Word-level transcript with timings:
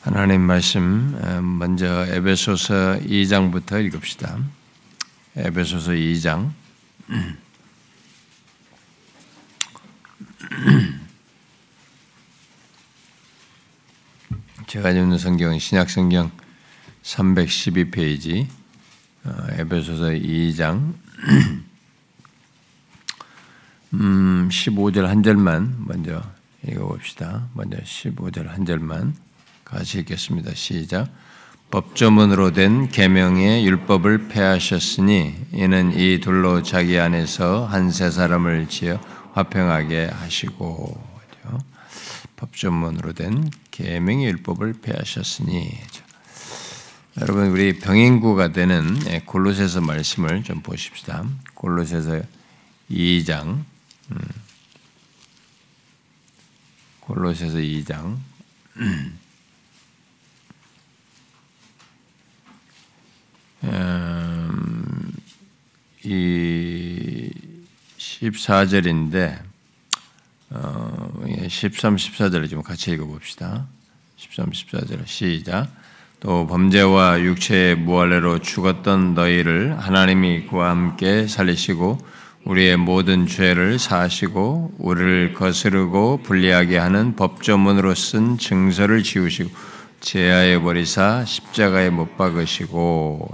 하나님 0.00 0.42
말씀 0.42 1.18
먼저 1.58 2.06
에베소서 2.06 3.00
2장부터 3.00 3.84
읽읍시다. 3.84 4.38
에베소서 5.36 5.90
2장 5.90 6.52
제가 14.68 14.92
읽는 14.92 15.18
성경 15.18 15.58
신약 15.58 15.90
성경 15.90 16.30
312페이지 17.02 18.46
어, 19.24 19.34
에베소서 19.50 20.10
2장 20.10 20.94
음, 23.94 24.48
15절 24.48 25.06
한 25.06 25.24
절만 25.24 25.86
먼저 25.88 26.22
읽어봅시다. 26.64 27.48
먼저 27.54 27.78
15절 27.78 28.46
한 28.46 28.64
절만 28.64 29.16
같이 29.70 29.98
읽겠습니다. 29.98 30.54
시작. 30.54 31.08
법조문으로 31.70 32.52
된 32.52 32.88
계명의 32.88 33.66
율법을 33.66 34.28
폐하셨으니 34.28 35.34
이는 35.52 35.98
이 35.98 36.18
둘로 36.20 36.62
자기 36.62 36.98
안에서 36.98 37.66
한 37.66 37.90
세 37.90 38.10
사람을 38.10 38.68
지어 38.68 38.98
화평하게 39.34 40.06
하시고 40.06 41.06
법조문으로 42.36 43.12
된 43.12 43.50
계명의 43.70 44.26
율법을 44.28 44.74
폐하셨으니 44.80 45.78
여러분 47.20 47.48
우리 47.48 47.78
병행구가 47.78 48.52
되는 48.52 48.96
예, 49.08 49.20
골로새서 49.26 49.80
말씀을 49.80 50.44
좀 50.44 50.62
보십시다. 50.62 51.26
골로새서 51.54 52.22
2장 52.90 53.64
음. 54.12 54.18
골로새서 57.00 57.58
2장 57.58 58.16
음, 63.64 65.12
이 66.04 67.30
14절인데 67.98 69.38
어, 70.50 71.24
13, 71.48 71.96
14절을 71.96 72.48
좀 72.48 72.62
같이 72.62 72.90
읽어봅시다. 72.92 73.66
13, 74.16 74.50
14절 74.50 75.06
시작. 75.06 75.68
또 76.20 76.46
범죄와 76.46 77.20
육체의 77.20 77.76
무할례로 77.76 78.40
죽었던 78.40 79.14
너희를 79.14 79.78
하나님이 79.78 80.46
그와 80.46 80.70
함께 80.70 81.26
살리시고 81.28 81.98
우리의 82.44 82.76
모든 82.76 83.26
죄를 83.26 83.78
사하시고 83.78 84.76
우리를 84.78 85.34
거스르고 85.34 86.22
불리하게 86.22 86.78
하는 86.78 87.14
법조문으로 87.14 87.94
쓴 87.94 88.38
증서를 88.38 89.02
지우시고 89.02 89.50
제하에 90.00 90.60
버리사 90.60 91.24
십자가에 91.24 91.90
못 91.90 92.16
박으시고 92.16 93.30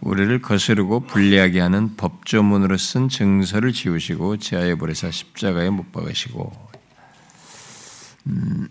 우리를 0.00 0.42
거스르고 0.42 1.00
불리하게 1.00 1.60
하는 1.60 1.96
법조문으로 1.96 2.76
쓴 2.76 3.08
증서를 3.08 3.72
지우시고 3.72 4.36
제하에 4.36 4.74
버리사 4.74 5.10
십자가에 5.10 5.70
못 5.70 5.92
박으시고. 5.92 6.52
음, 8.26 8.68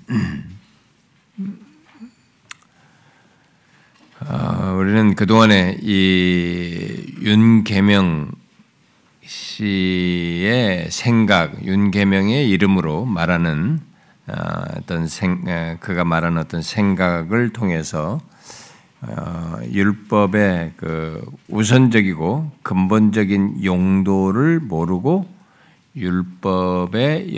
아, 4.20 4.72
우리는 4.78 5.16
그동안에 5.16 5.80
이 5.82 7.16
윤계명 7.22 8.32
씨의 9.26 10.92
생각, 10.92 11.66
윤계명의 11.66 12.50
이름으로 12.50 13.06
말하는 13.06 13.80
아, 13.80 13.93
어떤 14.28 15.08
생, 15.08 15.78
그가 15.80 16.06
말하는 16.06 16.40
어떤 16.40 16.62
생각을 16.62 17.50
통해서 17.52 18.20
어, 19.02 19.58
율법의 19.70 20.74
그 20.78 21.22
우선적이고 21.50 22.52
근본적인 22.64 23.64
용도를 23.64 24.62
모르고 24.62 25.28
율법의 25.96 27.36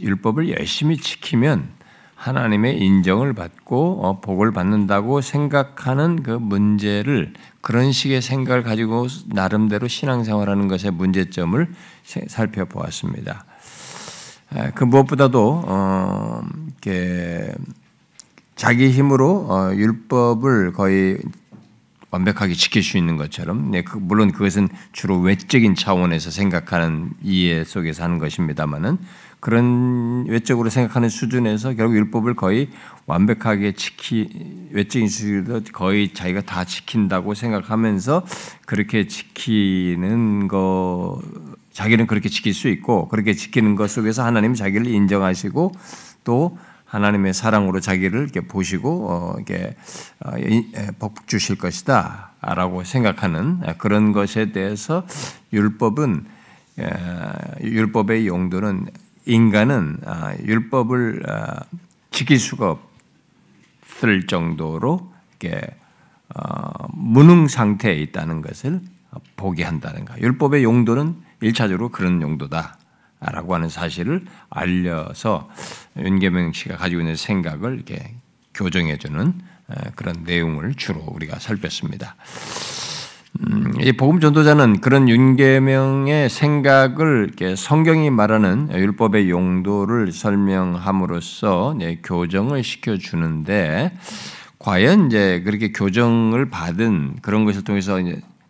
율법을 0.00 0.50
열심히 0.56 0.96
지키면 0.96 1.68
하나님의 2.14 2.78
인정을 2.78 3.34
받고 3.34 4.06
어, 4.06 4.20
복을 4.20 4.52
받는다고 4.52 5.20
생각하는 5.20 6.22
그 6.22 6.30
문제를 6.30 7.34
그런 7.60 7.92
식의 7.92 8.22
생각을 8.22 8.62
가지고 8.62 9.06
나름대로 9.26 9.88
신앙생활하는 9.88 10.68
것의 10.68 10.92
문제점을 10.92 11.68
살펴보았습니다. 12.28 13.44
그 14.74 14.84
무엇보다도 14.84 15.62
어, 15.66 16.42
이렇게 16.66 17.52
자기 18.56 18.90
힘으로 18.90 19.46
어, 19.48 19.74
율법을 19.74 20.72
거의 20.72 21.18
완벽하게 22.12 22.52
지킬 22.52 22.82
수 22.82 22.98
있는 22.98 23.16
것처럼, 23.16 23.70
네, 23.70 23.82
그, 23.82 23.96
물론 23.96 24.32
그것은 24.32 24.68
주로 24.92 25.18
외적인 25.18 25.74
차원에서 25.74 26.30
생각하는 26.30 27.10
이해 27.22 27.64
속에서 27.64 28.04
하는 28.04 28.18
것입니다만은 28.18 28.98
그런 29.40 30.26
외적으로 30.28 30.68
생각하는 30.68 31.08
수준에서 31.08 31.72
결국 31.74 31.96
율법을 31.96 32.34
거의 32.34 32.68
완벽하게 33.06 33.72
지키 33.72 34.28
외적인 34.70 35.08
수준도 35.08 35.62
거의 35.72 36.12
자기가 36.12 36.42
다 36.42 36.64
지킨다고 36.64 37.34
생각하면서 37.34 38.24
그렇게 38.66 39.08
지키는 39.08 40.46
거 40.46 41.20
자기는 41.72 42.06
그렇게 42.06 42.28
지킬 42.28 42.54
수 42.54 42.68
있고 42.68 43.08
그렇게 43.08 43.34
지키는 43.34 43.76
것 43.76 43.90
속에서 43.90 44.24
하나님이 44.24 44.56
자기를 44.56 44.86
인정하시고 44.86 45.72
또 46.24 46.58
하나님의 46.84 47.32
사랑으로 47.32 47.80
자기를 47.80 48.20
이렇게 48.20 48.42
보시고 48.42 49.10
어, 49.10 49.34
이렇게 49.36 49.74
어, 50.20 50.32
복 50.98 51.26
주실 51.26 51.56
것이다라고 51.56 52.84
생각하는 52.84 53.60
그런 53.78 54.12
것에 54.12 54.52
대해서 54.52 55.06
율법은 55.52 56.26
율법의 57.62 58.26
용도는 58.26 58.86
인간은 59.26 59.98
아, 60.04 60.34
율법을 60.44 61.22
아, 61.28 61.64
지킬 62.10 62.38
수가 62.38 62.76
없을 63.82 64.26
정도로 64.26 65.12
이렇게 65.40 65.60
어, 66.34 66.88
무능 66.92 67.48
상태에 67.48 67.94
있다는 67.94 68.42
것을 68.42 68.80
보게 69.36 69.64
한다는 69.64 70.04
거. 70.04 70.18
율법의 70.18 70.64
용도는 70.64 71.16
일차적으로 71.42 71.90
그런 71.90 72.22
용도다. 72.22 72.76
라고 73.30 73.54
하는 73.54 73.68
사실을 73.68 74.24
알려서 74.50 75.48
윤계명 75.96 76.52
씨가 76.52 76.76
가지고 76.76 77.02
있는 77.02 77.14
생각을 77.14 77.74
이렇게 77.74 78.16
교정해주는 78.52 79.34
그런 79.94 80.24
내용을 80.24 80.74
주로 80.74 81.00
우리가 81.06 81.38
살폈습니다. 81.38 82.16
음, 83.48 83.72
이 83.80 83.92
복음 83.92 84.20
전도자는 84.20 84.80
그런 84.80 85.08
윤계명의 85.08 86.28
생각을 86.28 87.26
이렇게 87.28 87.56
성경이 87.56 88.10
말하는 88.10 88.70
율법의 88.72 89.30
용도를 89.30 90.12
설명함으로써 90.12 91.76
교정을 92.02 92.62
시켜 92.62 92.98
주는데 92.98 93.96
과연 94.58 95.06
이제 95.06 95.42
그렇게 95.44 95.72
교정을 95.72 96.50
받은 96.50 97.16
그런 97.22 97.44
것을 97.44 97.64
통해서 97.64 97.98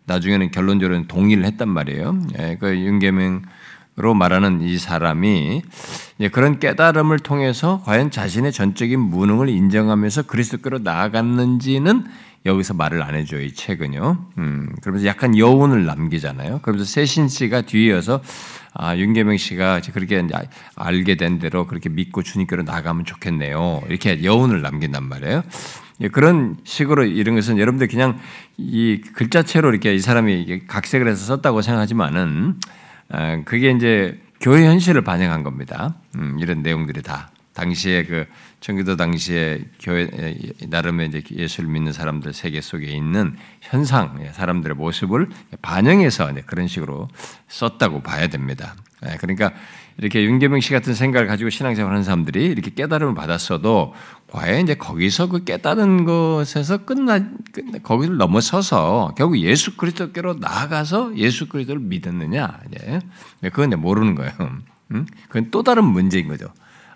나중에는 0.05 0.51
결론적으로는 0.51 1.07
동의를 1.07 1.45
했단 1.45 1.69
말이에요. 1.69 2.19
예, 2.39 2.57
그 2.59 2.75
윤계명 2.75 3.43
로 3.95 4.15
말하는 4.15 4.61
이 4.61 4.79
사람이 4.79 5.61
그런 6.31 6.57
깨달음을 6.57 7.19
통해서 7.19 7.83
과연 7.85 8.09
자신의 8.09 8.51
전적인 8.51 8.99
무능을 8.99 9.49
인정하면서 9.49 10.23
그리스도께로 10.23 10.79
나아갔는지는 10.79 12.03
여기서 12.47 12.73
말을 12.73 13.03
안 13.03 13.13
해줘요, 13.13 13.41
이 13.41 13.53
책은요. 13.53 14.25
음, 14.39 14.69
그러면서 14.81 15.05
약간 15.05 15.37
여운을 15.37 15.85
남기잖아요. 15.85 16.61
그러면서 16.63 16.91
세신 16.91 17.27
씨가 17.27 17.61
뒤이어서 17.61 18.21
아, 18.73 18.97
윤계명 18.97 19.37
씨가 19.37 19.81
그렇게 19.93 20.27
알게 20.75 21.15
된 21.15 21.37
대로 21.37 21.67
그렇게 21.67 21.89
믿고 21.89 22.23
주님께로 22.23 22.63
나가면 22.63 23.05
좋겠네요. 23.05 23.83
이렇게 23.87 24.23
여운을 24.23 24.63
남긴단 24.63 25.03
말이에요. 25.03 25.43
그런 26.11 26.57
식으로 26.63 27.05
이런 27.05 27.35
것은 27.35 27.57
여러분들 27.57 27.87
그냥 27.87 28.19
이 28.57 29.01
글자체로 29.13 29.69
이렇게 29.69 29.93
이 29.93 29.99
사람이 29.99 30.67
각색을 30.67 31.07
해서 31.07 31.25
썼다고 31.25 31.61
생각하지만은 31.61 32.55
아, 33.09 33.41
그게 33.45 33.71
이제 33.71 34.19
교회 34.41 34.65
현실을 34.65 35.03
반영한 35.03 35.43
겁니다. 35.43 35.95
음, 36.15 36.37
이런 36.39 36.63
내용들이 36.63 37.01
다 37.01 37.31
당시에 37.53 38.03
그 38.03 38.25
청기도 38.59 38.95
당시에 38.95 39.63
교회 39.79 40.09
나름의 40.67 41.09
이제 41.09 41.21
예수를 41.31 41.69
믿는 41.69 41.93
사람들 41.93 42.33
세계 42.33 42.61
속에 42.61 42.87
있는 42.87 43.35
현상, 43.61 44.19
예, 44.21 44.31
사람들의 44.31 44.75
모습을 44.75 45.27
반영해서 45.61 46.33
그런 46.45 46.67
식으로 46.67 47.07
썼다고 47.47 48.01
봐야 48.01 48.27
됩니다. 48.27 48.75
예, 49.05 49.17
그러니까 49.17 49.51
이렇게 49.97 50.23
윤계명 50.23 50.59
씨 50.61 50.71
같은 50.71 50.93
생각을 50.93 51.27
가지고 51.27 51.49
신앙생활 51.49 51.91
하는 51.91 52.03
사람들이 52.03 52.45
이렇게 52.45 52.71
깨달음을 52.71 53.13
받았어도 53.13 53.93
과연 54.33 54.61
이제 54.61 54.73
거기서 54.73 55.27
그 55.27 55.43
깨달은 55.43 56.05
것에서 56.05 56.79
끝나 56.79 57.19
거기를 57.83 58.17
넘어서서 58.17 59.13
결국 59.15 59.37
예수 59.37 59.77
그리스도께로 59.77 60.33
나아가서 60.39 61.15
예수 61.17 61.47
그리스도를 61.47 61.79
믿었느냐 61.81 62.59
이제 62.67 62.99
그건 63.51 63.79
모르는 63.79 64.15
거예요. 64.15 64.33
음? 64.91 65.05
그건 65.27 65.51
또 65.51 65.61
다른 65.61 65.85
문제인 65.85 66.27
거죠. 66.27 66.47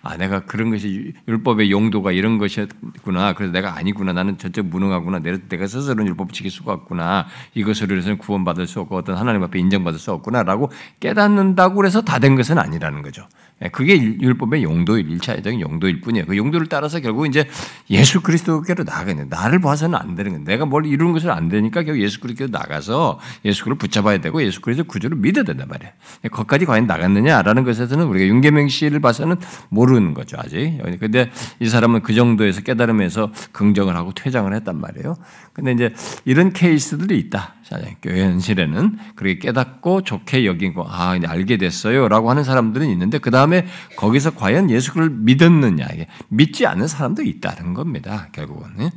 아, 0.02 0.16
내가 0.16 0.46
그런 0.46 0.72
것이 0.72 1.14
율법의 1.28 1.70
용도가 1.70 2.12
이런 2.12 2.38
것이었구나. 2.38 3.34
그래서 3.34 3.52
내가 3.52 3.76
아니구나. 3.76 4.14
나는 4.14 4.38
저쪽 4.38 4.68
무능하구나. 4.68 5.20
내가 5.20 5.68
스스로는 5.68 6.08
율법을 6.08 6.34
지킬 6.34 6.50
수가 6.50 6.72
없구나. 6.74 7.28
이것으로 7.56 7.98
해서는 7.98 8.18
구원받을 8.18 8.68
수 8.68 8.80
없고 8.80 8.96
어떤 8.96 9.18
하나님 9.18 9.44
앞에 9.44 9.60
인정받을 9.60 10.00
수 10.00 10.12
없구나라고 10.14 10.72
깨닫는다고 11.02 11.86
해서 11.86 12.02
다 12.02 12.20
된 12.20 12.36
것은 12.36 12.58
아니라는 12.58 13.02
거죠. 13.02 13.28
예, 13.64 13.70
그게 13.70 14.00
율법의 14.00 14.62
용도일, 14.62 15.10
일차적인 15.10 15.62
용도일 15.62 16.02
뿐이에요. 16.02 16.28
그 16.28 16.38
용도를 16.38 16.68
따라서 16.68 17.00
결국 17.00 17.26
이제 17.26 17.48
예수 17.90 18.22
그리스도께로 18.22 18.84
나가야 18.84 19.16
돼. 19.16 19.26
나를 19.28 19.60
봐서는 19.60 19.98
안 19.98 20.14
되는 20.14 20.32
거예요. 20.32 20.46
내가 20.46 20.66
뭘 20.66 20.86
이루는 20.86 21.14
것은 21.14 21.32
안 21.32 21.50
되니까 21.50 21.82
결국 21.82 22.04
예수 22.04 22.20
그리스도로 22.20 22.52
나가서 22.52 23.20
예수 23.46 23.64
그를 23.64 23.78
붙잡아야 23.78 24.20
되고 24.20 24.44
예수 24.44 24.62
그리스도 24.62 24.88
구주를 24.88 25.18
믿어야 25.18 25.44
된단 25.44 25.68
말이에요. 25.68 25.92
예, 26.26 26.30
거기까지 26.30 26.66
과연 26.66 26.86
나갔느냐라는 26.86 27.64
것에서는 27.64 28.06
우리가 28.06 28.28
윤계명 28.28 28.68
씨를 28.68 29.00
봐서는 29.00 29.38
모르는 29.70 30.14
거죠, 30.14 30.38
아직. 30.40 30.80
근데 31.00 31.32
이 31.60 31.68
사람은 31.68 32.04
그 32.04 32.14
정도에서 32.14 32.62
깨달으면서 32.62 33.32
긍정을 33.54 33.96
하고 33.96 34.14
퇴장을 34.14 34.54
했단 34.54 34.80
말이에요. 34.80 35.16
근데 35.54 35.72
이제 35.72 35.94
이런 36.26 36.54
케이스들이 36.54 37.18
있다. 37.18 37.56
교회 38.02 38.24
현실에는 38.24 38.98
그렇게 39.16 39.40
깨닫고 39.40 40.04
좋게 40.04 40.46
여기고 40.46 40.86
아 40.88 41.16
이제 41.16 41.28
알게 41.28 41.58
됐어요라고 41.58 42.30
하는 42.30 42.44
사람들은 42.44 42.88
있는데 42.90 43.18
그 43.18 43.32
다음에 43.32 43.66
거기서 43.96 44.36
과연 44.36 44.70
예수를 44.70 45.10
믿었느냐 45.10 45.88
믿지 46.30 46.66
않는 46.66 46.88
사람도 46.88 47.24
있다는 47.24 47.74
겁니다. 47.74 48.30
결국은 48.32 48.90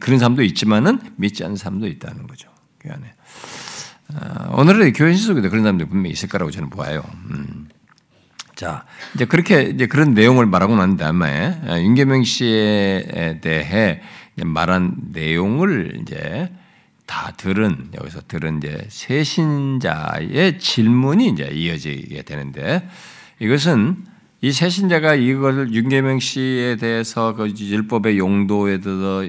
그런 0.00 0.18
사람도 0.18 0.42
있지만은 0.42 0.98
믿지 1.16 1.44
않는 1.44 1.56
사람도 1.56 1.86
있다는 1.86 2.26
거죠. 2.26 2.48
교회 2.80 2.94
안에 2.94 3.12
아, 4.14 4.50
오늘의 4.56 4.92
교회 4.92 5.10
현실 5.10 5.26
속에도 5.26 5.50
그런 5.50 5.64
사람들이 5.64 5.88
분명히 5.88 6.12
있을 6.12 6.28
거라고 6.28 6.50
저는 6.50 6.70
보아요. 6.70 7.02
음. 7.30 7.68
자, 8.54 8.86
이제 9.14 9.26
그렇게 9.26 9.64
이제 9.64 9.86
그런 9.86 10.14
내용을 10.14 10.46
말하고 10.46 10.76
난 10.76 10.96
다음에 10.96 11.60
아, 11.66 11.78
윤계명 11.78 12.24
씨에 12.24 13.40
대해 13.42 14.00
말한 14.36 14.94
내용을 15.12 15.98
이제 16.00 16.50
다 17.06 17.32
들은 17.36 17.88
여기서 17.98 18.20
들은 18.28 18.58
이제 18.58 18.86
세신자의 18.88 20.58
질문이 20.58 21.28
이제 21.28 21.44
이어지게 21.44 22.22
되는데 22.22 22.88
이것은 23.38 24.04
이 24.42 24.52
세신자가 24.52 25.14
이것을 25.14 25.72
윤계명 25.72 26.20
씨에 26.20 26.76
대해서 26.76 27.34
그 27.34 27.48
율법의 27.48 28.18
용도에 28.18 28.80
대해서 28.80 29.22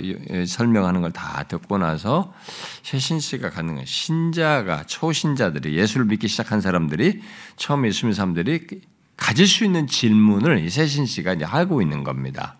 설명하는 0.46 1.02
걸 1.02 1.12
다 1.12 1.44
듣고 1.44 1.78
나서 1.78 2.34
세신 2.84 3.20
씨가 3.20 3.50
갖는 3.50 3.86
신자가 3.86 4.84
초신자들이 4.84 5.78
예수를 5.78 6.06
믿기 6.06 6.28
시작한 6.28 6.62
사람들이 6.62 7.22
처음 7.56 7.88
예수 7.88 8.06
믿는 8.06 8.14
사람들이 8.16 8.68
가질 9.16 9.48
수 9.48 9.64
있는 9.66 9.88
질문을 9.88 10.60
이 10.60 10.70
세신 10.70 11.06
씨가 11.06 11.34
이제 11.34 11.46
하고 11.46 11.82
있는 11.82 12.04
겁니다. 12.04 12.58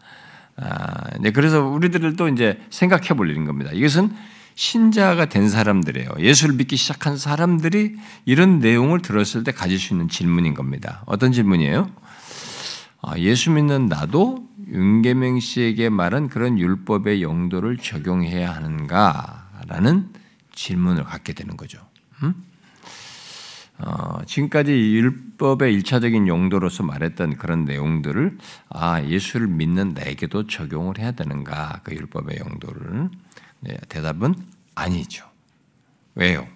아, 0.56 1.10
네, 1.20 1.32
그래서 1.32 1.64
우리들도 1.64 2.30
이제 2.30 2.60
생각해 2.72 3.10
볼 3.10 3.30
일인 3.30 3.46
겁니다. 3.46 3.70
이것은 3.74 4.12
신자가 4.58 5.28
된 5.28 5.50
사람들이에요. 5.50 6.10
예수를 6.18 6.56
믿기 6.56 6.78
시작한 6.78 7.16
사람들이 7.16 7.96
이런 8.26 8.58
내용을 8.58 9.04
들었을 9.04 9.44
때 9.44 9.52
가질 9.52 9.78
수 9.78 9.94
있는 9.94 10.10
질문인 10.10 10.56
겁니다. 10.56 11.04
어떤 11.06 11.32
질문이에요? 11.32 11.88
아, 13.04 13.20
예수 13.20 13.52
믿는 13.52 13.86
나도 13.86 14.48
윤계명 14.68 15.40
씨에게 15.40 15.90
말한 15.90 16.28
그런 16.28 16.58
율법의 16.58 17.22
용도를 17.22 17.78
적용해야 17.78 18.52
하는가라는 18.56 20.10
질문을 20.56 21.04
갖게 21.04 21.34
되는 21.34 21.56
거죠. 21.56 21.80
음? 22.24 22.34
어, 23.78 24.22
지금까지 24.26 24.72
율법의 24.72 25.72
일차적인 25.76 26.28
용도로서 26.28 26.82
말했던 26.82 27.38
그런 27.38 27.64
내용들을 27.66 28.40
아 28.70 29.04
예수를 29.04 29.46
믿는 29.46 29.94
나에게도 29.94 30.48
적용을 30.48 30.98
해야 30.98 31.12
되는가 31.12 31.82
그 31.84 31.94
율법의 31.94 32.40
용도를 32.40 33.10
네, 33.12 33.27
대답은 33.90 34.36
아니죠. 34.76 35.26
왜요? 36.16 36.48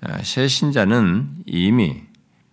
아, 0.00 0.22
새 0.22 0.48
신자는 0.48 1.44
이미 1.46 2.02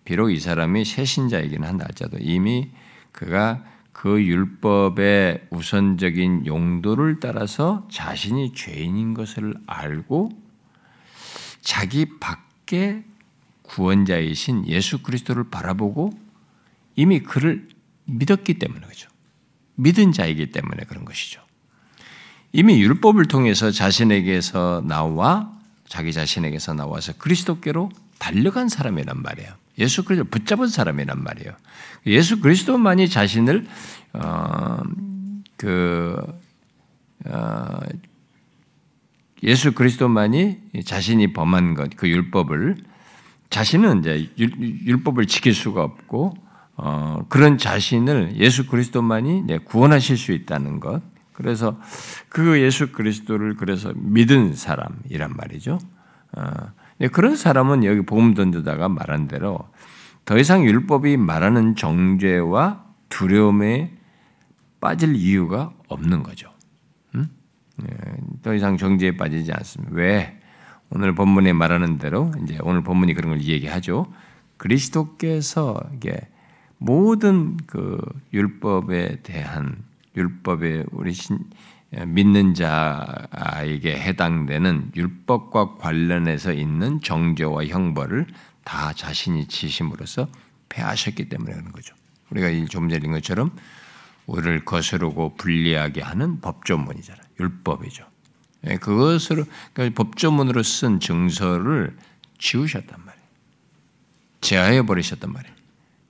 비록 0.04 0.30
이 0.30 0.38
사람이 0.38 0.84
새 0.84 1.04
신자이긴 1.04 1.64
한다 1.64 1.84
할지라도 1.84 2.18
이미 2.20 2.70
그가 3.12 3.64
그 3.92 4.24
율법의 4.24 5.48
우선적인 5.50 6.46
용도를 6.46 7.20
따라서 7.20 7.86
자신이 7.90 8.54
죄인인 8.54 9.14
것을 9.14 9.54
알고 9.66 10.30
자기 11.60 12.18
밖에 12.18 13.04
구원자이신 13.62 14.66
예수 14.68 15.02
그리스도를 15.02 15.50
바라보고 15.50 16.10
이미 16.96 17.20
그를 17.20 17.68
믿었기 18.06 18.58
때문에 18.58 18.86
그죠. 18.86 19.08
믿은 19.76 20.12
자이기 20.12 20.50
때문에 20.50 20.84
그런 20.84 21.04
것이죠. 21.04 21.42
이미 22.52 22.80
율법을 22.82 23.26
통해서 23.26 23.70
자신에게서 23.70 24.82
나와 24.86 25.52
자기 25.88 26.12
자신에게서 26.12 26.74
나와서 26.74 27.12
그리스도께로 27.18 27.90
달려간 28.18 28.68
사람이란 28.68 29.22
말이에요. 29.22 29.52
예수 29.78 30.04
그리스도 30.04 30.28
붙잡은 30.28 30.68
사람이란 30.68 31.22
말이에요. 31.22 31.52
예수 32.06 32.40
그리스도만이 32.40 33.08
자신을 33.08 33.66
어, 34.12 34.82
그 35.56 36.16
어, 37.26 37.80
예수 39.42 39.72
그리스도만이 39.72 40.58
자신이 40.84 41.32
범한 41.32 41.74
것, 41.74 41.96
그 41.96 42.08
율법을 42.08 42.76
자신은 43.48 44.00
이제 44.00 44.30
율법을 44.38 45.26
지킬 45.26 45.54
수가 45.54 45.82
없고 45.82 46.34
어, 46.76 47.24
그런 47.28 47.58
자신을 47.58 48.36
예수 48.36 48.66
그리스도만이 48.66 49.44
구원하실 49.64 50.16
수 50.16 50.32
있다는 50.32 50.80
것, 50.80 51.02
그래서 51.40 51.80
그 52.28 52.60
예수 52.60 52.92
그리스도를 52.92 53.56
그래서 53.56 53.92
믿은 53.96 54.54
사람이란 54.54 55.34
말이죠. 55.36 55.78
어, 56.36 56.42
그런 57.12 57.34
사람은 57.34 57.84
여기 57.84 58.02
복음 58.02 58.34
던져다가 58.34 58.90
말한 58.90 59.26
대로 59.26 59.70
더 60.26 60.36
이상 60.36 60.64
율법이 60.64 61.16
말하는 61.16 61.76
정죄와 61.76 62.84
두려움에 63.08 63.96
빠질 64.80 65.16
이유가 65.16 65.70
없는 65.88 66.22
거죠. 66.22 66.50
음? 67.14 67.28
예, 67.82 67.86
더 68.42 68.54
이상 68.54 68.76
정죄에 68.76 69.16
빠지지 69.16 69.50
않습니다. 69.52 69.94
왜? 69.94 70.38
오늘 70.90 71.14
본문에 71.14 71.54
말하는 71.54 71.98
대로 71.98 72.30
이제 72.42 72.58
오늘 72.62 72.82
본문이 72.82 73.14
그런 73.14 73.30
걸 73.30 73.42
얘기하죠. 73.42 74.12
그리스도께서 74.58 75.80
모든 76.76 77.56
그 77.66 77.98
율법에 78.32 79.22
대한 79.22 79.89
율법에 80.20 80.84
우리 80.92 81.12
신, 81.12 81.38
믿는 82.06 82.54
자에게 82.54 83.98
해당되는 84.00 84.92
율법과 84.94 85.76
관련해서 85.76 86.52
있는 86.52 87.00
정죄와 87.00 87.66
형벌을 87.66 88.26
다 88.64 88.92
자신이 88.92 89.48
지심으로써 89.48 90.28
패하셨기 90.68 91.28
때문에 91.28 91.52
그런 91.52 91.72
거죠. 91.72 91.94
우리가 92.30 92.48
좀 92.68 92.88
전에 92.88 92.98
읽은 92.98 93.12
것처럼 93.12 93.50
우리를 94.26 94.64
거스르고 94.64 95.34
불리하게 95.34 96.02
하는 96.02 96.40
법조문이잖아요. 96.40 97.24
율법이죠. 97.40 98.06
예, 98.68 98.76
그것으로 98.76 99.44
그러니까 99.72 100.04
법조문으로 100.04 100.62
쓴 100.62 101.00
증서를 101.00 101.96
지우셨단 102.38 103.00
말이에요. 103.04 103.26
제하해 104.42 104.82
버리셨단 104.82 105.32
말이에요. 105.32 105.54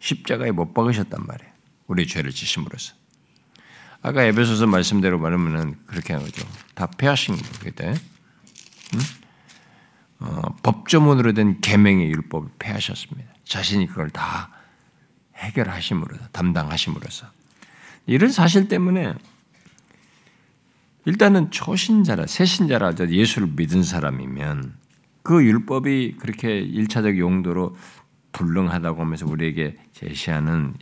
십자가에 0.00 0.50
못 0.50 0.75
박으셨단 0.75 1.25
말이에요. 1.26 1.52
우리 1.87 2.07
죄를 2.07 2.31
지심으로써. 2.31 3.00
아까 4.02 4.25
에베소서 4.25 4.66
말씀대로 4.66 5.19
말하면은 5.19 5.76
그렇게 5.87 6.12
하는 6.12 6.26
거죠. 6.26 6.47
다 6.75 6.87
폐하신 6.87 7.37
거죠. 7.37 7.50
그때 7.61 7.90
음? 8.95 9.00
어, 10.21 10.57
법조문으로 10.62 11.33
된 11.33 11.61
계명의 11.61 12.11
율법을 12.11 12.50
폐하셨습니다. 12.59 13.30
자신이 13.45 13.87
그걸 13.87 14.11
다 14.11 14.50
해결하심으로써 15.37 16.28
담당하심으로써 16.33 17.26
이런 18.07 18.30
사실 18.30 18.69
때문에 18.69 19.14
일단은 21.07 21.50
초신자라 21.50 22.26
새신자라 22.26 22.95
예수를 23.09 23.49
믿은 23.57 23.83
사람이면 23.83 24.75
그 25.23 25.45
율법이 25.45 26.16
그렇게 26.19 26.59
일차적 26.59 27.19
용도로 27.19 27.76
불능하다고 28.33 29.00
하면서 29.00 29.26
우리에게 29.26 29.76
제시하는 29.92 30.75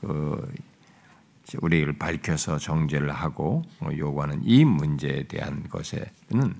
그 0.00 0.52
우리를 1.60 1.98
밝혀서 1.98 2.58
정죄를 2.58 3.12
하고 3.12 3.62
뭐 3.78 3.96
요구하는 3.96 4.40
이 4.44 4.64
문제에 4.64 5.24
대한 5.24 5.64
것에는 5.68 6.54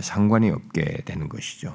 상관이 0.00 0.50
없게 0.50 1.02
되는 1.04 1.28
것이죠. 1.28 1.74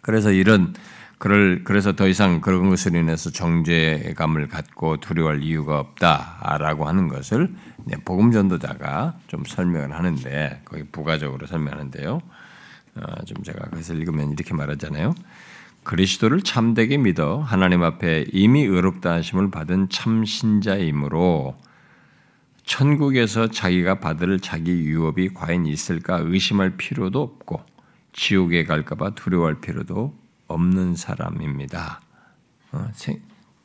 그래서 0.00 0.30
이런 0.30 0.74
그럴 1.18 1.64
그래서 1.64 1.96
더 1.96 2.06
이상 2.06 2.40
그런 2.40 2.70
것을 2.70 2.94
인해서 2.94 3.30
정죄감을 3.30 4.46
갖고 4.48 4.98
두려워할 4.98 5.42
이유가 5.42 5.80
없다라고 5.80 6.86
하는 6.86 7.08
것을 7.08 7.52
복음 8.04 8.30
전도자가 8.30 9.18
좀 9.26 9.44
설명을 9.44 9.92
하는데 9.92 10.62
거기 10.64 10.84
부가적으로 10.84 11.46
설명하는데요. 11.46 12.20
어, 12.96 13.24
좀 13.24 13.42
제가 13.42 13.68
그것을 13.70 13.96
읽으면 13.96 14.32
이렇게 14.32 14.54
말하잖아요. 14.54 15.14
그리스도를 15.84 16.42
참되게 16.42 16.98
믿어 16.98 17.38
하나님 17.38 17.82
앞에 17.82 18.26
이미 18.32 18.62
의롭다 18.62 19.12
하심을 19.14 19.50
받은 19.50 19.88
참 19.88 20.24
신자이므로 20.24 21.56
천국에서 22.64 23.48
자기가 23.48 23.98
받을 23.98 24.38
자기 24.40 24.72
유업이 24.72 25.30
과연 25.30 25.66
있을까 25.66 26.18
의심할 26.22 26.76
필요도 26.76 27.20
없고 27.20 27.62
지옥에 28.12 28.64
갈까봐 28.64 29.14
두려워할 29.14 29.60
필요도 29.60 30.14
없는 30.48 30.94
사람입니다. 30.94 32.00
어, 32.72 32.90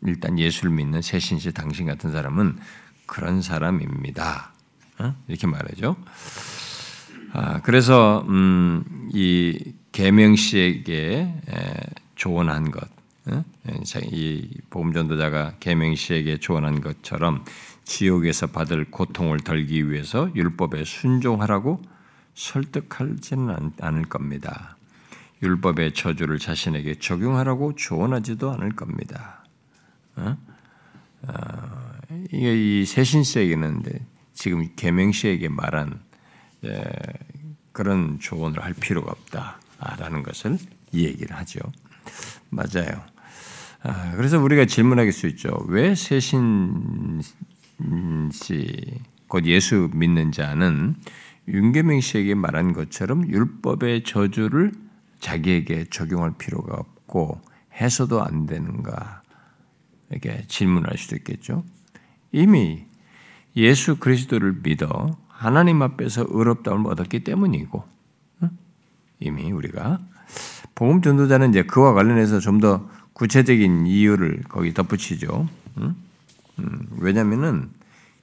일단 0.06 0.40
예수를 0.40 0.72
믿는 0.72 1.02
새신시 1.02 1.54
당신 1.54 1.88
같은 1.88 2.12
사람은 2.12 2.58
그런 3.06 3.42
사람입니다. 3.42 4.54
어? 5.00 5.16
이렇게 5.28 5.48
말하죠. 5.48 5.96
아, 7.34 7.62
그래서 7.62 8.24
음, 8.30 9.10
이 9.12 9.74
계명 9.92 10.36
씨에게 10.36 11.34
조언한 12.24 12.72
것, 12.72 12.88
어? 13.26 13.44
이 14.06 14.48
복음 14.70 14.94
전도자가 14.94 15.56
계명 15.60 15.94
씨에게 15.94 16.38
조언한 16.38 16.80
것처럼 16.80 17.44
지옥에서 17.84 18.48
받을 18.48 18.90
고통을 18.90 19.42
덜기 19.42 19.92
위해서 19.92 20.34
율법에 20.34 20.86
순종하라고 20.86 21.82
설득하지는 22.34 23.74
않을 23.78 24.04
겁니다. 24.04 24.78
율법의 25.42 25.96
저주를 25.96 26.40
자신에게 26.40 26.96
적용하라고 26.96 27.76
조언하지도 27.76 28.54
않을 28.54 28.70
겁니다. 28.78 29.44
어? 30.16 30.38
어, 31.24 31.92
이게 32.32 32.80
이 32.82 32.86
세신세에게는 32.86 33.84
지금 34.34 34.70
계명시에게 34.78 35.50
말한 35.50 36.00
에, 36.64 36.84
그런 37.74 38.18
조언을 38.20 38.64
할 38.64 38.74
필요가 38.74 39.12
없다라는 39.12 40.24
것을 40.24 40.58
이 40.94 41.04
얘기를 41.04 41.36
하죠. 41.36 41.60
맞아요. 42.50 43.04
아, 43.82 44.12
그래서 44.16 44.40
우리가 44.40 44.66
질문하게 44.66 45.12
수 45.12 45.28
있죠. 45.28 45.50
왜 45.68 45.94
세신 45.96 47.22
씨, 48.32 49.02
곧 49.28 49.46
예수 49.46 49.90
믿는 49.94 50.32
자는 50.32 50.96
윤계명 51.48 52.00
씨에게 52.00 52.36
말한 52.36 52.74
것처럼 52.74 53.28
율법의 53.28 54.04
저주를 54.04 54.72
자기에게 55.20 55.86
적용할 55.90 56.34
필요가 56.38 56.76
없고 56.76 57.42
해서도 57.74 58.24
안 58.24 58.46
되는가? 58.46 59.22
이렇게 60.10 60.46
질문할 60.48 60.98
수도 60.98 61.16
있겠죠. 61.18 61.66
이미 62.32 62.86
예수 63.56 63.98
그리스도를 63.98 64.62
믿어 64.64 65.18
하나님 65.28 65.82
앞에서 65.82 66.26
의롭다움을 66.30 66.92
얻었기 66.92 67.24
때문이고 67.24 67.84
이미 69.20 69.52
우리가 69.52 70.00
복음 70.76 71.02
전도자는 71.02 71.50
이제 71.50 71.64
그와 71.64 71.94
관련해서 71.94 72.40
좀 72.40 72.60
더 72.60 72.88
구체적인 73.14 73.86
이유를 73.88 74.42
거기 74.50 74.74
덧붙이죠. 74.74 75.48
음, 75.78 75.96
왜냐하면은 76.98 77.70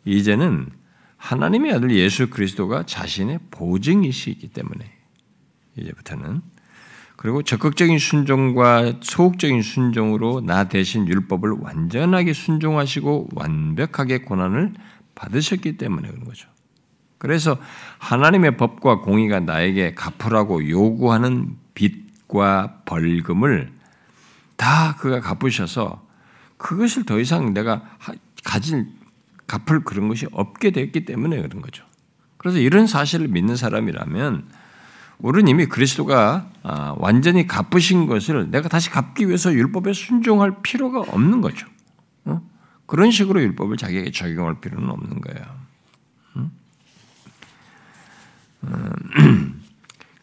이제는 0.04 0.68
하나님의 1.16 1.72
아들 1.72 1.94
예수 1.94 2.30
그리스도가 2.30 2.84
자신의 2.86 3.38
보증이시기 3.50 4.48
때문에 4.48 4.84
이제부터는 5.76 6.42
그리고 7.16 7.42
적극적인 7.42 7.98
순종과 7.98 8.94
소극적인 9.02 9.60
순종으로 9.60 10.40
나 10.40 10.64
대신 10.68 11.06
율법을 11.06 11.50
완전하게 11.60 12.32
순종하시고 12.32 13.28
완벽하게 13.34 14.22
고난을 14.22 14.72
받으셨기 15.14 15.76
때문에 15.76 16.08
그런 16.08 16.24
거죠. 16.24 16.48
그래서 17.18 17.58
하나님의 17.98 18.56
법과 18.56 19.00
공의가 19.00 19.40
나에게 19.40 19.94
갚으라고 19.94 20.70
요구하는 20.70 21.58
빚 21.74 22.09
과 22.30 22.80
벌금을 22.84 23.72
다 24.56 24.94
그가 24.96 25.20
갚으셔서 25.20 26.06
그것을 26.58 27.04
더 27.04 27.18
이상 27.18 27.52
내가 27.54 27.82
가질 28.44 28.86
갚을 29.48 29.82
그런 29.84 30.08
것이 30.08 30.26
없게 30.30 30.70
됐기 30.70 31.04
때문에 31.06 31.42
그런 31.42 31.60
거죠. 31.60 31.84
그래서 32.36 32.58
이런 32.58 32.86
사실을 32.86 33.26
믿는 33.28 33.56
사람이라면 33.56 34.48
우리는 35.18 35.48
이미 35.48 35.66
그리스도가 35.66 36.48
아, 36.62 36.94
완전히 36.98 37.46
갚으신 37.46 38.06
것을 38.06 38.50
내가 38.50 38.68
다시 38.68 38.90
갚기 38.90 39.26
위해서 39.26 39.52
율법에 39.52 39.92
순종할 39.92 40.62
필요가 40.62 41.00
없는 41.00 41.40
거죠. 41.40 41.66
어? 42.26 42.40
그런 42.86 43.10
식으로 43.10 43.42
율법을 43.42 43.76
자기에게 43.76 44.12
적용할 44.12 44.60
필요는 44.60 44.88
없는 44.88 45.20
거예요. 45.20 45.60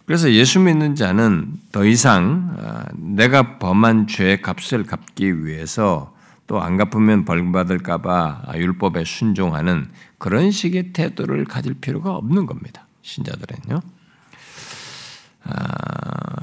음. 0.08 0.10
그래서 0.10 0.32
예수 0.32 0.60
믿는 0.60 0.96
자는 0.96 1.52
더 1.72 1.86
이상 1.86 2.56
아, 2.60 2.86
내가 2.96 3.60
범한 3.60 4.08
죄의 4.08 4.42
값을 4.42 4.86
갚기 4.86 5.46
위해서 5.46 6.16
또 6.48 6.62
안 6.62 6.78
갚으면 6.78 7.26
벌금 7.26 7.52
받을까봐 7.52 8.44
율법에 8.56 9.04
순종하는 9.04 9.90
그런 10.18 10.50
식의 10.50 10.94
태도를 10.94 11.44
가질 11.44 11.76
필요가 11.76 12.16
없는 12.16 12.46
겁니다. 12.46 12.88
신자들은요. 13.02 13.82
아, 15.44 15.54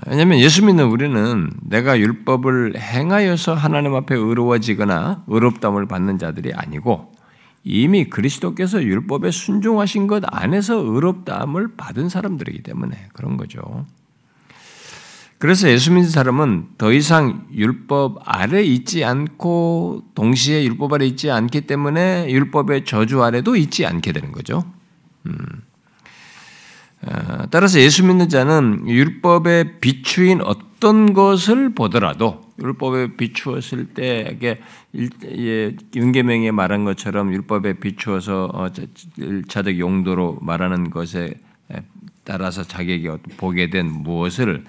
왜냐하면 0.06 0.38
예수 0.38 0.64
믿는 0.64 0.86
우리는 0.86 1.50
내가 1.62 1.98
율법을 1.98 2.78
행하여서 2.78 3.54
하나님 3.54 3.94
앞에 3.94 4.14
의로워지거나 4.14 5.24
의롭담을 5.26 5.86
받는 5.86 6.18
자들이 6.18 6.52
아니고 6.54 7.13
이미 7.64 8.04
그리스도께서 8.04 8.82
율법에 8.82 9.30
순종하신 9.30 10.06
것 10.06 10.22
안에서 10.26 10.76
의롭다함을 10.76 11.76
받은 11.76 12.10
사람들이기 12.10 12.62
때문에 12.62 13.08
그런 13.14 13.38
거죠. 13.38 13.86
그래서 15.38 15.68
예수 15.68 15.90
믿는 15.92 16.08
사람은 16.08 16.68
더 16.78 16.92
이상 16.92 17.46
율법 17.52 18.22
아래 18.24 18.62
있지 18.62 19.04
않고 19.04 20.04
동시에 20.14 20.64
율법 20.64 20.92
아래 20.92 21.06
있지 21.06 21.30
않기 21.30 21.62
때문에 21.62 22.30
율법의 22.30 22.84
저주 22.84 23.22
아래도 23.22 23.56
있지 23.56 23.84
않게 23.84 24.12
되는 24.12 24.32
거죠. 24.32 24.64
음. 25.26 25.36
어, 27.02 27.46
따라서 27.50 27.78
예수 27.80 28.04
믿는 28.04 28.28
자는 28.28 28.88
율법의 28.88 29.80
비추인 29.80 30.40
어떤 30.76 31.12
것을 31.12 31.74
보더라도 31.74 32.42
율법에 32.60 33.16
비추었을 33.16 33.94
때 33.94 34.36
이게 34.92 35.76
윤계명에 35.94 36.50
말한 36.50 36.84
것처럼 36.84 37.32
율법에 37.32 37.74
비추어서 37.74 38.50
어, 38.52 38.68
자적 39.48 39.78
용도로 39.78 40.38
말하는 40.40 40.90
것에 40.90 41.34
따라서 42.24 42.62
자기에게 42.64 43.16
보게 43.36 43.70
된 43.70 43.90
무엇을 43.90 44.64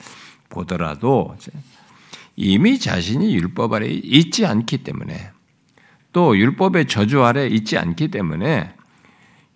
보더라도 0.50 1.36
이미 2.36 2.80
자신이 2.80 3.36
율법 3.36 3.74
아래 3.74 3.88
있지 3.88 4.46
않기 4.46 4.80
때문에 4.80 5.32
또 6.14 6.38
율법의 6.38 6.88
저주 6.88 7.24
아래 7.24 7.48
있지 7.48 7.78
않기 7.78 8.10
때문에 8.10 8.74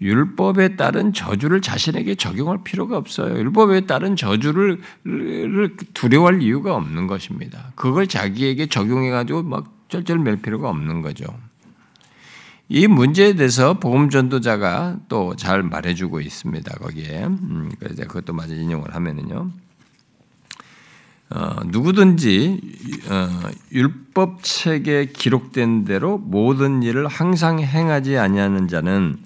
율법에 0.02 0.76
따른 0.76 1.12
저주를 1.12 1.62
자신에게 1.62 2.16
적용할 2.16 2.60
필요가 2.64 2.98
없어요. 2.98 3.38
율법에 3.38 3.82
따른 3.82 4.16
저주를 4.16 4.82
두려워할 5.94 6.42
이유가 6.42 6.76
없는 6.76 7.08
것입니다. 7.08 7.72
그걸 7.76 8.08
자기에게 8.08 8.68
적용해가지고 8.68 9.44
막 9.44 9.74
쩔쩔 9.90 10.20
맬 10.20 10.42
필요가 10.42 10.70
없는 10.70 11.02
거죠. 11.02 11.26
이 12.70 12.86
문제에 12.86 13.34
대해서 13.34 13.80
복음 13.80 14.10
전도자가 14.10 14.98
또 15.10 15.34
잘 15.36 15.64
말해주고 15.64 16.22
있습니다. 16.22 16.78
거기에 16.78 17.26
음, 17.26 17.72
그래서 17.80 18.04
그것도 18.04 18.34
마저 18.34 18.54
인용을 18.54 18.94
하면은요. 18.94 19.50
어, 21.32 21.56
누구든지 21.66 22.60
어, 23.10 23.50
율법 23.72 24.44
책에 24.44 25.08
기록된 25.08 25.86
대로 25.86 26.18
모든 26.18 26.84
일을 26.84 27.08
항상 27.08 27.60
행하지 27.60 28.18
아니하는 28.18 28.68
자는 28.68 29.18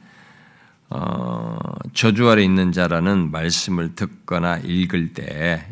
어, 0.89 1.57
저주 1.93 2.29
아래 2.29 2.43
있는 2.43 2.71
자라는 2.71 3.31
말씀을 3.31 3.95
듣거나 3.95 4.57
읽을 4.57 5.13
때 5.13 5.67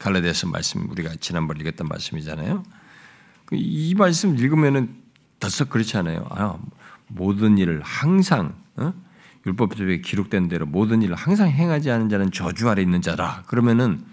갈라디아서 0.00 0.48
말씀 0.48 0.90
우리가 0.90 1.14
지난번 1.20 1.60
읽었던 1.60 1.88
말씀이잖아요. 1.88 2.62
그이 3.46 3.94
말씀 3.94 4.36
읽으면은 4.36 4.94
더썩 5.40 5.70
그렇지 5.70 5.96
않아요. 5.98 6.26
아, 6.30 6.58
모든 7.06 7.58
일을 7.58 7.80
항상 7.82 8.54
어? 8.76 8.92
율법책에 9.46 10.00
기록된 10.00 10.48
대로 10.48 10.66
모든 10.66 11.02
일을 11.02 11.14
항상 11.14 11.48
행하지 11.48 11.90
않은 11.90 12.08
자는 12.08 12.32
저주 12.32 12.68
아래 12.68 12.82
있는 12.82 13.02
자라. 13.02 13.42
그러면은 13.46 14.04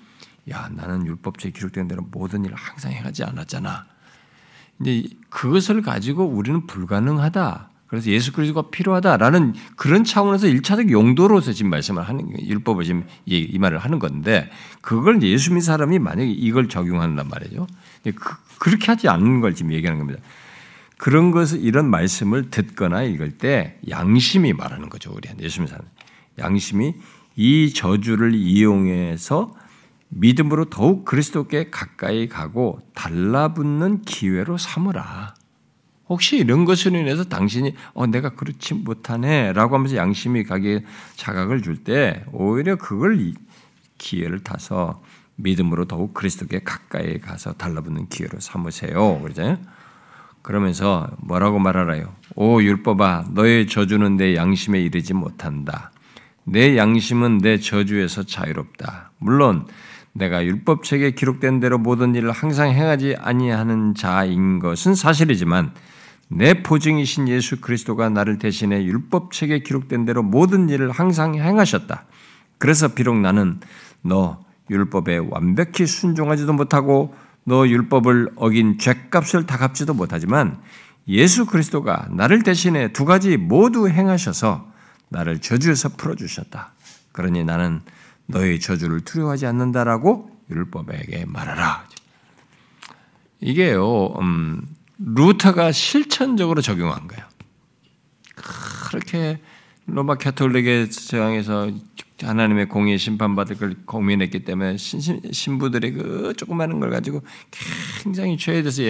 야, 0.50 0.70
나는 0.72 1.06
율법책에 1.06 1.52
기록된 1.52 1.88
대로 1.88 2.04
모든 2.12 2.44
일을 2.46 2.56
항상 2.56 2.92
행하지 2.92 3.24
않았잖아. 3.24 3.86
이제 4.82 5.04
그것을 5.30 5.82
가지고 5.82 6.26
우리는 6.26 6.66
불가능하다. 6.68 7.71
그래서 7.92 8.10
예수 8.10 8.32
그리스도가 8.32 8.70
필요하다라는 8.70 9.54
그런 9.76 10.06
차원에서 10.06 10.48
일차적 10.48 10.92
용도로서 10.92 11.52
지금 11.52 11.72
말씀을 11.72 12.02
하는 12.04 12.26
율법을 12.42 12.86
지금 12.86 13.04
이, 13.26 13.60
말을 13.60 13.80
하는 13.80 14.00
건데 14.00 14.50
그걸 14.80 15.22
예수 15.24 15.50
믿는 15.50 15.60
사람이 15.60 16.00
만약에 16.00 16.32
이걸 16.32 16.70
적용한단 16.70 17.28
말이죠. 17.28 17.68
그, 18.16 18.70
렇게 18.70 18.86
하지 18.86 19.10
않는 19.10 19.42
걸 19.42 19.56
지금 19.56 19.74
얘기하는 19.74 20.00
겁니다. 20.00 20.22
그런 20.98 21.32
것을 21.32 21.60
이런 21.60 21.90
말씀을 21.90 22.50
듣거나 22.50 23.04
읽을 23.04 23.32
때 23.32 23.78
양심이 23.90 24.54
말하는 24.54 24.88
거죠. 24.88 25.12
우리한테 25.12 25.44
예수 25.44 25.60
믿는 25.60 25.76
사람. 25.76 25.86
양심이 26.40 26.96
이 27.36 27.74
저주를 27.74 28.34
이용해서 28.36 29.54
믿음으로 30.08 30.70
더욱 30.70 31.04
그리스도께 31.04 31.72
가까이 31.72 32.30
가고 32.30 32.80
달라붙는 32.94 34.04
기회로 34.04 34.58
삼으라. 34.58 35.34
혹시 36.12 36.36
이런 36.36 36.65
것으로 36.65 36.98
인해서 36.98 37.24
당신이 37.24 37.74
어 37.94 38.06
내가 38.06 38.32
그렇지 38.32 38.74
못하네라고 38.74 39.75
하면서 39.75 39.96
양심이 39.96 40.44
가게 40.44 40.84
자각을 41.15 41.62
줄 41.62 41.86
때 41.86 42.25
오히려 42.34 42.75
그걸 42.75 43.32
기회를 43.98 44.44
타서 44.44 45.01
믿음으로 45.38 45.86
더욱 45.86 46.13
그리스도께 46.13 46.60
가까이 46.65 47.20
가서 47.20 47.53
달라붙는 47.53 48.10
기회로 48.10 48.41
삼으세요. 48.41 49.22
그러잖아요. 49.22 49.58
그러면서 50.41 51.10
뭐라고 51.20 51.60
말하라요? 51.60 52.13
오 52.36 52.62
율법아 52.62 53.27
너의 53.32 53.68
저주는 53.68 54.18
내 54.18 54.36
양심에 54.36 54.82
이르지 54.82 55.13
못한다. 55.13 55.91
내 56.44 56.75
양심은 56.75 57.38
내 57.38 57.58
저주에서 57.58 58.24
자유롭다. 58.24 59.12
물론 59.18 59.65
내가 60.12 60.44
율법책에 60.44 61.12
기록된 61.12 61.62
대로 61.62 61.77
모든 61.77 62.15
일을 62.15 62.32
항상 62.34 62.70
행하지 62.70 63.15
아니하는 63.18 63.96
자인 63.96 64.60
것은 64.60 64.94
사실이지만 64.94 65.72
내 66.34 66.64
보증이신 66.64 67.28
예수 67.28 67.60
그리스도가 67.60 68.08
나를 68.10 68.38
대신해 68.38 68.86
율법책에 68.86 69.60
기록된 69.60 70.06
대로 70.06 70.24
모든 70.24 70.70
일을 70.70 70.90
항상 70.90 71.36
행하셨다. 71.36 72.06
그래서 72.58 72.90
비록 72.90 73.18
나는 73.18 73.60
너 74.02 74.40
율법에 74.70 75.18
완벽히 75.30 75.86
순종하지도 75.86 76.54
못하고 76.54 77.14
너 77.44 77.68
율법을 77.68 78.30
어긴 78.38 78.78
죄값을 78.78 79.46
다 79.46 79.58
갚지도 79.58 79.94
못하지만 79.94 80.62
예수 81.10 81.46
그리스도가 81.46 82.08
나를 82.12 82.44
대신해 82.44 82.94
두 82.94 83.04
가지 83.04 83.36
모두 83.36 83.90
행하셔서 83.90 84.72
나를 85.10 85.40
저주에서 85.42 85.90
풀어주셨다. 85.98 86.72
그러니 87.12 87.44
나는 87.44 87.82
너의 88.28 88.62
저주를 88.62 89.02
두려워하지 89.02 89.48
않는다라고 89.48 90.32
율법에게 90.50 91.26
말하라. 91.26 91.84
이게요, 93.42 94.14
음, 94.22 94.62
루터가 95.03 95.72
실천적으로 95.72 96.62
적용한 96.62 97.08
거예요. 97.08 97.25
그렇게 98.89 99.39
로마 99.86 100.15
캐톨릭의 100.15 100.89
저항에서 100.91 101.72
하나님의 102.22 102.70
공의 102.70 103.00
심판받을 103.00 103.58
걸 103.58 103.75
고민했기 103.86 104.43
때문에 104.43 104.77
신부들의 104.77 105.91
그 105.93 106.34
조그마한 106.38 106.79
걸 106.79 106.91
가지고 106.91 107.22
굉장히 108.03 108.38
죄에 108.38 108.62
대해서 108.62 108.81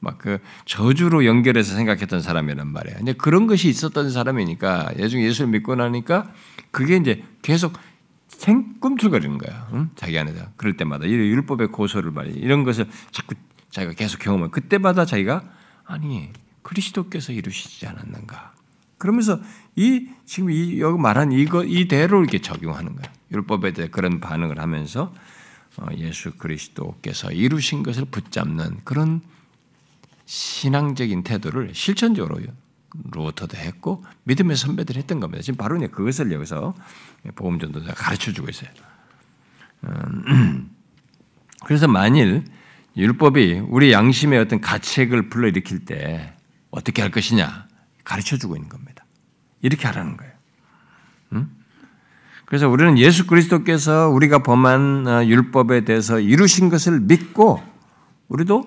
막 0.00 0.18
그 0.18 0.38
저주로 0.64 1.24
연결해서 1.24 1.74
생각했던 1.74 2.20
사람이란 2.20 2.66
말이에요. 2.68 2.98
근데 2.98 3.12
그런 3.12 3.46
것이 3.46 3.68
있었던 3.68 4.10
사람이니까 4.10 4.94
예중 4.98 5.22
예수를 5.22 5.50
믿고 5.50 5.74
나니까 5.76 6.32
그게 6.70 6.96
이제 6.96 7.22
계속 7.42 7.74
생 8.28 8.74
꿈틀거리는 8.80 9.38
거야. 9.38 9.68
응? 9.74 9.90
자기 9.94 10.18
안에서 10.18 10.46
그럴 10.56 10.76
때마다 10.76 11.06
이 11.06 11.12
율법의 11.12 11.68
고소를 11.68 12.10
말이 12.10 12.32
이런 12.32 12.64
것을 12.64 12.88
자꾸 13.12 13.34
자기가 13.74 13.94
계속 13.94 14.20
경험을 14.20 14.50
그때마다 14.50 15.04
자기가 15.04 15.42
아니 15.84 16.30
그리스도께서 16.62 17.32
이루시지 17.32 17.86
않았는가 17.88 18.54
그러면서 18.98 19.40
이 19.74 20.08
지금 20.24 20.50
이 20.50 20.80
여기 20.80 20.98
말한 20.98 21.32
이거 21.32 21.64
이대로 21.64 22.20
이렇게 22.20 22.40
적용하는 22.40 22.94
거예요. 22.94 23.12
율법에 23.32 23.72
대해 23.72 23.88
그런 23.88 24.20
반응을 24.20 24.60
하면서 24.60 25.12
어, 25.76 25.86
예수 25.96 26.36
그리스도께서 26.36 27.32
이루신 27.32 27.82
것을 27.82 28.04
붙잡는 28.04 28.82
그런 28.84 29.20
신앙적인 30.24 31.24
태도를 31.24 31.74
실천적으로 31.74 32.40
루터도 33.12 33.56
했고 33.56 34.04
믿음의 34.22 34.56
선배들이 34.56 35.00
했던 35.00 35.18
겁니다. 35.18 35.42
지금 35.42 35.58
바로 35.58 35.76
그것을 35.90 36.30
여기서 36.30 36.74
보험 37.34 37.58
전도자가 37.58 37.94
가르쳐 37.94 38.32
주고 38.32 38.48
있어요. 38.48 38.70
음, 39.84 40.70
그래서 41.66 41.88
만일 41.88 42.44
율법이 42.96 43.64
우리 43.68 43.92
양심의 43.92 44.38
어떤 44.38 44.60
가책을 44.60 45.28
불러일으킬 45.28 45.84
때 45.84 46.34
어떻게 46.70 47.02
할 47.02 47.10
것이냐 47.10 47.66
가르쳐 48.04 48.36
주고 48.36 48.56
있는 48.56 48.68
겁니다. 48.68 49.04
이렇게 49.62 49.86
하라는 49.86 50.16
거예요. 50.16 50.34
그래서 52.46 52.68
우리는 52.68 52.98
예수 52.98 53.26
그리스도께서 53.26 54.10
우리가 54.10 54.42
범한 54.42 55.06
어, 55.06 55.24
율법에 55.24 55.84
대해서 55.84 56.20
이루신 56.20 56.68
것을 56.68 57.00
믿고 57.00 57.62
우리도 58.28 58.64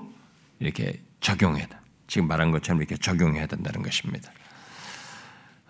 이렇게 0.60 1.02
적용해야 1.22 1.68
돼. 1.68 1.78
지금 2.08 2.28
말한 2.28 2.52
것처럼 2.52 2.82
이렇게 2.82 2.98
적용해야 2.98 3.46
된다는 3.48 3.84
것입니다. 3.84 4.32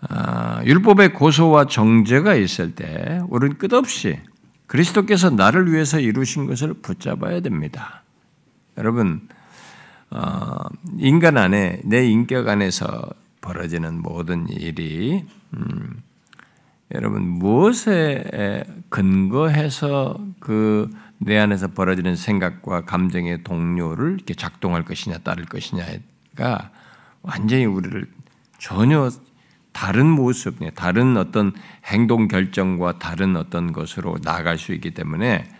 아, 0.00 0.62
율법의 0.64 1.14
고소와 1.14 1.66
정죄가 1.66 2.34
있을 2.34 2.74
때 2.74 3.20
우리는 3.28 3.58
끝없이 3.58 4.18
그리스도께서 4.66 5.30
나를 5.30 5.72
위해서 5.72 5.98
이루신 5.98 6.46
것을 6.46 6.74
붙잡아야 6.74 7.40
됩니다. 7.40 8.02
여러분, 8.78 9.28
어, 10.10 10.64
인간 10.98 11.36
안에 11.36 11.82
내 11.84 12.06
인격 12.06 12.48
안에서 12.48 13.10
벌어지는 13.42 14.00
모든 14.00 14.48
일이 14.48 15.24
음, 15.54 16.02
여러분 16.94 17.22
무엇에 17.22 18.64
근거해서 18.88 20.18
그 20.40 20.88
내 21.18 21.36
안에서 21.36 21.68
벌어지는 21.68 22.16
생각과 22.16 22.84
감정의 22.84 23.42
동료를 23.42 24.14
이렇게 24.14 24.34
작동할 24.34 24.84
것이냐 24.84 25.18
따를 25.18 25.44
것이냐가 25.46 26.70
완전히 27.22 27.64
우리를 27.64 28.06
전혀 28.58 29.10
다른 29.72 30.06
모습, 30.06 30.56
다른 30.74 31.16
어떤 31.16 31.52
행동 31.86 32.28
결정과 32.28 32.98
다른 32.98 33.36
어떤 33.36 33.72
것으로 33.72 34.16
나아갈 34.22 34.58
수 34.58 34.72
있기 34.72 34.92
때문에 34.92 35.44
어, 35.44 35.57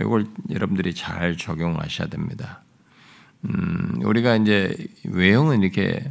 이걸 0.00 0.26
여러분들이 0.50 0.94
잘 0.94 1.36
적용하셔야 1.36 2.08
됩니다. 2.08 2.62
음, 3.44 4.00
우리가 4.04 4.36
이제 4.36 4.76
외형은 5.04 5.62
이렇게 5.62 6.10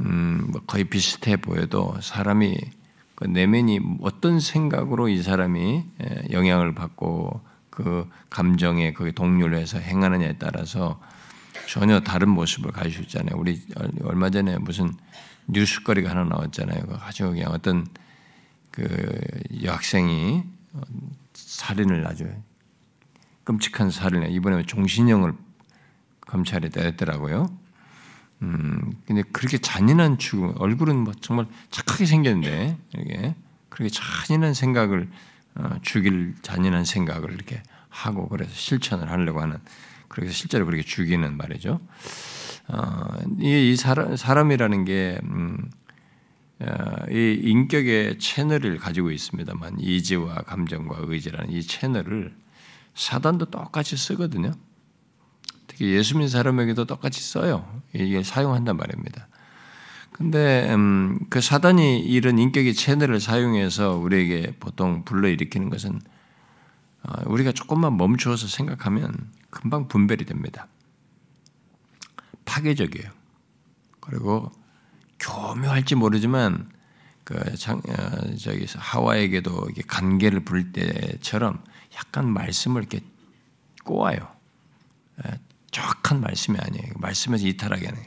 음, 0.00 0.48
뭐 0.52 0.60
거의 0.66 0.84
비슷해 0.84 1.36
보여도 1.36 1.98
사람이 2.02 2.58
그 3.14 3.24
내면이 3.24 3.80
어떤 4.02 4.40
생각으로 4.40 5.08
이 5.08 5.22
사람이 5.22 5.84
예, 6.02 6.28
영향을 6.32 6.74
받고 6.74 7.40
그 7.70 8.08
감정에 8.28 8.92
그 8.92 9.12
동료를 9.14 9.58
해서 9.58 9.78
행하느냐에 9.78 10.36
따라서 10.38 11.00
전혀 11.66 12.00
다른 12.00 12.28
모습을 12.28 12.72
가질 12.72 12.92
수 12.92 13.00
있잖아요. 13.02 13.36
우리 13.38 13.60
얼마 14.04 14.30
전에 14.30 14.58
무슨 14.58 14.92
뉴스거리가 15.48 16.10
하나 16.10 16.24
나왔잖아요. 16.24 16.84
아주 17.00 17.30
그냥 17.30 17.52
어떤 17.52 17.86
그 18.70 18.86
여학생이 19.62 20.42
살인을 21.34 22.06
아주 22.06 22.28
끔찍한 23.46 23.90
살인을 23.90 24.30
이번에 24.32 24.64
종신형을 24.64 25.32
검찰에 26.20 26.68
내렸더라고요. 26.74 27.46
음, 28.42 28.92
근데 29.06 29.22
그렇게 29.32 29.56
잔인한 29.56 30.18
죽음, 30.18 30.52
얼굴은 30.58 30.98
뭐 30.98 31.14
정말 31.20 31.46
착하게 31.70 32.04
생겼는데, 32.04 32.76
이게 32.98 33.34
그렇게 33.70 33.88
잔인한 33.88 34.52
생각을, 34.52 35.08
어, 35.54 35.78
죽일 35.80 36.34
잔인한 36.42 36.84
생각을 36.84 37.32
이렇게 37.32 37.62
하고 37.88 38.28
그래서 38.28 38.52
실천을 38.52 39.10
하려고 39.10 39.40
하는, 39.40 39.58
그래서 40.08 40.32
실제로 40.32 40.66
그렇게 40.66 40.82
죽이는 40.82 41.36
말이죠. 41.36 41.80
어, 42.68 43.06
이, 43.40 43.70
이 43.70 43.76
사람, 43.76 44.16
사람이라는 44.16 44.84
게, 44.84 45.20
음, 45.22 45.70
어, 46.58 46.66
이 47.10 47.40
인격의 47.42 48.18
채널을 48.18 48.78
가지고 48.78 49.12
있습니다만, 49.12 49.78
이지와 49.78 50.42
감정과 50.42 50.98
의지라는 51.02 51.52
이 51.52 51.62
채널을 51.62 52.34
사단도 52.96 53.50
똑같이 53.50 53.96
쓰거든요. 53.96 54.52
특히 55.66 55.92
예수 55.92 56.14
믿는 56.14 56.28
사람에게도 56.28 56.86
똑같이 56.86 57.20
써요. 57.20 57.70
이게 57.92 58.22
사용한단 58.22 58.76
말입니다. 58.76 59.28
근데 60.10 60.72
음, 60.72 61.18
그 61.28 61.42
사단이 61.42 62.00
이런 62.00 62.38
인격의 62.38 62.72
채널을 62.74 63.20
사용해서 63.20 63.96
우리에게 63.96 64.54
보통 64.58 65.04
불러일으키는 65.04 65.68
것은 65.68 66.00
어, 67.02 67.12
우리가 67.26 67.52
조금만 67.52 67.98
멈추어서 67.98 68.48
생각하면 68.48 69.14
금방 69.50 69.88
분별이 69.88 70.24
됩니다. 70.24 70.66
파괴적이에요. 72.46 73.10
그리고 74.00 74.50
교묘할지 75.20 75.96
모르지만 75.96 76.70
그 77.24 77.54
장, 77.56 77.82
어, 77.86 78.36
저기 78.38 78.66
하와에게도 78.74 79.68
간계를 79.86 80.40
부릴 80.40 80.72
때처럼 80.72 81.62
약간 81.96 82.28
말씀을 82.28 82.82
이렇게 82.82 83.00
꼬아요. 83.84 84.28
예, 85.24 85.38
정확한 85.70 86.20
말씀이 86.20 86.58
아니에요. 86.58 86.92
말씀에서 86.96 87.46
이탈하게 87.46 87.86
하는. 87.86 88.02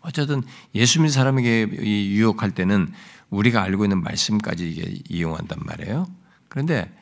어쨌든 0.00 0.42
예수 0.74 1.00
믿는 1.00 1.12
사람에게 1.12 1.68
유혹할 1.82 2.52
때는 2.52 2.92
우리가 3.30 3.62
알고 3.62 3.84
있는 3.84 4.02
말씀까지 4.02 5.02
이용한단 5.08 5.58
말이에요. 5.64 6.06
그런데 6.48 6.94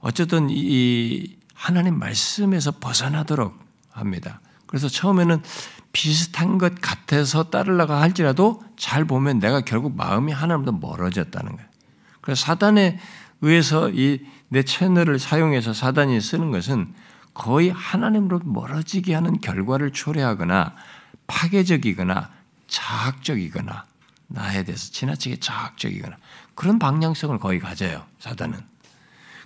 어쨌든 0.00 0.48
이 0.50 1.36
하나님 1.54 1.98
말씀에서 1.98 2.72
벗어나도록 2.72 3.56
합니다. 3.90 4.40
그래서 4.66 4.88
처음에는 4.88 5.42
비슷한 5.92 6.58
것 6.58 6.80
같아서 6.80 7.50
따르려고 7.50 7.92
할지라도 7.92 8.62
잘 8.76 9.04
보면 9.04 9.38
내가 9.38 9.60
결국 9.60 9.96
마음이 9.96 10.32
하나님보다 10.32 10.78
멀어졌다는 10.80 11.52
거예요. 11.52 11.68
그래서 12.20 12.44
사단의 12.44 12.98
의해서 13.42 13.90
이 13.90 14.24
내 14.50 14.62
채널을 14.64 15.18
사용해서 15.18 15.72
사단이 15.72 16.20
쓰는 16.20 16.50
것은 16.50 16.92
거의 17.32 17.70
하나님으로 17.70 18.40
멀어지게 18.44 19.14
하는 19.14 19.40
결과를 19.40 19.92
초래하거나 19.92 20.74
파괴적이거나 21.26 22.30
자학적이거나 22.66 23.86
나에 24.26 24.64
대해서 24.64 24.90
지나치게 24.92 25.36
자학적이거나 25.36 26.16
그런 26.54 26.78
방향성을 26.78 27.38
거의 27.38 27.60
가져요. 27.60 28.04
사단은. 28.18 28.60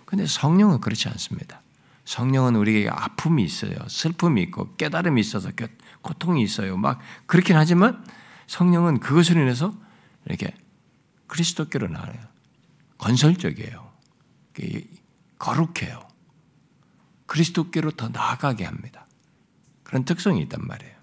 근데 0.06 0.26
성령은 0.26 0.80
그렇지 0.80 1.08
않습니다. 1.10 1.60
성령은 2.06 2.56
우리에게 2.56 2.88
아픔이 2.88 3.44
있어요. 3.44 3.74
슬픔이 3.88 4.42
있고 4.42 4.74
깨달음이 4.76 5.20
있어서 5.20 5.50
고통이 6.02 6.42
있어요. 6.42 6.76
막 6.76 6.98
그렇긴 7.26 7.56
하지만 7.56 8.04
성령은 8.46 9.00
그것을 9.00 9.36
인해서 9.36 9.74
이렇게 10.26 10.54
그리스도께로 11.26 11.88
나아요. 11.88 12.14
건설적이에요. 12.98 13.93
거룩해요. 15.38 16.02
그리스도께로 17.26 17.92
더 17.92 18.08
나아가게 18.08 18.64
합니다. 18.64 19.06
그런 19.82 20.04
특성이 20.04 20.42
있단 20.42 20.66
말이에요. 20.66 20.94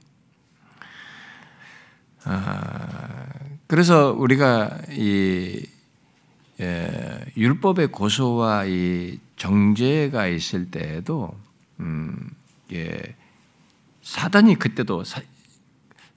아, 2.24 3.28
그래서 3.68 4.12
우리가 4.14 4.80
이 4.90 5.66
예, 6.60 7.26
율법의 7.36 7.88
고소와 7.88 8.66
이 8.66 9.20
정죄가 9.36 10.28
있을 10.28 10.70
때에도 10.70 11.36
음, 11.80 12.30
예, 12.72 13.16
사단이 14.04 14.60
그때도 14.60 15.04
사, 15.04 15.22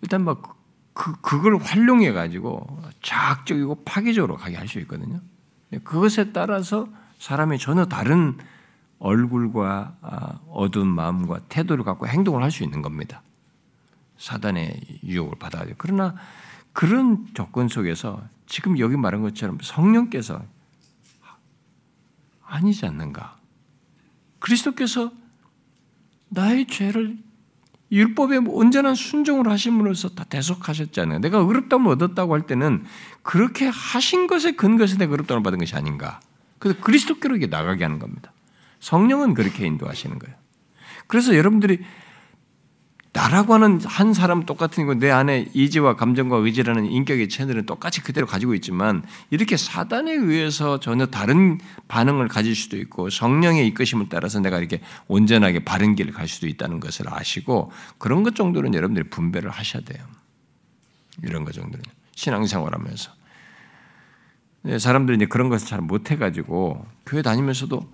일단 0.02 0.24
막 0.24 0.54
그, 0.92 1.18
그걸 1.22 1.56
활용해 1.56 2.12
가지고 2.12 2.82
자학적이고 3.02 3.84
파괴적으로 3.84 4.36
가게 4.36 4.56
할 4.56 4.68
수 4.68 4.78
있거든요. 4.80 5.20
그것에 5.82 6.32
따라서 6.32 6.86
사람이 7.24 7.58
전혀 7.58 7.87
다른 7.87 8.37
얼굴과 8.98 9.96
아, 10.02 10.40
어두운 10.50 10.88
마음과 10.88 11.40
태도를 11.48 11.82
갖고 11.82 12.06
행동을 12.06 12.42
할 12.42 12.50
수 12.50 12.64
있는 12.64 12.82
겁니다. 12.82 13.22
사단의 14.18 15.00
유혹을 15.04 15.38
받아가지고. 15.38 15.76
그러나 15.78 16.16
그런 16.74 17.26
조건 17.32 17.68
속에서 17.68 18.22
지금 18.46 18.78
여기 18.78 18.98
말한 18.98 19.22
것처럼 19.22 19.56
성령께서 19.62 20.42
아니지 22.44 22.84
않는가? 22.84 23.38
그리스도께서 24.38 25.10
나의 26.28 26.66
죄를 26.66 27.16
율법에 27.90 28.37
온전한 28.48 28.94
순종을 28.94 29.48
하심으로써 29.50 30.10
다 30.10 30.24
대속하셨잖아요. 30.24 31.20
내가 31.20 31.38
의롭다면 31.38 31.90
얻었다고 31.92 32.34
할 32.34 32.42
때는 32.42 32.84
그렇게 33.22 33.66
하신 33.66 34.26
것에 34.26 34.52
근거해서 34.52 34.98
내가 34.98 35.12
의롭다을 35.12 35.42
받은 35.42 35.58
것이 35.58 35.74
아닌가. 35.74 36.20
그래서 36.64 36.81
그리스도께로 36.81 37.37
이게 37.37 37.46
나가게 37.46 37.85
하는 37.85 37.98
겁니다. 37.98 38.33
성령은 38.81 39.35
그렇게 39.35 39.66
인도하시는 39.66 40.18
거예요. 40.18 40.35
그래서 41.07 41.37
여러분들이 41.37 41.81
나라고 43.12 43.53
하는 43.53 43.81
한 43.85 44.14
사람 44.14 44.46
똑같은 44.46 44.87
거내 44.87 45.11
안에 45.11 45.50
이지와 45.53 45.94
감정과 45.96 46.38
의지라는 46.38 46.87
인격의 46.87 47.29
채널은 47.29 47.66
똑같이 47.66 48.00
그대로 48.00 48.27
가지고 48.27 48.55
있지만 48.55 49.05
이렇게 49.29 49.59
사단에 49.59 50.11
의해서 50.11 50.81
전혀 50.81 51.05
다른 51.05 51.61
반응을 51.87 52.29
가질 52.29 52.57
수도 52.57 52.79
있고 52.79 53.11
성령의 53.11 53.66
이끄심을 53.68 54.07
따라서 54.09 54.40
내가 54.40 54.59
이렇게 54.59 54.81
온전하게 55.07 55.64
바른 55.64 55.94
길을 55.94 56.14
갈 56.14 56.27
수도 56.27 56.46
있다는 56.46 56.81
것을 56.81 57.12
아시고 57.12 57.72
그런 57.98 58.22
것 58.22 58.35
정도는 58.35 58.72
여러분들이 58.72 59.11
분배를 59.11 59.50
하셔야 59.50 59.83
돼요. 59.85 60.03
이런 61.22 61.44
것 61.44 61.53
정도는 61.53 61.85
신앙생활하면서 62.16 63.23
사람들이 64.79 65.16
이제 65.16 65.27
그런 65.27 65.48
것을 65.48 65.66
잘 65.66 65.81
못해가지고 65.81 66.87
교회 67.05 67.22
다니면서도 67.22 67.87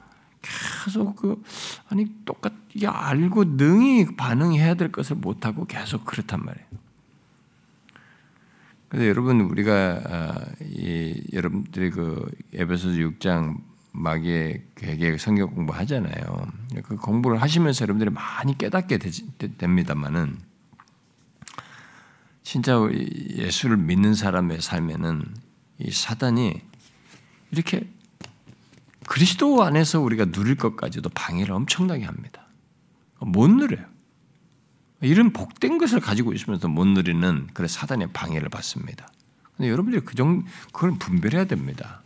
계속 0.42 1.16
그 1.16 1.42
아니 1.88 2.06
똑같 2.24 2.52
이게 2.74 2.86
알고 2.86 3.56
능히 3.56 4.16
반응해야 4.16 4.74
될 4.74 4.92
것을 4.92 5.16
못 5.16 5.44
하고 5.44 5.66
계속 5.66 6.04
그렇단 6.04 6.44
말이에요. 6.44 6.66
그래서 8.88 9.06
여러분 9.06 9.40
우리가 9.40 10.00
아, 10.04 10.46
이 10.62 11.22
여러분들이 11.32 11.90
그 11.90 12.28
에베소서 12.54 12.96
6장 12.96 13.58
마귀의 13.92 14.62
괴계 14.76 15.18
성경 15.18 15.50
공부 15.50 15.72
하잖아요. 15.74 16.46
그 16.84 16.96
공부를 16.96 17.40
하시면서 17.42 17.82
여러분들이 17.82 18.10
많이 18.10 18.56
깨닫게 18.56 18.98
됩니다만은 19.58 20.38
진짜 22.42 22.78
예수를 23.36 23.76
믿는 23.76 24.14
사람의 24.14 24.60
삶에는 24.60 25.22
이 25.80 25.90
사단이 25.90 26.60
이렇게 27.50 27.88
그리스도 29.06 29.64
안에서 29.64 30.00
우리가 30.00 30.26
누릴 30.26 30.56
것까지도 30.56 31.08
방해를 31.10 31.52
엄청나게 31.52 32.04
합니다. 32.04 32.46
못 33.18 33.48
누려요. 33.48 33.84
이런 35.00 35.32
복된 35.32 35.78
것을 35.78 36.00
가지고 36.00 36.32
있으면서 36.32 36.68
못 36.68 36.86
누리는 36.86 37.48
그래 37.54 37.66
사단의 37.66 38.12
방해를 38.12 38.50
받습니다. 38.50 39.08
근데 39.56 39.70
여러분들이 39.70 40.04
그 40.04 40.14
정, 40.14 40.44
그걸 40.72 40.92
분별해야 40.98 41.46
됩니다. 41.46 42.02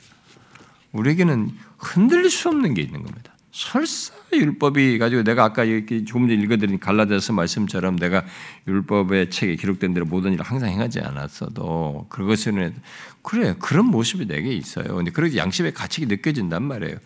우리에게는 0.93 1.57
흔들릴 1.77 2.31
수 2.31 2.49
없는 2.49 2.75
게 2.75 2.83
있는 2.83 3.03
겁니다. 3.03 3.34
설사 3.55 4.13
율법이 4.33 4.99
가지고 4.99 5.23
내가 5.23 5.45
아까 5.45 5.63
이렇게 5.63 6.05
조금 6.05 6.27
전에 6.27 6.43
읽어드린 6.43 6.81
갈라디아서 6.81 7.33
말씀처럼 7.35 7.95
내가 7.95 8.25
율법의 8.67 9.31
책에 9.31 9.55
기록된 9.55 9.95
대로 9.95 10.07
모든 10.07 10.33
일을 10.33 10.45
항상 10.45 10.71
행하지 10.71 10.99
않았어도 10.99 12.07
그것은 12.09 12.75
그래 13.23 13.55
그런 13.61 13.87
모습이 13.87 14.27
내게 14.27 14.53
있어요. 14.53 14.97
근데 14.97 15.13
그렇게 15.13 15.37
양심의 15.37 15.73
가치가 15.73 16.09
느껴진단 16.09 16.65
말이에요. 16.65 16.97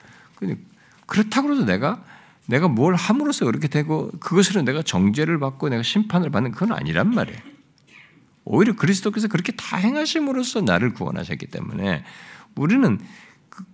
그렇다고 1.05 1.53
해서 1.53 1.67
내가 1.67 2.03
내가 2.47 2.67
뭘 2.67 2.95
함으로써 2.95 3.45
그렇게 3.45 3.69
되고 3.69 4.11
그것으로 4.19 4.63
내가 4.63 4.81
정죄를 4.81 5.39
받고 5.39 5.69
내가 5.69 5.83
심판을 5.83 6.31
받는 6.31 6.53
그건 6.53 6.73
아니란 6.73 7.11
말이에요. 7.11 7.41
오히려 8.47 8.75
그리스도께서 8.75 9.29
그렇게 9.29 9.53
다 9.53 9.77
행하심으로써 9.77 10.63
나를 10.63 10.95
구원하셨기 10.95 11.49
때문에 11.49 12.05
우리는 12.55 12.99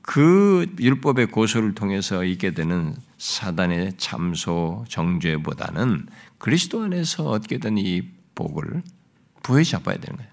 그 0.02 0.66
율법의 0.78 1.26
고소를 1.26 1.74
통해서 1.74 2.24
있게 2.24 2.52
되는 2.52 2.94
사단의 3.18 3.94
참소 3.96 4.84
정죄보다는 4.88 6.06
그리스도 6.38 6.82
안에서 6.82 7.28
얻게 7.28 7.58
된 7.58 7.78
이 7.78 8.02
복을 8.34 8.82
부여잡아야 9.42 9.96
되는 9.96 10.16
거예요. 10.16 10.30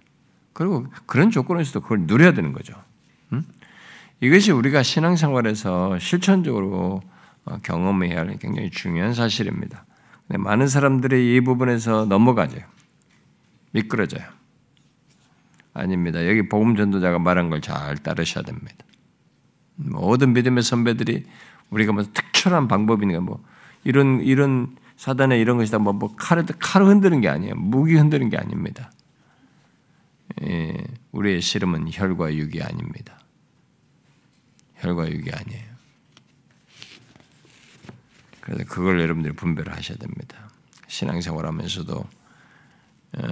그리고 0.53 0.85
그런 1.05 1.31
조건에서도 1.31 1.81
그걸 1.81 2.01
누려야 2.01 2.33
되는 2.33 2.51
거죠. 2.53 2.73
음? 3.33 3.43
이것이 4.21 4.51
우리가 4.51 4.83
신앙생활에서 4.83 5.99
실천적으로 5.99 7.01
어, 7.45 7.57
경험해야 7.63 8.19
할 8.19 8.37
굉장히 8.39 8.69
중요한 8.69 9.13
사실입니다. 9.13 9.85
많은 10.27 10.67
사람들이 10.67 11.35
이 11.35 11.41
부분에서 11.41 12.05
넘어가죠. 12.05 12.57
미끄러져요. 13.71 14.23
아닙니다. 15.73 16.27
여기 16.27 16.47
복음 16.47 16.75
전도자가 16.75 17.19
말한 17.19 17.49
걸 17.49 17.61
잘 17.61 17.97
따르셔야 17.97 18.43
됩니다. 18.43 18.75
모든 19.85 20.33
믿음의 20.33 20.63
선배들이 20.63 21.25
우리가 21.69 21.93
뭐 21.93 22.03
특별한 22.03 22.67
방법이니까 22.67 23.21
뭐 23.21 23.43
이런 23.83 24.21
이런 24.21 24.75
사단의 24.97 25.39
이런 25.41 25.57
것이다 25.57 25.79
뭐, 25.79 25.93
뭐 25.93 26.15
칼을 26.15 26.45
칼을 26.59 26.87
흔드는 26.87 27.21
게 27.21 27.29
아니에요. 27.29 27.55
무기 27.55 27.95
흔드는 27.95 28.29
게 28.29 28.37
아닙니다. 28.37 28.91
예, 30.43 30.73
우리의 31.11 31.41
씨름은 31.41 31.89
혈과 31.91 32.35
육이 32.35 32.61
아닙니다. 32.61 33.19
혈과 34.75 35.09
육이 35.11 35.31
아니에요. 35.31 35.71
그래서 38.41 38.63
그걸 38.65 38.99
여러분들이 38.99 39.33
분별을 39.35 39.73
하셔야 39.73 39.97
됩니다. 39.97 40.49
신앙생활 40.87 41.45
하면서도 41.45 41.95
어, 43.13 43.27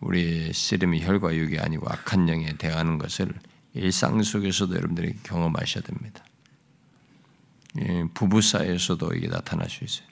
우리 0.00 0.52
씨름이 0.52 1.04
혈과 1.04 1.34
육이 1.34 1.58
아니고 1.58 1.88
악한 1.88 2.28
영에 2.28 2.56
대하는 2.56 2.98
것을 2.98 3.32
일상 3.78 4.22
속에서도 4.22 4.74
여러분들이 4.74 5.14
경험하셔야 5.22 5.82
됩니다. 5.82 6.24
부부 8.14 8.42
사이에서도 8.42 9.14
이게 9.14 9.28
나타날 9.28 9.68
수 9.70 9.84
있어요. 9.84 10.08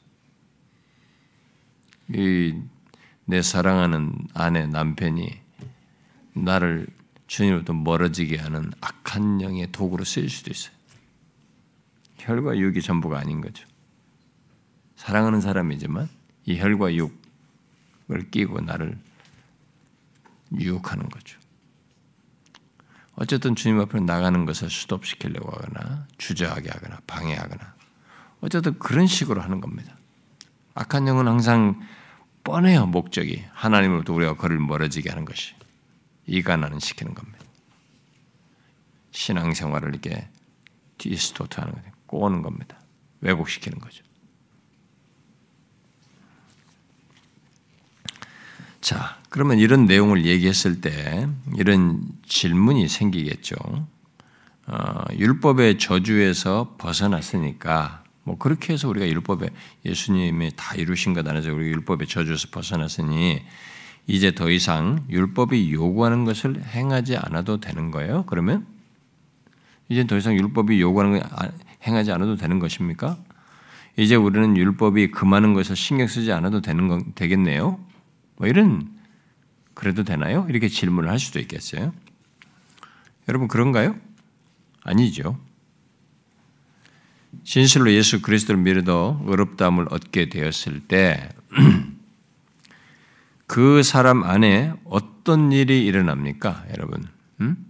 내 3.24 3.42
사랑하는 3.42 4.12
아내 4.34 4.66
남편이 4.66 5.40
나를 6.34 6.86
주님으로부터 7.26 7.72
멀어지게 7.72 8.36
하는 8.36 8.70
악한 8.80 9.40
영의 9.40 9.72
도구로 9.72 10.04
쓰일 10.04 10.30
수도 10.30 10.50
있어요. 10.52 10.74
혈과 12.18 12.56
육이 12.56 12.82
전부가 12.82 13.18
아닌 13.18 13.40
거죠. 13.40 13.66
사랑하는 14.94 15.40
사람이지만 15.40 16.08
이 16.44 16.58
혈과 16.58 16.94
육을 16.94 18.30
끼고 18.30 18.60
나를 18.60 18.96
유혹하는 20.56 21.08
거죠. 21.08 21.40
어쨌든 23.16 23.54
주님 23.54 23.80
앞으로 23.80 24.02
나가는 24.04 24.44
것을 24.44 24.70
수톱시키려고 24.70 25.50
하거나 25.50 26.06
주저하게 26.18 26.70
하거나 26.70 26.98
방해하거나 27.06 27.74
어쨌든 28.42 28.78
그런 28.78 29.06
식으로 29.06 29.40
하는 29.40 29.60
겁니다. 29.60 29.96
악한 30.74 31.08
영은 31.08 31.26
항상 31.26 31.80
뻔해요 32.44 32.86
목적이 32.86 33.44
하나님으로부터 33.52 34.12
우리가 34.12 34.36
그를 34.36 34.58
멀어지게 34.58 35.08
하는 35.08 35.24
것이 35.24 35.54
이간하는 36.26 36.78
시키는 36.78 37.14
겁니다. 37.14 37.38
신앙생활을 39.12 39.88
이렇게 39.88 40.28
디스토트 40.98 41.58
하는 41.58 41.72
거예요. 41.72 41.92
꼬는 42.06 42.42
겁니다. 42.42 42.78
왜곡시키는 43.22 43.78
거죠. 43.80 44.04
자, 48.86 49.16
그러면 49.30 49.58
이런 49.58 49.86
내용을 49.86 50.26
얘기했을 50.26 50.80
때 50.80 51.26
이런 51.56 52.02
질문이 52.24 52.86
생기겠죠. 52.86 53.56
어, 54.68 55.04
율법의 55.12 55.78
저주에서 55.78 56.76
벗어났으니까 56.78 58.04
뭐 58.22 58.38
그렇게 58.38 58.72
해서 58.74 58.88
우리가 58.88 59.08
율법에 59.08 59.48
예수님이 59.84 60.52
다 60.54 60.76
이루신 60.76 61.14
것 61.14 61.26
안에서 61.26 61.52
우리 61.52 61.66
율법의 61.66 62.06
저주에서 62.06 62.46
벗어났으니 62.52 63.42
이제 64.06 64.30
더 64.36 64.52
이상 64.52 65.04
율법이 65.10 65.72
요구하는 65.72 66.24
것을 66.24 66.62
행하지 66.64 67.16
않아도 67.16 67.58
되는 67.58 67.90
거예요. 67.90 68.22
그러면 68.28 68.68
이제 69.88 70.06
더 70.06 70.16
이상 70.16 70.38
율법이 70.38 70.80
요구하는 70.80 71.18
걸 71.18 71.28
행하지 71.84 72.12
않아도 72.12 72.36
되는 72.36 72.60
것입니까? 72.60 73.18
이제 73.96 74.14
우리는 74.14 74.56
율법이 74.56 75.10
금하는 75.10 75.54
것을 75.54 75.74
신경 75.74 76.06
쓰지 76.06 76.30
않아도 76.30 76.60
되는 76.60 76.86
건 76.86 77.02
되겠네요. 77.16 77.80
뭐 78.36 78.46
이런 78.46 78.96
그래도 79.74 80.04
되나요? 80.04 80.46
이렇게 80.48 80.68
질문을 80.68 81.10
할 81.10 81.18
수도 81.18 81.38
있겠어요. 81.38 81.92
여러분 83.28 83.48
그런가요? 83.48 83.98
아니죠. 84.82 85.38
진실로 87.44 87.92
예수 87.92 88.22
그리스도를 88.22 88.60
믿어 88.60 89.20
의롭다함을 89.24 89.88
얻게 89.90 90.28
되었을 90.28 90.80
때 90.86 91.28
그 93.46 93.82
사람 93.82 94.24
안에 94.24 94.72
어떤 94.84 95.52
일이 95.52 95.84
일어납니까, 95.84 96.66
여러분? 96.70 97.08
음? 97.40 97.66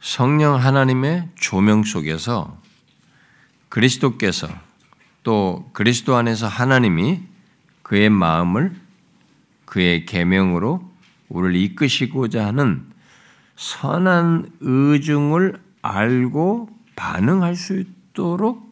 성령 0.00 0.56
하나님의 0.56 1.30
조명 1.34 1.82
속에서 1.84 2.60
그리스도께서 3.68 4.48
또 5.22 5.68
그리스도 5.72 6.16
안에서 6.16 6.46
하나님이 6.48 7.20
그의 7.82 8.08
마음을 8.10 8.74
그의 9.64 10.06
계명으로 10.06 10.88
우리를 11.28 11.56
이끄시고자 11.56 12.46
하는 12.46 12.86
선한 13.56 14.50
의중을 14.60 15.60
알고 15.82 16.68
반응할 16.96 17.56
수 17.56 17.78
있도록 17.78 18.70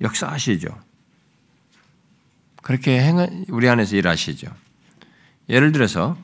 역사하시죠. 0.00 0.68
그렇게 2.62 3.00
행 3.00 3.44
우리 3.48 3.68
안에서 3.68 3.96
일하시죠. 3.96 4.48
예를 5.48 5.72
들어서 5.72 6.16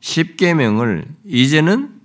십계명을 0.00 1.06
이제는 1.24 1.95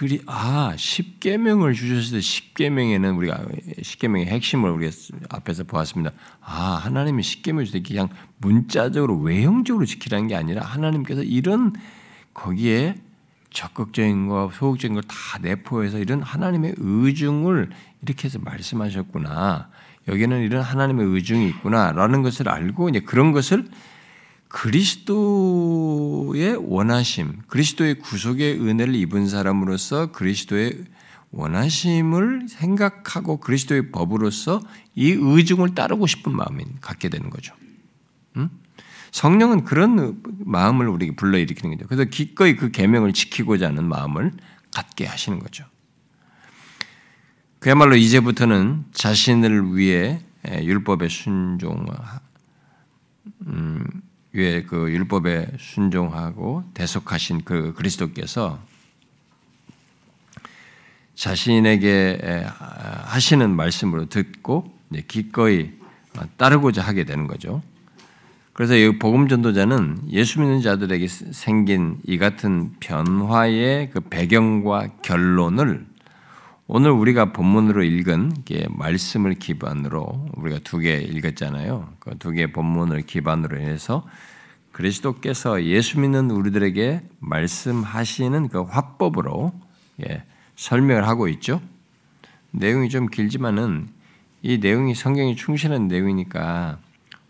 그리 0.00 0.22
아 0.24 0.72
십계명을 0.78 1.74
주셨을 1.74 2.16
때 2.16 2.20
십계명에는 2.22 3.16
우리가 3.16 3.44
십계명의 3.82 4.28
핵심을 4.28 4.70
우리가 4.70 4.90
앞에서 5.28 5.64
보았습니다. 5.64 6.12
아 6.40 6.80
하나님이 6.82 7.22
십계명을 7.22 7.66
주실 7.66 7.82
때 7.82 7.86
그냥 7.86 8.08
문자적으로 8.38 9.18
외형적으로 9.18 9.84
지키라는 9.84 10.28
게 10.28 10.36
아니라 10.36 10.64
하나님께서 10.64 11.22
이런 11.22 11.74
거기에 12.32 12.94
적극적인 13.50 14.28
거, 14.28 14.50
소극적인 14.54 14.94
걸 14.94 15.02
다 15.02 15.38
내포해서 15.38 15.98
이런 15.98 16.22
하나님의 16.22 16.76
의중을 16.78 17.68
이렇게 18.00 18.24
해서 18.24 18.38
말씀하셨구나. 18.38 19.68
여기는 20.08 20.40
이런 20.40 20.62
하나님의 20.62 21.08
의중이 21.08 21.46
있구나라는 21.50 22.22
것을 22.22 22.48
알고 22.48 22.88
이제 22.88 23.00
그런 23.00 23.32
것을 23.32 23.68
그리스도의 24.50 26.56
원하심, 26.56 27.42
그리스도의 27.46 28.00
구속의 28.00 28.60
은혜를 28.60 28.96
입은 28.96 29.28
사람으로서 29.28 30.10
그리스도의 30.10 30.86
원하심을 31.30 32.48
생각하고 32.48 33.38
그리스도의 33.38 33.92
법으로서 33.92 34.60
이 34.96 35.12
의중을 35.12 35.76
따르고 35.76 36.08
싶은 36.08 36.34
마음이 36.34 36.64
갖게 36.80 37.08
되는 37.08 37.30
거죠. 37.30 37.54
음? 38.36 38.50
성령은 39.12 39.64
그런 39.64 40.20
마음을 40.40 40.88
우리에게 40.88 41.14
불러일으키는 41.14 41.76
거죠. 41.76 41.86
그래서 41.86 42.10
기꺼이 42.10 42.56
그 42.56 42.72
계명을 42.72 43.12
지키고자 43.12 43.68
하는 43.68 43.84
마음을 43.84 44.32
갖게 44.74 45.06
하시는 45.06 45.38
거죠. 45.38 45.64
그야말로 47.60 47.94
이제부터는 47.94 48.86
자신을 48.92 49.76
위해 49.76 50.20
율법에 50.44 51.08
순종, 51.08 51.86
음, 53.46 53.84
위에 54.32 54.62
그 54.62 54.90
율법에 54.90 55.52
순종하고 55.58 56.64
대속하신 56.74 57.42
그 57.44 57.74
그리스도께서 57.74 58.60
자신에게 61.14 62.46
하시는 63.04 63.50
말씀으로 63.50 64.06
듣고 64.06 64.72
기꺼이 65.08 65.72
따르고자 66.36 66.82
하게 66.82 67.04
되는 67.04 67.26
거죠. 67.26 67.62
그래서 68.52 68.76
이 68.76 68.98
복음 68.98 69.28
전도자는 69.28 70.10
예수 70.10 70.40
믿는 70.40 70.60
자들에게 70.60 71.06
생긴 71.08 71.98
이 72.06 72.18
같은 72.18 72.74
변화의 72.80 73.90
그 73.90 74.00
배경과 74.00 74.88
결론을 75.02 75.86
오늘 76.72 76.92
우리가 76.92 77.32
본문으로 77.32 77.82
읽은 77.82 78.44
말씀을 78.68 79.34
기반으로 79.34 80.28
우리가 80.36 80.60
두 80.60 80.78
개 80.78 80.98
읽었잖아요. 80.98 81.94
그 81.98 82.16
두개 82.16 82.52
본문을 82.52 83.02
기반으로 83.02 83.58
해서 83.58 84.06
그리스도께서 84.70 85.64
예수 85.64 85.98
믿는 85.98 86.30
우리들에게 86.30 87.00
말씀하시는 87.18 88.48
그 88.50 88.62
화법으로 88.62 89.52
예, 90.08 90.22
설명을 90.54 91.08
하고 91.08 91.26
있죠. 91.26 91.60
내용이 92.52 92.88
좀 92.88 93.08
길지만은 93.08 93.88
이 94.42 94.58
내용이 94.58 94.94
성경이 94.94 95.34
충실한 95.34 95.88
내용이니까 95.88 96.78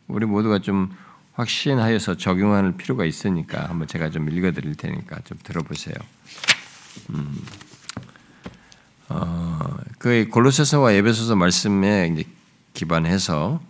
우리 0.07 0.27
모두가 0.27 0.59
좀 0.59 0.91
확신하여서 1.33 2.19
적용할 2.19 2.77
필요가 2.77 3.07
있으니까 3.07 3.71
한번 3.71 3.89
제가 3.89 4.11
좀 4.11 4.29
읽어드릴 4.29 4.75
테니까 4.75 5.21
좀 5.25 5.39
들어보세요. 5.43 5.95
음. 7.15 7.43
어, 9.11 9.77
그 9.99 10.29
골로새서와 10.31 10.93
에베소서 10.93 11.37
말씀에 11.37 12.11
이제 12.13 12.25
기반해서 12.73 13.61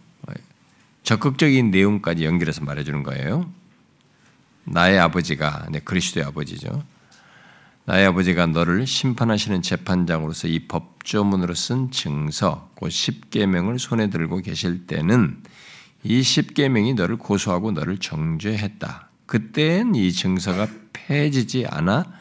적극적인 1.03 1.70
내용까지 1.70 2.24
연결해서 2.24 2.62
말해주는 2.64 3.03
거예요. 3.03 3.50
나의 4.64 4.98
아버지가 4.98 5.66
네, 5.70 5.81
그리스도의 5.81 6.26
아버지죠. 6.26 6.85
나의 7.87 8.07
아버지가 8.07 8.46
너를 8.46 8.87
심판하시는 8.87 9.62
재판장으로서 9.62 10.46
이 10.46 10.68
법조문으로 10.68 11.55
쓴 11.55 11.90
증서 11.90 12.70
곧 12.76 12.90
십계명을 12.90 13.79
손에 13.79 14.11
들고 14.11 14.38
계실 14.38 14.87
때는 14.87 15.42
이 16.05 16.22
십계명이 16.22 16.94
너를 16.94 17.16
고소하고 17.16 17.72
너를 17.72 17.98
정죄했다. 17.98 19.09
그때엔 19.26 19.94
이 19.94 20.12
증서가 20.12 20.68
폐지지 20.92 21.66
않아 21.66 22.20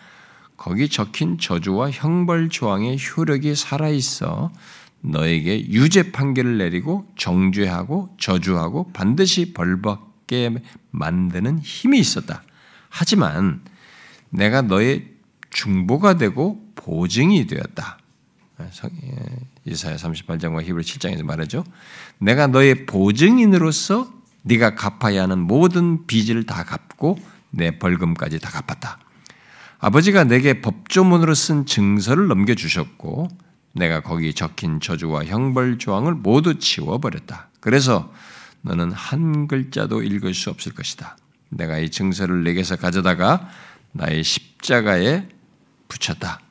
거기 0.60 0.90
적힌 0.90 1.38
저주와 1.38 1.90
형벌 1.90 2.50
조항의 2.50 2.98
효력이 3.00 3.56
살아 3.56 3.88
있어 3.88 4.52
너에게 5.00 5.70
유죄 5.70 6.12
판결을 6.12 6.58
내리고 6.58 7.08
정죄하고 7.18 8.14
저주하고 8.20 8.92
반드시 8.92 9.54
벌받게 9.54 10.62
만드는 10.92 11.60
힘이 11.60 12.00
있었다. 12.00 12.44
하지만 12.90 13.62
내가 14.30 14.62
너의 14.62 15.08
중보가 15.50 16.18
되고 16.18 16.62
보증이 16.76 17.48
되었다. 17.48 17.98
예, 18.60 19.16
이사야 19.64 19.96
38장과 19.96 20.62
히브리 20.64 20.84
7장에서 20.84 21.24
말하죠. 21.24 21.64
내가 22.18 22.48
너의 22.48 22.86
보증인으로서 22.86 24.12
네가 24.42 24.76
갚아야 24.76 25.24
하는 25.24 25.40
모든 25.40 26.06
빚을 26.06 26.46
다 26.46 26.66
갚고 26.66 27.18
내 27.50 27.80
벌금까지 27.80 28.40
다 28.40 28.50
갚았다. 28.50 29.00
아버지가 29.80 30.26
내게 30.26 30.60
법조문으로 30.62 31.34
쓴 31.34 31.66
증서를 31.66 32.28
넘겨주셨고 32.28 33.30
내가 33.74 34.02
거기 34.02 34.34
적힌 34.34 34.82
저주와 34.82 35.24
형벌 35.26 35.78
조항을 35.78 36.16
모두 36.16 36.60
지워버렸다. 36.60 37.50
그래서 37.62 38.12
너는 38.62 38.92
한 38.92 39.48
글자도 39.48 40.04
읽을 40.04 40.34
수 40.34 40.50
없을 40.50 40.74
것이다. 40.74 41.18
내가 41.48 41.80
이 41.80 41.90
증서를 41.90 42.44
내게서 42.44 42.76
가져다가 42.76 43.50
나의 43.94 44.24
십자가에 44.24 45.30
붙였다. 45.88 46.42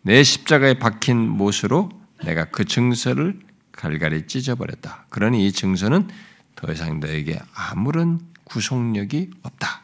내 0.00 0.22
십자가에 0.22 0.78
박힌 0.78 1.28
못으로 1.28 1.90
내가 2.24 2.46
그 2.46 2.64
증서를 2.64 3.38
갈갈이 3.72 4.26
찢어버렸다. 4.26 5.06
그러니 5.10 5.46
이 5.46 5.52
증서는 5.52 6.08
더 6.56 6.72
이상 6.72 7.00
너에게 7.00 7.38
아무런 7.54 8.20
구속력이 8.44 9.30
없다. 9.42 9.82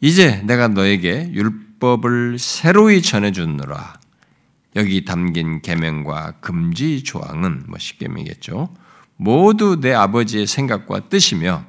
이제 0.00 0.42
내가 0.42 0.68
너에게 0.68 1.30
율법 1.32 1.67
을 1.84 2.38
새로이 2.38 3.02
전해주느라 3.02 3.98
여기 4.76 5.04
담긴 5.04 5.62
계명과 5.62 6.34
금지 6.40 7.02
조항은 7.02 7.64
뭐 7.68 7.78
십계명이겠죠. 7.78 8.74
모두 9.16 9.80
내 9.80 9.92
아버지의 9.92 10.46
생각과 10.46 11.08
뜻이며 11.08 11.64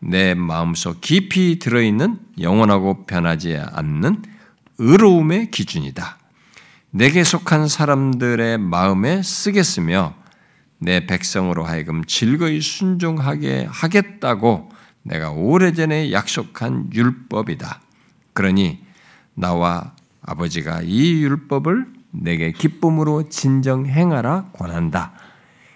내 0.00 0.34
마음속 0.34 1.00
깊이 1.00 1.58
들어있는 1.58 2.18
영원하고 2.40 3.06
변하지 3.06 3.56
않는 3.56 4.22
의로움의 4.78 5.50
기준이다. 5.50 6.18
내게 6.90 7.24
속한 7.24 7.68
사람들의 7.68 8.58
마음에 8.58 9.22
쓰겠으며 9.22 10.14
내 10.78 11.06
백성으로 11.06 11.64
하여금 11.64 12.04
즐거이 12.04 12.60
순종하게 12.60 13.66
하겠다고 13.70 14.70
내가 15.02 15.30
오래전에 15.30 16.12
약속한 16.12 16.90
율법이다. 16.92 17.80
그러니 18.34 18.83
나와 19.34 19.94
아버지가 20.22 20.82
이 20.82 21.22
율법을 21.22 21.86
내게 22.10 22.52
기쁨으로 22.52 23.28
진정 23.28 23.86
행하라 23.86 24.50
권한다. 24.52 25.12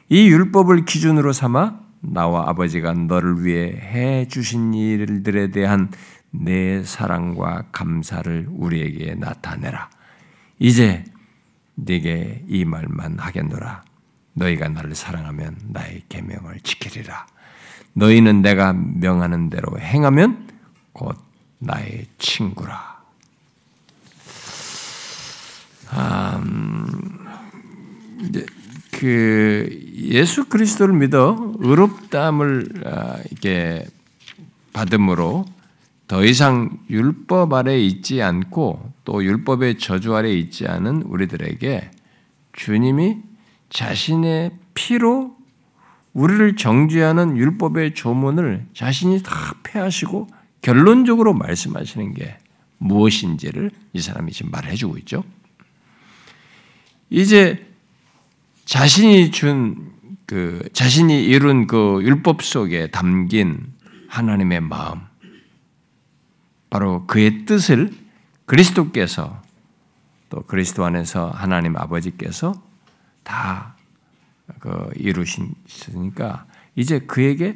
이 0.08 0.28
율법을 0.28 0.84
기준으로 0.84 1.32
삼아 1.32 1.80
나와 2.00 2.48
아버지가 2.48 2.94
너를 2.94 3.44
위해 3.44 3.72
해 3.72 4.28
주신 4.28 4.72
일들에 4.72 5.50
대한 5.50 5.90
내 6.30 6.82
사랑과 6.82 7.64
감사를 7.72 8.48
우리에게 8.50 9.14
나타내라. 9.16 9.90
이제 10.58 11.04
네게 11.74 12.44
이 12.48 12.64
말만 12.64 13.18
하겠노라. 13.18 13.84
너희가 14.34 14.68
나를 14.68 14.94
사랑하면 14.94 15.56
나의 15.64 16.02
계명을 16.08 16.60
지키리라. 16.60 17.26
너희는 17.94 18.42
내가 18.42 18.72
명하는 18.72 19.50
대로 19.50 19.78
행하면 19.78 20.48
곧 20.92 21.16
나의 21.58 22.06
친구라. 22.18 22.97
음, 25.92 27.18
이제 28.28 28.44
그 28.92 29.68
예수 29.94 30.48
그리스도를 30.48 30.94
믿어 30.94 31.54
의롭다함을 31.58 32.82
아, 32.84 33.18
이렇게 33.30 33.86
받음으로 34.72 35.44
더 36.08 36.24
이상 36.24 36.78
율법 36.88 37.52
아래 37.52 37.78
있지 37.78 38.22
않고 38.22 38.92
또 39.04 39.24
율법의 39.24 39.78
저주 39.78 40.14
아래 40.14 40.32
있지 40.32 40.66
않은 40.66 41.02
우리들에게 41.02 41.90
주님이 42.52 43.18
자신의 43.70 44.52
피로 44.74 45.36
우리를 46.14 46.56
정죄하는 46.56 47.36
율법의 47.36 47.94
조문을 47.94 48.66
자신이 48.74 49.22
다 49.22 49.54
폐하시고 49.62 50.26
결론적으로 50.62 51.34
말씀하시는 51.34 52.14
게 52.14 52.38
무엇인지를 52.78 53.70
이 53.92 54.00
사람이 54.00 54.32
지금 54.32 54.50
말해주고 54.50 54.98
있죠. 54.98 55.22
이제 57.10 57.66
자신이 58.64 59.30
준 59.30 59.98
그 60.28 60.68
자신이 60.74 61.24
이룬 61.24 61.66
그 61.66 62.00
율법 62.02 62.42
속에 62.42 62.88
담긴 62.88 63.72
하나님의 64.08 64.60
마음, 64.60 65.00
바로 66.68 67.06
그의 67.06 67.46
뜻을 67.46 67.90
그리스도께서 68.44 69.40
또 70.28 70.42
그리스도 70.42 70.84
안에서 70.84 71.30
하나님 71.30 71.76
아버지께서 71.76 72.62
다 73.24 73.74
그 74.60 74.90
이루시니까 74.96 76.46
이제 76.74 77.00
그에게 77.00 77.54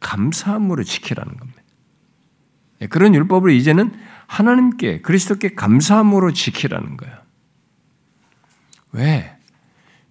감사함으로 0.00 0.82
지키라는 0.82 1.36
겁니다. 1.36 1.62
예, 2.80 2.86
그런 2.88 3.14
율법을 3.14 3.52
이제는 3.52 3.92
하나님께 4.26 5.02
그리스도께 5.02 5.54
감사함으로 5.54 6.32
지키라는 6.32 6.96
거예요. 6.96 7.21
왜? 8.92 9.36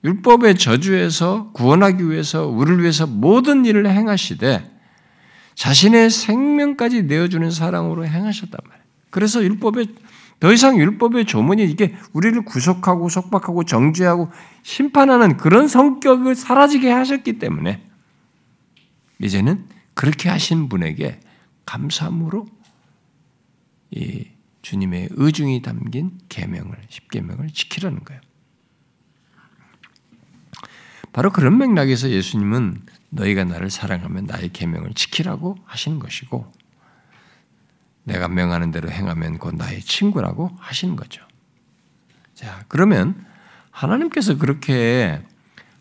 율법의 0.04 0.56
저주에서 0.56 1.52
구원하기 1.52 2.10
위해서 2.10 2.48
우리를 2.48 2.82
위해서 2.82 3.06
모든 3.06 3.66
일을 3.66 3.88
행하시되 3.88 4.70
자신의 5.56 6.10
생명까지 6.10 7.04
내어주는 7.04 7.52
사랑으로 7.52 8.06
행하셨단 8.08 8.60
말이에요. 8.64 8.86
그래서 9.12 9.44
율법의 9.44 9.88
더 10.40 10.52
이상 10.52 10.80
율법의 10.80 11.26
조문이 11.26 11.64
이게 11.66 11.96
우리를 12.14 12.44
구속하고 12.46 13.10
속박하고 13.10 13.64
정죄하고 13.64 14.32
심판하는 14.64 15.38
그런 15.38 15.68
성격을 15.68 16.34
사라지게 16.34 16.90
하셨기 16.90 17.38
때문에 17.38 17.88
이제는 19.22 19.66
그렇게 19.94 20.30
하신 20.30 20.68
분에게 20.68 21.20
감사함으로 21.66 22.48
이 23.92 24.26
주님의 24.64 25.10
의중이 25.12 25.62
담긴 25.62 26.18
계명을 26.28 26.76
십계명을 26.90 27.50
지키라는 27.50 28.04
거예요. 28.04 28.22
바로 31.14 31.32
그런 31.32 31.58
맥락에서 31.58 32.10
예수님은 32.10 32.82
너희가 33.10 33.44
나를 33.44 33.70
사랑하면 33.70 34.26
나의 34.26 34.50
계명을 34.54 34.94
지키라고 34.94 35.58
하시는 35.66 36.00
것이고 36.00 36.52
내가 38.04 38.28
명하는 38.28 38.72
대로 38.72 38.90
행하면 38.90 39.38
곧 39.38 39.56
나의 39.56 39.82
친구라고 39.82 40.52
하시는 40.58 40.96
거죠. 40.96 41.24
자, 42.34 42.64
그러면 42.68 43.26
하나님께서 43.72 44.38
그렇게 44.38 45.22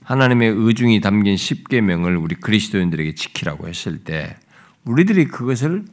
하나님의 0.05 0.51
의중이 0.51 1.01
담긴 1.01 1.37
십계명을 1.37 2.17
우리 2.17 2.35
그리스도인들에게 2.35 3.15
지키라고 3.15 3.69
했을 3.69 4.03
때 4.03 4.37
우리들이 4.85 5.27
그것을 5.27 5.85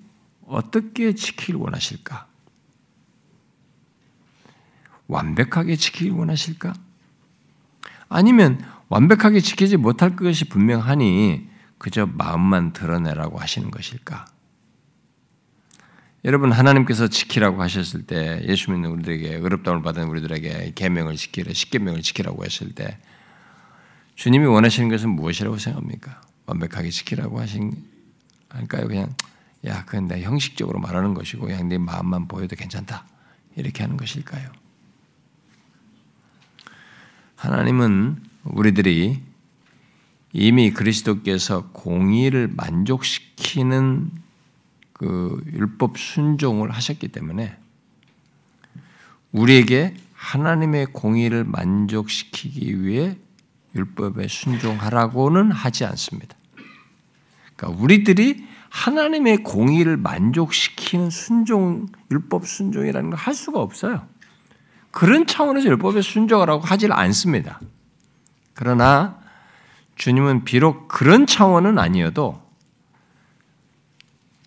어떻게 0.45 1.13
지키길 1.13 1.56
원하실까? 1.56 2.28
완벽하게 5.08 5.76
지키길 5.76 6.12
원하실까? 6.13 6.73
아니면 8.10 8.63
완벽하게 8.89 9.39
지키지 9.39 9.78
못할 9.78 10.15
것이 10.15 10.45
분명하니 10.45 11.50
그저 11.78 12.06
마음만 12.06 12.73
드러내라고 12.73 13.39
하시는 13.39 13.69
것일까? 13.69 14.26
여러분 16.26 16.52
하나님께서 16.52 17.08
지키라고 17.08 17.62
하셨을 17.62 18.04
때 18.04 18.43
예수 18.47 18.71
믿는 18.71 18.89
우리들에게 18.89 19.36
의롭다움을 19.36 19.82
받은 19.84 20.08
우리들에게 20.08 20.73
계명을 20.76 21.15
지키라 21.15 21.54
십계명을 21.54 22.02
지키라고 22.02 22.43
했을 22.43 22.71
때 22.71 22.97
주님이 24.15 24.45
원하시는 24.47 24.89
것은 24.89 25.10
무엇이라고 25.10 25.58
생각합니까? 25.58 26.21
완벽하게 26.47 26.89
지키라고 26.89 27.39
하신 27.39 27.71
할까요? 28.50 28.88
그냥 28.88 29.15
야 29.65 29.86
그건 29.86 30.08
내 30.08 30.21
형식적으로 30.21 30.80
말하는 30.80 31.13
것이고 31.13 31.45
그냥 31.45 31.69
네 31.69 31.78
마음만 31.78 32.28
보여도 32.28 32.56
괜찮다 32.56 33.06
이렇게 33.56 33.84
하는 33.84 33.95
것일까요? 33.95 34.50
하나님은 37.36 38.17
우리들이 38.52 39.22
이미 40.34 40.72
그리스도께서 40.72 41.70
공의를 41.72 42.50
만족시키는 42.56 44.12
그 44.94 45.42
율법 45.54 45.98
순종을 45.98 46.72
하셨기 46.72 47.08
때문에 47.10 47.58
우리에게 49.32 49.94
하나님의 50.14 50.88
공의를 50.88 51.44
만족시키기 51.44 52.84
위해 52.84 53.18
율법에 53.76 54.28
순종하라고는 54.28 55.52
하지 55.52 55.86
않습니다. 55.86 56.36
그러니까 57.56 57.82
우리들이 57.82 58.46
하나님의 58.70 59.44
공의를 59.44 59.98
만족시키는 59.98 61.10
순종, 61.10 61.88
율법 62.12 62.48
순종이라는 62.48 63.12
걸 63.12 63.20
할 63.20 63.34
수가 63.34 63.60
없어요. 63.60 64.08
그런 64.92 65.28
차원에서 65.28 65.68
율법에 65.68 66.02
순종하라고 66.02 66.62
하질 66.62 66.92
않습니다. 66.92 67.60
그러나 68.58 69.20
주님은 69.96 70.43
비록 70.43 70.88
그런 70.88 71.28
차원은 71.28 71.78
아니어도 71.78 72.41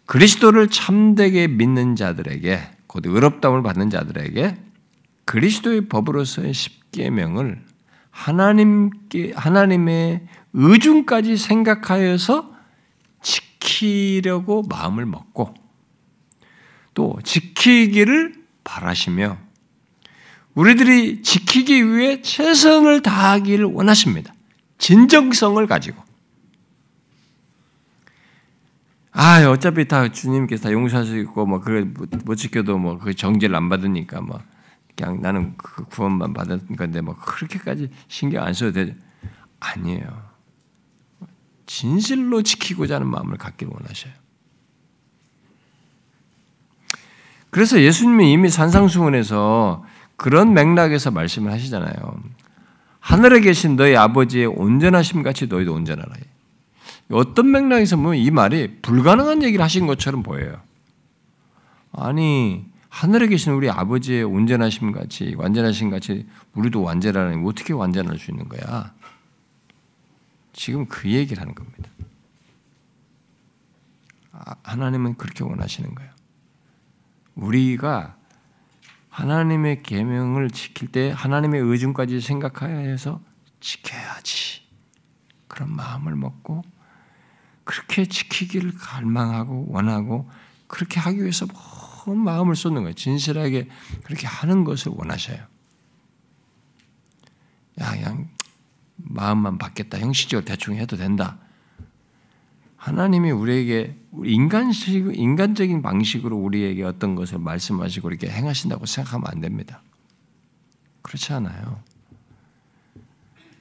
그리스도를 0.07 0.69
참되게 0.69 1.47
믿는 1.47 1.95
자들에게 1.95 2.61
곧 2.89 3.07
의롭다움을 3.07 3.63
받는 3.63 3.89
자들에게 3.89 4.57
그리스도의 5.27 5.89
법으로서의 5.89 6.53
십계명을 6.53 7.65
하나님께 8.11 9.33
하나님의 9.37 10.27
의중까지 10.55 11.37
생각하여서 11.37 12.53
지키려고 13.23 14.63
마음을 14.63 15.07
먹고 15.07 15.55
또 16.95 17.17
지키기를 17.23 18.35
바라시며 18.65 19.39
우리들이 20.55 21.23
지키기 21.23 21.87
위해 21.89 22.23
최선을 22.23 23.03
다하기를 23.03 23.65
원하십니다. 23.67 24.35
진정성을 24.79 25.65
가지고. 25.67 26.03
아, 29.13 29.45
어차피 29.49 29.87
다 29.89 30.11
주님께서 30.11 30.65
다 30.65 30.73
용서하시고, 30.73 31.47
뭐, 31.47 31.61
그걸 31.61 31.93
못 32.25 32.37
지켜도 32.37 32.79
뭐, 32.79 32.99
그 32.99 33.15
정죄를 33.15 33.55
안 33.57 33.69
받으니까, 33.69 34.21
뭐, 34.21 34.41
그냥 34.97 35.21
나는 35.21 35.57
그 35.57 35.85
구원만 35.85 36.33
받은 36.33 36.77
건데, 36.77 37.01
뭐, 37.01 37.17
그렇게까지 37.17 37.91
신경 38.09 38.45
안 38.45 38.55
써도 38.55 38.73
되죠. 38.73 38.95
아니에요. 39.59 40.31
진실로 41.67 42.43
지키고자 42.43 42.97
하는 42.97 43.09
마음을 43.09 43.37
갖기를 43.37 43.73
원하셔요. 43.73 44.13
그래서 47.51 47.81
예수님이 47.81 48.33
이미 48.33 48.49
산상수훈에서 48.49 49.85
그런 50.21 50.53
맥락에서 50.53 51.11
말씀을 51.11 51.51
하시잖아요. 51.51 52.23
하늘에 52.99 53.41
계신 53.41 53.77
너희 53.77 53.97
아버지의 53.97 54.45
온전하심 54.45 55.23
같이 55.23 55.47
너희도 55.47 55.73
온전하라. 55.73 56.15
어떤 57.11 57.51
맥락에서 57.51 57.97
보면 57.97 58.17
이 58.17 58.31
말이 58.31 58.83
불가능한 58.83 59.43
얘기를 59.43 59.65
하신 59.65 59.87
것처럼 59.87 60.23
보여요. 60.23 60.61
아니 61.93 62.67
하늘에 62.91 63.29
계신 63.29 63.55
우리 63.55 63.71
아버지의 63.71 64.25
온전하심 64.25 64.93
같이 64.93 65.35
완전하심 65.39 65.89
같이 65.89 66.27
우리도 66.53 66.83
완전하니 66.83 67.43
어떻게 67.49 67.73
완전할 67.73 68.19
수 68.19 68.31
있는 68.31 68.47
거야? 68.47 68.93
지금 70.53 70.85
그 70.85 71.09
얘기를 71.09 71.41
하는 71.41 71.55
겁니다. 71.55 71.89
아, 74.33 74.55
하나님은 74.65 75.15
그렇게 75.15 75.45
원하시는 75.45 75.95
거예요. 75.95 76.11
우리가 77.37 78.20
하나님의 79.21 79.83
계명을 79.83 80.51
지킬 80.51 80.89
때 80.89 81.13
하나님의 81.15 81.61
의중까지 81.61 82.23
생각해야 82.23 82.79
해서 82.79 83.21
지켜야지. 83.61 84.63
그런 85.47 85.75
마음을 85.77 86.17
먹고 86.17 86.63
그렇게 87.65 88.07
지키기를 88.07 88.73
갈망하고 88.75 89.67
원하고 89.69 90.31
그렇게 90.67 90.99
하기 91.01 91.21
위해서 91.21 91.47
온 92.07 92.19
마음을 92.25 92.57
쏟는 92.57 92.83
거예요. 92.83 92.95
진실하게 92.95 93.69
그렇게 94.05 94.27
하는 94.27 94.65
것을 94.65 94.93
원하셔요. 94.95 95.39
야, 97.81 97.91
그냥 97.91 98.31
마음만 98.97 99.59
받겠다. 99.59 99.99
형식적으로 99.99 100.45
대충 100.47 100.77
해도 100.77 100.97
된다. 100.97 101.39
하나님이 102.81 103.31
우리에게 103.31 103.95
인간식, 104.25 105.15
인간적인 105.15 105.83
방식으로 105.83 106.35
우리에게 106.35 106.83
어떤 106.83 107.15
것을 107.15 107.39
말씀하시고 107.39 108.09
이렇게 108.09 108.31
행하신다고 108.31 108.87
생각하면 108.87 109.27
안 109.29 109.41
됩니다. 109.41 109.83
그렇지 111.03 111.35
않아요. 111.35 111.83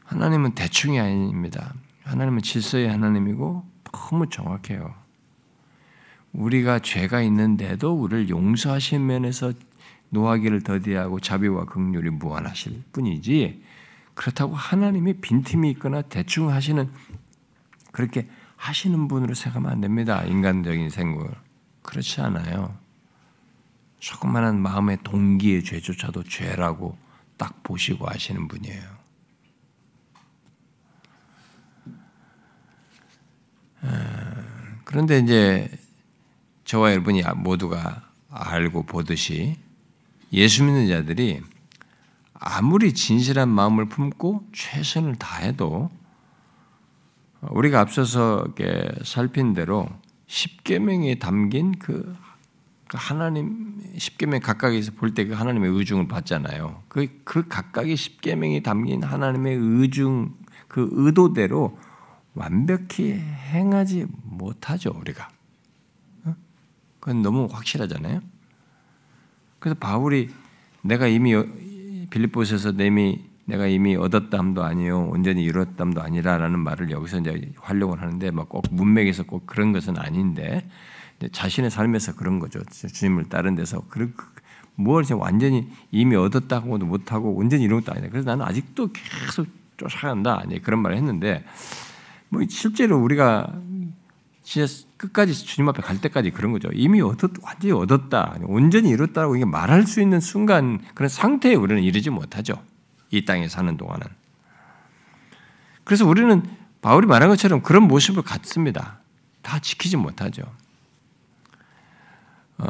하나님은 0.06 0.56
대충이 0.56 1.02
아닙니다. 1.02 1.74
하나님은 2.04 2.42
질서의 2.42 2.88
하나님이고 2.88 3.66
너무 3.92 4.30
정확해요. 4.30 4.96
우리가 6.32 6.80
죄가 6.80 7.22
있는데도 7.24 7.94
우리를 7.94 8.30
용서하신 8.30 9.06
면에서 9.06 9.52
노하기를 10.12 10.64
더디하고 10.64 11.20
자비와 11.20 11.66
긍휼이 11.66 12.10
무한하실 12.12 12.84
뿐이지 12.94 13.64
그렇다고 14.14 14.56
하나님이 14.56 15.16
빈틈이 15.16 15.70
있거나 15.72 16.04
대충 16.04 16.50
하시는 16.50 16.90
그렇게 17.92 18.26
하시는 18.60 19.08
분으로 19.08 19.34
생각하면 19.34 19.72
안 19.72 19.82
됩니다. 19.82 20.22
인간적인 20.26 20.90
생각을 20.90 21.32
그렇지 21.82 22.20
않아요. 22.22 22.78
조그마한 24.00 24.60
마음의 24.62 25.00
동기의 25.04 25.64
죄조차도 25.64 26.24
죄라고 26.24 26.98
딱 27.38 27.64
보시고 27.64 28.08
하시는 28.08 28.48
분이에요. 28.50 29.00
그런데 34.84 35.20
이제 35.20 35.72
저와 36.66 36.92
여러분이 36.92 37.24
모두가 37.38 38.10
알고 38.30 38.84
보듯이 38.84 39.58
예수 40.34 40.66
믿는 40.66 40.90
자들이 40.90 41.42
아무리 42.34 42.94
진실한 42.94 43.48
마음을 43.48 43.88
품고 43.88 44.50
최선을 44.54 45.16
다해도 45.16 45.90
우리가 47.42 47.80
앞서서 47.80 48.48
살핀 49.04 49.54
대로 49.54 49.88
십계명에 50.28 51.16
담긴 51.20 51.72
그, 51.80 52.16
그 52.88 52.98
하나님 53.00 53.82
십계명 53.98 54.42
각각에서 54.42 54.92
볼 54.94 55.14
때 55.14 55.26
그 55.26 55.34
하나님의 55.34 55.72
의중을 55.72 56.08
받잖아요. 56.08 56.84
그, 56.88 57.08
그 57.24 57.48
각각의 57.48 57.96
십계명이 57.96 58.64
담긴 58.64 59.04
하나님의 59.04 59.56
의중 59.56 60.36
그 60.68 60.90
의도대로 60.92 61.78
완벽히 62.34 63.14
행하지 63.14 64.06
못하죠 64.24 64.92
우리가. 64.96 65.30
그건 67.00 67.22
너무 67.22 67.48
확실하잖아요. 67.50 68.20
그래서 69.60 69.78
바울이 69.80 70.30
내가 70.82 71.08
이미 71.08 71.34
빌립보스에서 72.10 72.72
이미 72.72 73.29
내가 73.50 73.66
이미 73.68 73.96
얻었담도 73.96 74.64
아니요 74.64 75.10
온전히 75.12 75.44
이뤘담도 75.44 76.02
아니라라는 76.02 76.60
말을 76.60 76.92
여기서 76.92 77.20
이제 77.20 77.52
활용을 77.60 78.02
하는데 78.02 78.32
막 78.32 78.50
꼭 78.50 78.66
문맥에서 78.72 79.24
꼭 79.24 79.46
그런 79.46 79.74
것은 79.74 79.98
아닌데 79.98 80.68
자신의 81.32 81.70
삶에서 81.70 82.16
그런 82.16 82.40
거죠. 82.40 82.62
주님을 82.64 83.26
따른 83.26 83.56
데서 83.56 83.84
뭘 84.76 85.04
완전히 85.18 85.68
이미 85.92 86.16
얻었다고도 86.16 86.86
못하고 86.86 87.36
온전히 87.36 87.64
이런 87.64 87.82
것도 87.82 87.92
아니다. 87.92 88.10
그래서 88.10 88.30
나는 88.30 88.46
아직도 88.46 88.92
계속 88.94 89.48
쫓아간다. 89.78 90.44
그런 90.64 90.82
말을 90.82 90.96
했는데 90.98 91.44
뭐 92.30 92.42
실제로 92.48 92.98
우리가 93.00 93.54
진짜 94.44 94.72
끝까지 94.98 95.34
주님 95.34 95.70
앞에 95.70 95.82
갈 95.82 96.00
때까지 96.02 96.32
그런 96.32 96.52
거죠. 96.52 96.70
이미 96.74 97.02
얻었, 97.02 97.32
완전히 97.44 97.72
얻었다, 97.72 98.38
온전히 98.44 98.90
이뤘다고 98.90 99.38
말할 99.46 99.84
수 99.84 100.02
있는 100.02 100.20
순간 100.20 100.80
그런 100.96 101.10
상태에 101.10 101.56
우리는 101.56 101.84
이르지 101.84 102.10
못하죠. 102.10 102.56
이 103.12 103.26
땅에 103.26 103.48
사는 103.48 103.76
동안은. 103.78 104.06
그래서 105.84 106.06
우리는 106.06 106.44
바울이 106.82 107.08
말한 107.08 107.30
것처럼 107.30 107.62
그런 107.62 107.84
모습을 107.84 108.24
갖습니다. 108.24 109.00
다 109.42 109.60
지키지 109.60 109.98
못하죠. 109.98 110.44
어, 112.58 112.68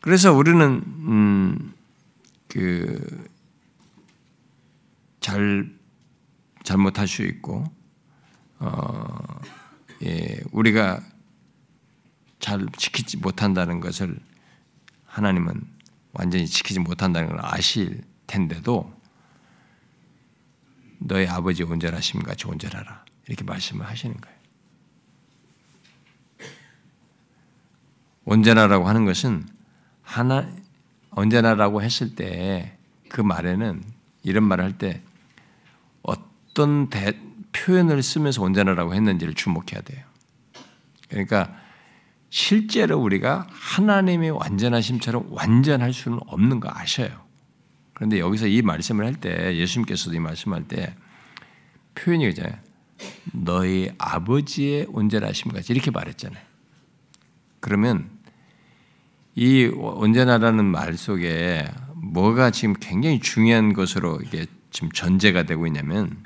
그래서 0.00 0.32
우리는 0.32 0.82
음, 0.86 1.74
그잘 5.20 5.70
잘못할 6.62 7.06
수 7.08 7.22
있고 7.22 7.64
어, 8.58 9.40
예, 10.02 10.40
우리가 10.52 11.00
잘 12.38 12.66
지키지 12.76 13.18
못한다는 13.18 13.80
것을 13.80 14.18
하나님은 15.06 15.62
완전히 16.12 16.46
지키지 16.46 16.80
못한다는 16.80 17.28
걸 17.28 17.38
아실 17.42 18.02
텐데도 18.26 18.92
너의 20.98 21.28
아버지 21.28 21.62
온전하심 21.62 22.22
같이 22.22 22.46
온전하라 22.46 23.04
이렇게 23.26 23.44
말씀을 23.44 23.86
하시는 23.86 24.16
거예요. 24.16 24.40
온전하라고 28.24 28.86
하는 28.86 29.04
것은 29.06 29.48
하나 30.02 30.48
언제나라고 31.10 31.82
했을 31.82 32.14
때 32.14 32.80
그 33.10 33.20
말에는 33.20 33.82
이런 34.22 34.44
말을 34.44 34.64
할 34.64 34.78
때 34.78 35.02
어떤 36.02 36.88
대, 36.88 37.20
표현을 37.52 38.02
쓰면서 38.02 38.40
온전하라고 38.42 38.94
했는지를 38.94 39.34
주목해야 39.34 39.82
돼요. 39.82 40.04
그러니까 41.08 41.54
실제로 42.30 42.98
우리가 42.98 43.46
하나님의 43.50 44.30
완전하심처럼 44.30 45.26
완전할 45.30 45.92
수는 45.92 46.20
없는 46.26 46.60
거 46.60 46.70
아셔요. 46.72 47.10
그런데 47.92 48.18
여기서 48.18 48.46
이 48.46 48.62
말씀을 48.62 49.04
할 49.04 49.14
때 49.14 49.56
예수님께서도 49.56 50.16
이 50.16 50.20
말씀할 50.20 50.64
때 50.68 50.94
표현이 51.96 52.26
그잖아요. 52.28 52.54
너희 53.32 53.90
아버지의 53.98 54.86
온전하심 54.88 55.52
같이 55.52 55.72
이렇게 55.72 55.90
말했잖아요. 55.90 56.42
그러면 57.58 58.08
이 59.34 59.66
온전하다는 59.66 60.64
말 60.64 60.96
속에 60.96 61.68
뭐가 61.94 62.50
지금 62.50 62.74
굉장히 62.78 63.20
중요한 63.20 63.72
것으로 63.72 64.20
이게 64.24 64.46
지금 64.70 64.90
전제가 64.92 65.42
되고 65.42 65.66
있냐면 65.66 66.22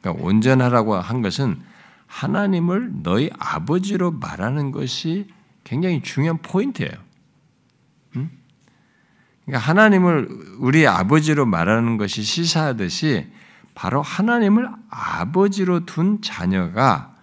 그러니까 0.00 0.24
온전하라고 0.24 0.94
한 0.94 1.20
것은 1.20 1.60
하나님을 2.06 3.02
너희 3.02 3.30
아버지로 3.38 4.12
말하는 4.12 4.70
것이 4.70 5.26
굉장히 5.68 6.02
중요한 6.02 6.38
포인트예요. 6.38 6.92
음? 8.16 8.30
그러니까 9.44 9.68
하나님을 9.68 10.56
우리 10.60 10.86
아버지로 10.86 11.44
말하는 11.44 11.98
것이 11.98 12.22
시사하듯이 12.22 13.30
바로 13.74 14.00
하나님을 14.00 14.70
아버지로 14.88 15.84
둔 15.84 16.22
자녀가 16.22 17.14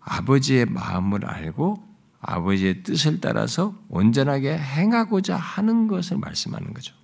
아버지의 0.00 0.66
마음을 0.66 1.26
알고 1.26 1.84
아버지의 2.20 2.84
뜻을 2.84 3.20
따라서 3.20 3.76
온전하게 3.88 4.56
행하고자 4.56 5.36
하는 5.36 5.88
것을 5.88 6.16
말씀하는 6.18 6.72
거죠. 6.72 6.94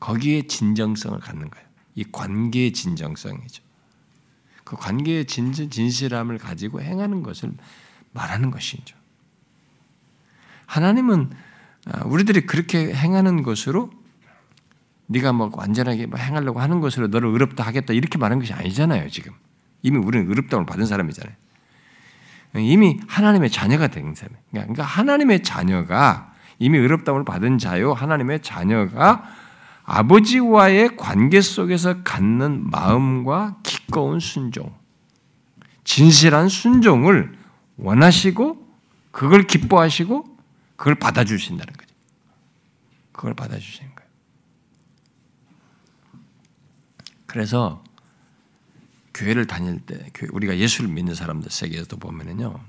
거기에 0.00 0.42
진정성을 0.48 1.18
갖는 1.20 1.50
거예요. 1.50 1.66
이 1.94 2.04
관계의 2.10 2.72
진정성이죠. 2.72 3.62
그 4.64 4.76
관계의 4.76 5.26
진실함을 5.26 6.38
가지고 6.38 6.82
행하는 6.82 7.22
것을 7.22 7.52
말하는 8.12 8.50
것이죠. 8.50 8.96
하나님은 10.66 11.30
아, 11.86 12.04
우리들이 12.04 12.46
그렇게 12.46 12.92
행하는 12.92 13.42
것으로 13.42 13.90
네가 15.06 15.32
뭐 15.32 15.50
완전하게 15.52 16.06
뭐 16.06 16.18
행하려고 16.18 16.60
하는 16.60 16.80
것으로 16.80 17.08
너를 17.08 17.30
의롭다 17.30 17.64
하겠다 17.64 17.92
이렇게 17.92 18.18
말한 18.18 18.40
것이 18.40 18.52
아니잖아요. 18.52 19.08
지금 19.10 19.32
이미 19.82 19.98
우리는 19.98 20.28
의롭다움을 20.28 20.66
받은 20.66 20.86
사람이잖아요. 20.86 21.34
이미 22.56 22.98
하나님의 23.06 23.50
자녀가 23.50 23.88
된 23.88 24.14
사람. 24.14 24.36
그러니까 24.50 24.82
하나님의 24.82 25.42
자녀가 25.42 26.32
이미 26.58 26.78
의롭다움을 26.78 27.24
받은 27.24 27.58
자요. 27.58 27.92
하나님의 27.92 28.42
자녀가 28.42 29.24
아버지와의 29.84 30.96
관계 30.96 31.40
속에서 31.40 32.02
갖는 32.02 32.70
마음과 32.70 33.58
기꺼운 33.62 34.18
순종, 34.18 34.74
진실한 35.84 36.48
순종을 36.48 37.36
원하시고 37.76 38.66
그걸 39.12 39.44
기뻐하시고 39.44 40.35
그걸 40.76 40.94
받아주신다는 40.94 41.72
거죠. 41.72 41.94
그걸 43.12 43.34
받아주시는 43.34 43.94
거예요. 43.94 44.10
그래서 47.26 47.82
교회를 49.16 49.46
다닐 49.46 49.80
때 49.80 50.10
우리가 50.30 50.58
예수를 50.58 50.90
믿는 50.90 51.14
사람들 51.14 51.50
세계에서도 51.50 51.96
보면은요 51.96 52.60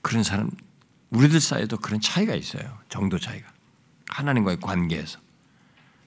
그런 0.00 0.22
사람 0.22 0.50
우리들 1.10 1.40
사이에도 1.40 1.76
그런 1.76 2.00
차이가 2.00 2.34
있어요 2.34 2.78
정도 2.88 3.18
차이가 3.18 3.50
하나님과의 4.08 4.60
관계에서 4.60 5.18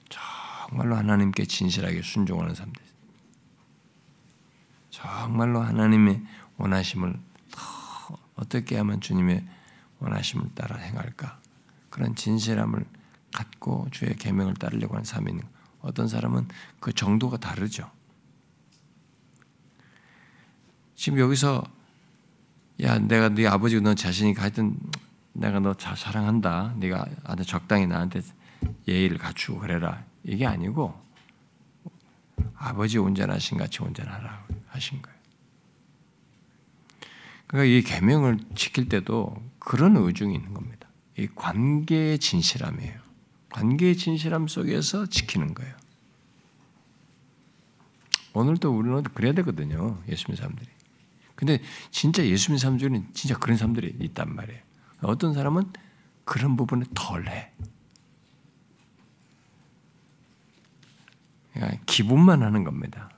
정말로 0.08 0.96
하나님께 0.96 1.46
진실하게 1.46 2.02
순종하는 2.02 2.54
사람들 2.54 2.82
정말로 4.90 5.60
하나님의 5.60 6.22
원하심을 6.56 7.18
더 7.50 8.18
어떻게 8.34 8.76
하면 8.76 9.00
주님의 9.00 9.44
원하심을 10.00 10.50
따라 10.54 10.76
행할까 10.76 11.38
그런 11.90 12.14
진실함을 12.14 12.84
갖고 13.32 13.88
주의 13.90 14.14
계명을 14.14 14.54
따르려고 14.54 14.94
하는 14.94 15.04
사람이 15.04 15.30
있는 15.30 15.44
어떤 15.80 16.08
사람은 16.08 16.48
그 16.80 16.92
정도가 16.92 17.36
다르죠. 17.36 17.90
지금 20.94 21.18
여기서 21.18 21.62
야 22.82 22.98
내가 22.98 23.28
네 23.28 23.46
아버지가 23.46 23.82
너 23.82 23.94
자신이 23.94 24.32
하여튼 24.34 24.78
내가 25.32 25.60
너 25.60 25.74
사랑한다. 25.74 26.74
네가 26.78 27.06
아주 27.24 27.44
적당히 27.44 27.86
나한테 27.86 28.22
예의를 28.88 29.18
갖추고 29.18 29.60
그래라. 29.60 30.04
이게 30.22 30.46
아니고 30.46 30.98
아버지 32.56 32.98
온전하신 32.98 33.58
같이 33.58 33.82
온전하라 33.82 34.46
하신 34.68 35.02
거예요. 35.02 35.13
그러니까 37.46 37.72
이 37.72 37.82
계명을 37.82 38.38
지킬 38.54 38.88
때도 38.88 39.36
그런 39.58 39.96
의중이 39.96 40.34
있는 40.34 40.54
겁니다. 40.54 40.88
이 41.18 41.28
관계의 41.34 42.18
진실함이에요. 42.18 43.00
관계의 43.50 43.96
진실함 43.96 44.48
속에서 44.48 45.06
지키는 45.06 45.54
거예요. 45.54 45.74
오늘도 48.32 48.76
우리는 48.76 49.02
그래야 49.02 49.32
되거든요. 49.32 50.02
예수 50.08 50.24
믿는 50.24 50.36
사람들이. 50.36 50.68
근데 51.36 51.60
진짜 51.90 52.24
예수 52.26 52.50
믿는 52.50 52.58
사람 52.58 52.78
중에는 52.78 53.08
진짜 53.14 53.38
그런 53.38 53.56
사람들이 53.56 53.96
있단 54.00 54.34
말이에요. 54.34 54.60
어떤 55.02 55.34
사람은 55.34 55.72
그런 56.24 56.56
부분에 56.56 56.84
덜해. 56.94 57.52
그러니까 61.52 61.82
기분만 61.86 62.42
하는 62.42 62.64
겁니다. 62.64 63.10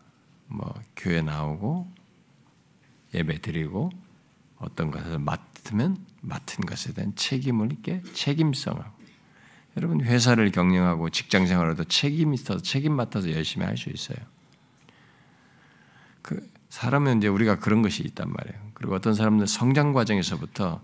뭐 0.49 0.75
교회 0.97 1.23
나오고 1.23 1.91
예배 3.15 3.41
드리고 3.41 3.91
어떤 4.59 4.91
것을 4.91 5.19
맡으면 5.19 5.99
맡은 6.21 6.65
것에 6.65 6.93
대한 6.93 7.15
책임을 7.15 7.73
있게 7.73 8.03
책임성하고 8.15 8.97
여러분 9.77 10.01
회사를 10.01 10.51
경영하고 10.51 11.11
직장 11.11 11.47
생활에도 11.47 11.85
책임 11.85 12.33
있어서 12.33 12.63
책임 12.63 12.95
맡아서 12.95 13.31
열심히 13.33 13.67
할 13.67 13.77
수 13.77 13.91
있어요. 13.91 14.17
그 16.23 16.49
사람은 16.71 17.19
이제 17.19 17.29
우리가 17.29 17.59
그런 17.59 17.83
것이 17.83 18.03
있단 18.03 18.33
말이에요. 18.33 18.71
그리고 18.75 18.95
어떤 18.95 19.15
사람들 19.15 19.47
성장 19.47 19.93
과정에서부터 19.93 20.81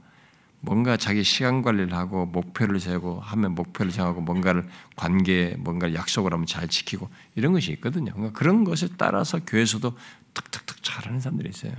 뭔가 0.61 0.97
자기 0.97 1.25
시간 1.25 1.63
관리를 1.63 1.93
하고 1.93 2.25
목표를 2.27 2.79
세고 2.79 3.19
하면 3.21 3.55
목표를 3.55 3.91
정하고 3.91 4.21
뭔가를 4.21 4.69
관계 4.95 5.57
뭔가 5.59 5.93
약속을 5.93 6.33
하면 6.33 6.47
잘 6.47 6.69
지키고 6.69 7.09
이런 7.35 7.53
것이 7.53 7.73
있거든요. 7.73 8.13
그러니까 8.13 8.39
그런 8.39 8.63
것에 8.63 8.89
따라서 8.97 9.41
교회에서도 9.45 9.99
탁탁탁 10.35 10.83
잘하는 10.83 11.19
사람들이 11.19 11.49
있어요. 11.49 11.73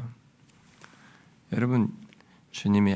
여러분 1.54 1.96
주님이 2.52 2.96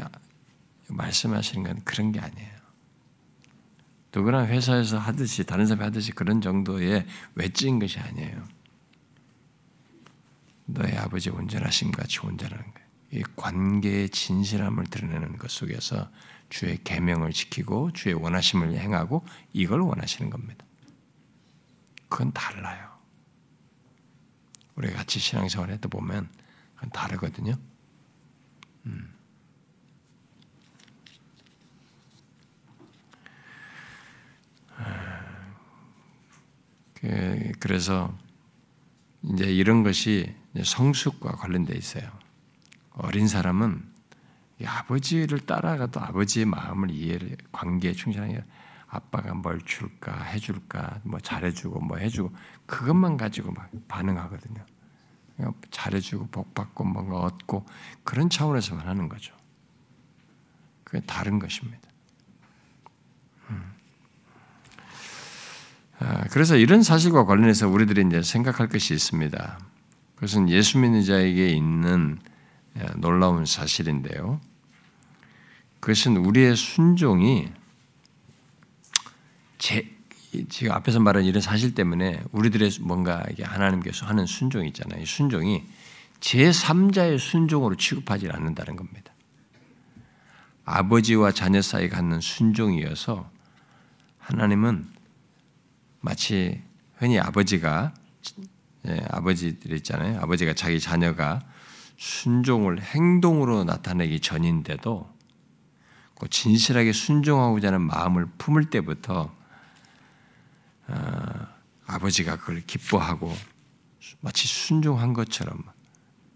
말씀하시는 0.88 1.64
건 1.64 1.82
그런 1.84 2.12
게 2.12 2.20
아니에요. 2.20 2.58
누구나 4.14 4.46
회사에서 4.46 4.98
하듯이 4.98 5.44
다른 5.46 5.68
사람이 5.68 5.84
하듯이 5.84 6.12
그런 6.12 6.42
정도의 6.42 7.06
외적인 7.36 7.80
것이 7.80 8.00
아니에요. 8.00 8.48
너의 10.66 10.98
아버지 10.98 11.30
온전하심 11.30 11.92
같이 11.92 12.20
온전하는 12.24 12.64
거예요. 12.74 12.88
이 13.12 13.24
관계의 13.36 14.10
진실함을 14.10 14.86
드러내는 14.86 15.38
것 15.38 15.50
속에서 15.50 16.10
주의 16.50 16.82
계명을 16.84 17.32
지키고 17.32 17.92
주의 17.94 18.16
원하심을 18.16 18.78
행하고 18.78 19.26
이걸 19.54 19.82
원하시는 19.82 20.30
겁니다. 20.30 20.66
그건 22.10 22.32
달라요. 22.34 22.90
우리가 24.76 24.98
같이 24.98 25.20
신앙생활 25.20 25.70
해도 25.72 25.90
보면 25.90 26.30
그건 26.76 26.90
다르거든요. 26.92 27.56
그, 37.00 37.52
그래서 37.60 38.16
이제 39.24 39.46
이런 39.46 39.84
것이 39.84 40.36
성숙과 40.64 41.34
관련돼 41.34 41.76
있어요. 41.76 42.10
어린 42.92 43.28
사람은 43.28 43.84
아버지를 44.66 45.40
따라가도 45.40 46.00
아버지의 46.00 46.46
마음을 46.46 46.90
이해를 46.90 47.38
관계에 47.52 47.94
충실하게 47.94 48.44
아빠가 48.88 49.34
뭘 49.34 49.60
줄까 49.62 50.24
해줄까 50.24 51.02
뭐 51.04 51.20
잘해주고 51.20 51.82
뭐 51.82 51.98
해주고 51.98 52.34
그것만 52.66 53.18
가지고 53.18 53.52
막 53.52 53.70
반응하거든요. 53.88 54.64
잘해주고 55.70 56.28
복받고 56.28 56.84
뭔가 56.84 57.20
얻고 57.20 57.66
그런 58.04 58.30
차원에서만 58.30 58.88
하는 58.88 59.10
거죠. 59.10 59.36
그게 60.84 61.02
다른 61.06 61.38
것입니다. 61.38 61.88
음. 63.50 63.74
아, 65.87 65.87
그래서 66.30 66.56
이런 66.56 66.84
사실과 66.84 67.26
관련해서 67.26 67.68
우리들이 67.68 68.06
이제 68.08 68.22
생각할 68.22 68.68
것이 68.68 68.94
있습니다. 68.94 69.60
그것은 70.16 70.50
예수 70.50 70.78
믿는 70.78 71.04
자에게 71.04 71.50
있는 71.50 72.20
놀라운 72.98 73.46
사실인데요. 73.46 74.40
그것은 75.80 76.18
우리의 76.18 76.56
순종이 76.56 77.52
제, 79.58 79.90
지금 80.50 80.74
앞에서 80.74 81.00
말한 81.00 81.24
이런 81.24 81.42
사실 81.42 81.74
때문에 81.74 82.22
우리들의 82.32 82.72
뭔가 82.82 83.24
하나님께서 83.42 84.06
하는 84.06 84.26
순종이 84.26 84.68
있잖아요. 84.68 85.06
순종이 85.06 85.66
제3자의 86.20 87.18
순종으로 87.18 87.76
취급하지 87.76 88.30
않는다는 88.30 88.76
겁니다. 88.76 89.14
아버지와 90.66 91.32
자녀 91.32 91.62
사이 91.62 91.90
갖는 91.90 92.22
순종이어서 92.22 93.30
하나님은 94.20 94.97
마치 96.00 96.62
흔히 96.96 97.20
아버지가 97.20 97.94
예, 98.88 99.06
아버지들 99.10 99.74
있잖아요. 99.78 100.20
아버지가 100.22 100.54
자기 100.54 100.80
자녀가 100.80 101.42
순종을 101.98 102.82
행동으로 102.82 103.64
나타내기 103.64 104.20
전인데도 104.20 105.14
그 106.20 106.30
진실하게 106.30 106.94
순종하고자 106.94 107.68
하는 107.68 107.82
마음을 107.82 108.28
품을 108.38 108.70
때부터 108.70 109.36
어, 110.88 111.48
아버지가 111.86 112.38
그걸 112.38 112.62
기뻐하고 112.62 113.36
마치 114.22 114.48
순종한 114.48 115.14
것처럼 115.14 115.64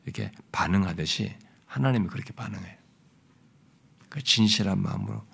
이렇게 0.06 0.32
반응하듯이 0.52 1.36
하나님이 1.66 2.08
그렇게 2.08 2.34
반응해요. 2.34 2.76
그 4.10 4.22
진실한 4.22 4.82
마음으로 4.82 5.26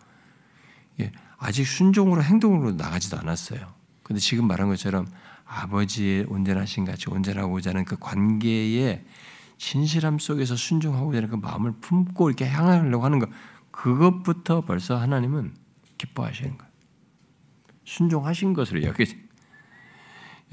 예, 1.00 1.12
아직 1.38 1.66
순종으로 1.66 2.24
행동으로 2.24 2.74
나가지도 2.74 3.18
않았어요. 3.18 3.77
근데 4.08 4.22
지금 4.22 4.48
말한 4.48 4.70
것처럼 4.70 5.06
아버지의 5.44 6.28
온전하신 6.30 6.86
같이 6.86 7.10
온전하고자 7.10 7.72
하는 7.72 7.84
그 7.84 7.98
관계의 8.00 9.04
진실함 9.58 10.18
속에서 10.18 10.56
순종하고자 10.56 11.18
하는 11.18 11.30
그 11.30 11.36
마음을 11.36 11.74
품고 11.82 12.30
이렇게 12.30 12.48
향하려고 12.48 13.04
하는 13.04 13.20
것, 13.20 13.30
그것부터 13.70 14.62
벌써 14.62 14.96
하나님은 14.96 15.54
기뻐하시는 15.98 16.58
거예요. 16.58 16.72
순종하신 17.84 18.54
것으로 18.54 18.84
여기 18.84 19.06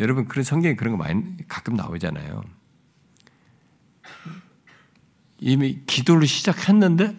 여러분 0.00 0.26
그런 0.26 0.42
성경에 0.42 0.74
그런 0.74 0.96
거 0.96 1.04
많이 1.04 1.36
가끔 1.46 1.74
나오잖아요. 1.74 2.42
이미 5.38 5.84
기도를 5.86 6.26
시작했는데 6.26 7.16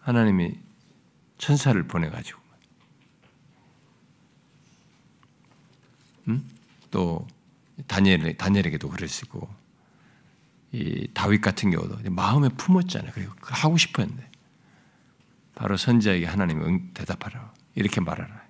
하나님이 0.00 0.58
천사를 1.38 1.80
보내가지고 1.86 2.41
음? 6.28 6.48
또 6.90 7.26
다니엘 7.86 8.36
다니엘에게도 8.36 8.88
그랬고 8.88 9.48
이 10.72 11.08
다윗 11.12 11.40
같은 11.40 11.70
경우도 11.70 12.10
마음에 12.10 12.48
품었잖아요. 12.48 13.12
그리고 13.14 13.32
하고 13.42 13.76
싶었는데 13.76 14.28
바로 15.54 15.76
선지자에게 15.76 16.26
하나님이 16.26 16.94
대답하라 16.94 17.52
이렇게 17.74 18.00
말하라. 18.00 18.42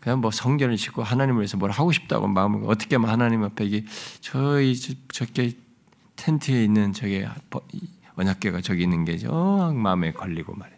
그냥 0.00 0.20
뭐 0.20 0.30
성전을 0.30 0.76
짓고 0.76 1.02
하나님을 1.02 1.40
위해서 1.40 1.56
뭘 1.58 1.70
하고 1.70 1.92
싶다고 1.92 2.26
마음을 2.26 2.62
어떻게 2.66 2.96
하면 2.96 3.10
하나님 3.10 3.42
앞에 3.44 3.84
저희 4.20 4.74
저게 5.12 5.52
텐트에 6.16 6.64
있는 6.64 6.92
저게 6.92 7.28
언약궤가 8.16 8.60
저기 8.62 8.82
있는 8.82 9.04
게 9.04 9.18
저 9.18 9.72
마음에 9.74 10.12
걸리고 10.12 10.54
말해. 10.54 10.74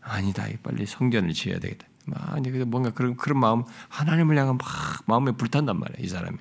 아니다, 0.00 0.46
빨리 0.62 0.84
성전을 0.84 1.32
지어야 1.32 1.58
되겠다. 1.58 1.86
아니 2.12 2.50
뭔가 2.50 2.90
그런 2.90 3.16
그런 3.16 3.38
마음 3.38 3.62
하나님을 3.88 4.36
향한 4.36 4.58
막 4.58 4.66
마음에 5.06 5.32
불탄단 5.32 5.78
말이야 5.78 5.96
이 6.00 6.08
사람이. 6.08 6.36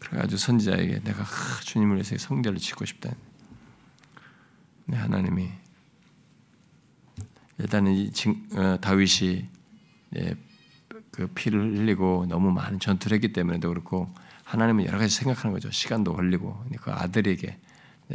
그래가지고 0.00 0.38
선지자에게 0.38 1.00
내가 1.00 1.22
아, 1.22 1.60
주님을 1.62 1.96
위해서 1.96 2.16
성전을 2.18 2.58
짓고 2.58 2.84
싶다. 2.84 3.10
네, 4.86 4.96
하나님이 4.96 5.50
일단은 7.58 7.92
이 7.92 8.10
어, 8.56 8.78
다윗이 8.80 9.48
예, 10.16 10.34
그 11.10 11.28
피를 11.28 11.78
흘리고 11.78 12.26
너무 12.28 12.50
많은 12.50 12.80
전투를 12.80 13.14
했기 13.16 13.32
때문에도 13.32 13.68
그렇고 13.68 14.12
하나님은 14.44 14.86
여러 14.86 14.98
가지 14.98 15.14
생각하는 15.14 15.52
거죠. 15.52 15.70
시간도 15.70 16.14
걸리고 16.14 16.64
그 16.80 16.90
아들에게 16.90 17.58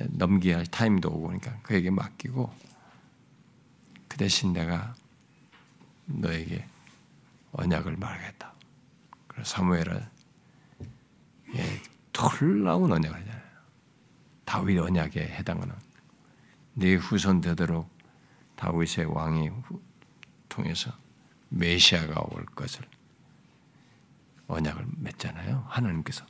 넘기야 0.10 0.58
할 0.58 0.66
타임도 0.66 1.10
오고 1.10 1.22
그러니까 1.22 1.58
그에게 1.64 1.90
맡기고 1.90 2.54
그 4.08 4.18
대신 4.18 4.54
내가 4.54 4.94
너에게 6.08 6.66
언약을 7.52 7.98
말하겠다. 7.98 8.54
그래서 9.28 9.50
사무엘은 9.56 10.04
예, 11.56 11.82
털나온 12.12 12.92
언약이잖아요. 12.92 13.48
다윗 14.46 14.80
언약에 14.80 15.22
해당하는 15.22 15.76
네 16.74 16.96
후손 16.96 17.42
되도록 17.42 17.90
다윗의 18.56 19.06
왕이 19.06 19.52
통해서 20.50 20.92
메시아가 21.50 22.22
올 22.32 22.46
것을 22.46 22.86
언약을 24.48 24.86
맺잖아요. 25.00 25.66
하나님께서 25.68 26.26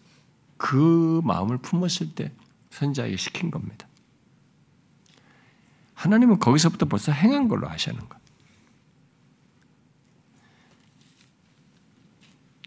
그 0.58 1.22
마음을 1.24 1.58
품었을 1.58 2.16
때 2.16 2.32
선자에게 2.72 3.16
시킨 3.18 3.52
겁니다. 3.52 3.88
하나님은 5.94 6.40
거기서부터 6.40 6.86
벌써 6.86 7.12
행한 7.12 7.48
걸로 7.48 7.68
하시는 7.68 7.98
거. 8.08 8.17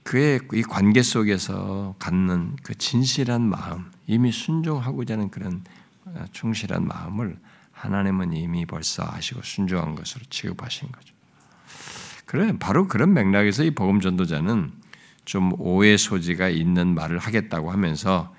그의 0.02 0.40
이 0.54 0.62
관계 0.62 1.02
속에서 1.02 1.94
갖는 1.98 2.56
그 2.62 2.74
진실한 2.76 3.42
마음, 3.42 3.90
이미 4.06 4.32
순종하고자 4.32 5.14
하는 5.14 5.30
그런 5.30 5.62
어, 6.04 6.24
충실한 6.32 6.86
마음을 6.86 7.38
하나님은 7.72 8.32
이미 8.32 8.66
벌써 8.66 9.04
아시고 9.06 9.42
순종한 9.42 9.94
것으로 9.94 10.24
취급하신 10.28 10.90
거죠. 10.90 11.14
그래, 12.26 12.56
바로 12.58 12.86
그런 12.86 13.12
맥락에서 13.12 13.64
이 13.64 13.70
복음 13.70 14.00
전도자는 14.00 14.72
좀 15.24 15.52
오해 15.58 15.96
소지가 15.96 16.48
있는 16.48 16.94
말을 16.94 17.18
하겠다고 17.18 17.70
하면서 17.70 18.34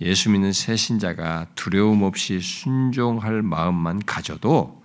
예수 0.00 0.30
믿는 0.30 0.52
새 0.52 0.76
신자가 0.76 1.46
두려움 1.54 2.02
없이 2.02 2.40
순종할 2.40 3.42
마음만 3.42 4.00
가져도 4.04 4.82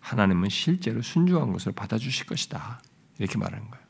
하나님은 0.00 0.48
실제로 0.48 1.02
순종한 1.02 1.52
것을 1.52 1.72
받아주실 1.72 2.26
것이다. 2.26 2.82
이렇게 3.18 3.38
말하는 3.38 3.70
거예요. 3.70 3.81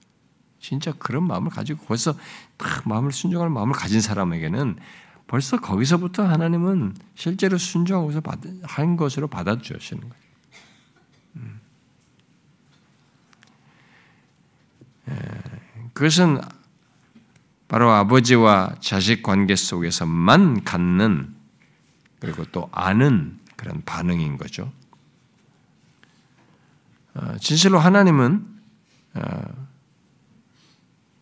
진짜 0.62 0.92
그런 0.92 1.26
마음을 1.26 1.50
가지고 1.50 1.84
벌써 1.86 2.14
딱 2.56 2.88
마음을 2.88 3.10
순종할 3.10 3.50
마음을 3.50 3.74
가진 3.74 4.00
사람에게는 4.00 4.78
벌써 5.26 5.58
거기서부터 5.60 6.24
하나님은 6.24 6.94
실제로 7.16 7.58
받, 8.20 8.38
한 8.62 8.96
것으로 8.96 9.26
받아주시는 9.26 10.08
거예요. 10.08 10.24
음. 11.36 11.60
예, 15.08 15.14
그것은 15.94 16.40
바로 17.66 17.90
아버지와 17.90 18.76
자식 18.80 19.24
관계 19.24 19.56
속에서만 19.56 20.62
갖는 20.62 21.34
그리고 22.20 22.44
또 22.52 22.68
아는 22.70 23.40
그런 23.56 23.82
반응인 23.84 24.36
거죠. 24.36 24.70
어, 27.14 27.36
진실로 27.40 27.80
하나님은 27.80 28.46
어, 29.14 29.71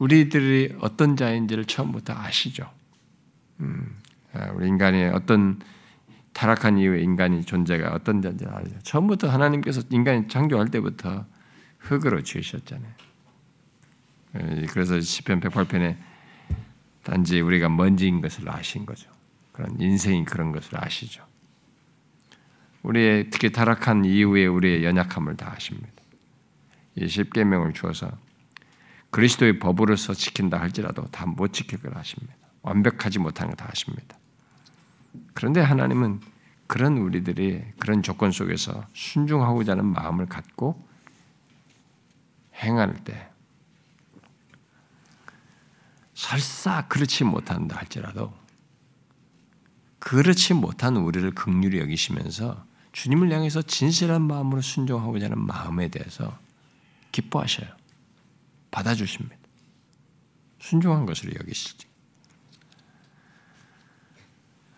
우리들이 0.00 0.76
어떤 0.80 1.14
자인지를 1.14 1.66
처음부터 1.66 2.14
아시죠. 2.14 2.68
음, 3.60 3.96
어, 4.32 4.50
우리 4.54 4.66
인간이 4.66 5.04
어떤 5.04 5.60
타락한 6.32 6.78
이후에 6.78 7.02
인간이 7.02 7.44
존재가 7.44 7.92
어떤 7.92 8.22
자인지 8.22 8.46
알죠. 8.46 8.78
처음부터 8.82 9.28
하나님께서 9.28 9.82
인간이 9.90 10.26
창조할 10.26 10.68
때부터 10.68 11.26
흙으로 11.78 12.22
지으셨잖아요. 12.22 12.90
그래서 14.70 15.00
시편 15.00 15.40
108편에 15.40 15.96
단지 17.02 17.40
우리가 17.40 17.68
먼지인 17.68 18.20
것을 18.20 18.48
아신 18.48 18.86
거죠. 18.86 19.10
그런 19.52 19.78
인생이 19.78 20.24
그런 20.24 20.52
것을 20.52 20.82
아시죠. 20.82 21.24
우리의 22.82 23.28
특히 23.30 23.50
타락한 23.52 24.04
이후에 24.04 24.46
우리의 24.46 24.84
연약함을 24.84 25.36
다 25.36 25.52
아십니다. 25.54 25.88
이 26.94 27.06
십계명을 27.06 27.74
주어서 27.74 28.10
그리스도의 29.10 29.58
법으로서 29.58 30.14
지킨다 30.14 30.60
할지라도 30.60 31.04
다 31.06 31.26
못 31.26 31.52
지킬 31.52 31.80
걸 31.80 31.96
아십니다. 31.96 32.34
완벽하지 32.62 33.18
못한 33.18 33.48
걸다 33.48 33.68
아십니다. 33.70 34.18
그런데 35.34 35.60
하나님은 35.60 36.20
그런 36.66 36.98
우리들이 36.98 37.62
그런 37.78 38.02
조건 38.02 38.30
속에서 38.30 38.86
순종하고자 38.94 39.72
하는 39.72 39.86
마음을 39.86 40.26
갖고 40.26 40.86
행할 42.54 42.94
때 43.02 43.28
설사 46.14 46.86
그렇지 46.86 47.24
못한다 47.24 47.76
할지라도 47.76 48.32
그렇지 49.98 50.54
못한 50.54 50.96
우리를 50.96 51.28
극률히 51.32 51.80
여기시면서 51.80 52.64
주님을 52.92 53.32
향해서 53.32 53.62
진실한 53.62 54.22
마음으로 54.22 54.60
순종하고자 54.60 55.26
하는 55.26 55.40
마음에 55.40 55.88
대해서 55.88 56.38
기뻐하셔요. 57.12 57.79
받아주십니다. 58.70 59.36
순종한 60.58 61.06
것으로 61.06 61.32
여기시지. 61.40 61.86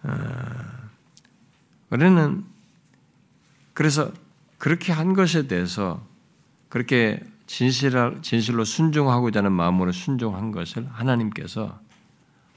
어, 0.04 0.10
우리는 1.90 2.44
그래서 3.74 4.12
그렇게 4.58 4.92
한 4.92 5.12
것에 5.12 5.46
대해서 5.46 6.06
그렇게 6.68 7.22
진실 7.46 7.92
진실로 8.22 8.64
순종하고자 8.64 9.40
하는 9.40 9.52
마음으로 9.52 9.92
순종한 9.92 10.52
것을 10.52 10.88
하나님께서 10.88 11.80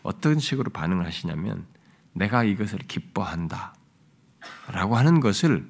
어떤 0.04 0.40
식으로 0.40 0.72
반응을 0.72 1.06
하시냐면 1.06 1.66
내가 2.14 2.44
이것을 2.44 2.80
기뻐한다. 2.80 3.76
라고 4.72 4.96
하는 4.96 5.20
것을 5.20 5.68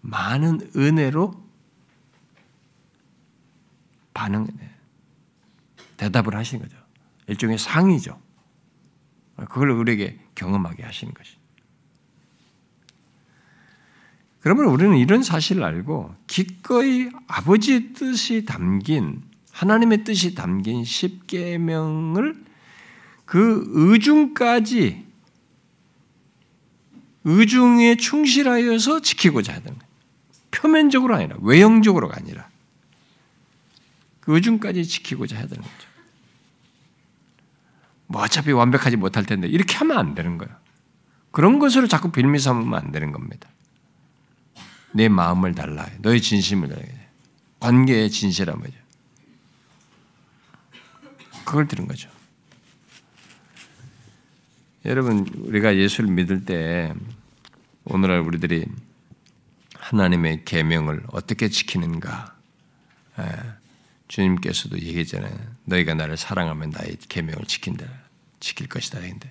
많은 0.00 0.70
은혜로 0.74 1.46
반응, 4.14 4.46
대답을 5.96 6.34
하시는 6.34 6.62
거죠. 6.62 6.76
일종의 7.26 7.58
상이죠. 7.58 8.20
그걸 9.36 9.70
우리에게 9.70 10.18
경험하게 10.34 10.82
하시는 10.82 11.12
것이. 11.12 11.36
그러면 14.40 14.66
우리는 14.66 14.96
이런 14.96 15.22
사실을 15.22 15.64
알고 15.64 16.14
기꺼이 16.26 17.08
아버지의 17.26 17.94
뜻이 17.94 18.44
담긴 18.44 19.22
하나님의 19.50 20.04
뜻이 20.04 20.34
담긴 20.34 20.84
십계명을 20.84 22.44
그 23.24 23.64
의중까지 23.68 25.04
의중에 27.24 27.96
충실하여서 27.96 29.00
지키고자 29.00 29.52
하는 29.52 29.64
거예요. 29.64 29.80
표면적으로 30.52 31.16
아니라 31.16 31.36
외형적으로가 31.40 32.16
아니라 32.16 32.48
그 34.20 34.34
의중까지 34.34 34.84
지키고자 34.84 35.36
되는 35.46 35.62
거죠. 35.62 35.85
뭐 38.06 38.22
어차피 38.22 38.52
완벽하지 38.52 38.96
못할 38.96 39.24
텐데 39.24 39.48
이렇게 39.48 39.76
하면 39.76 39.98
안 39.98 40.14
되는 40.14 40.38
거예요. 40.38 40.54
그런 41.30 41.58
것으로 41.58 41.86
자꾸 41.86 42.10
빌미 42.10 42.38
삼으면 42.38 42.74
안 42.74 42.92
되는 42.92 43.12
겁니다. 43.12 43.48
내 44.92 45.08
마음을 45.08 45.54
달라. 45.54 45.86
너의 46.00 46.20
진심을 46.22 46.68
달라. 46.68 46.82
관계의 47.60 48.10
진실한 48.10 48.60
거죠. 48.60 48.74
그걸 51.44 51.68
들은 51.68 51.86
거죠. 51.86 52.08
여러분, 54.84 55.26
우리가 55.36 55.76
예수를 55.76 56.10
믿을 56.10 56.44
때 56.44 56.94
오늘날 57.84 58.20
우리들이 58.20 58.66
하나님의 59.74 60.44
계명을 60.44 61.04
어떻게 61.12 61.48
지키는가? 61.48 62.36
예, 64.06 64.08
주님께서도 64.08 64.78
얘기했잖아요. 64.78 65.32
너희가 65.64 65.94
나를 65.94 66.16
사랑하면 66.16 66.70
나의 66.70 66.96
계명을 67.08 67.44
지킨다. 67.46 67.86
지킬 68.40 68.68
것이다. 68.68 69.00
근데 69.00 69.30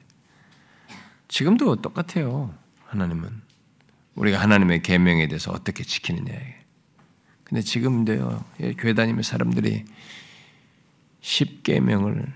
지금도 1.28 1.82
똑같아요. 1.82 2.54
하나님은 2.88 3.42
우리가 4.16 4.40
하나님의 4.40 4.82
계명에 4.82 5.28
대해서 5.28 5.52
어떻게 5.52 5.84
지키느냐. 5.84 6.34
근데 7.44 7.62
지금도요, 7.62 8.44
예, 8.62 8.74
교회 8.74 8.94
다니는 8.94 9.22
사람들이 9.24 9.86
십계명을 11.22 12.32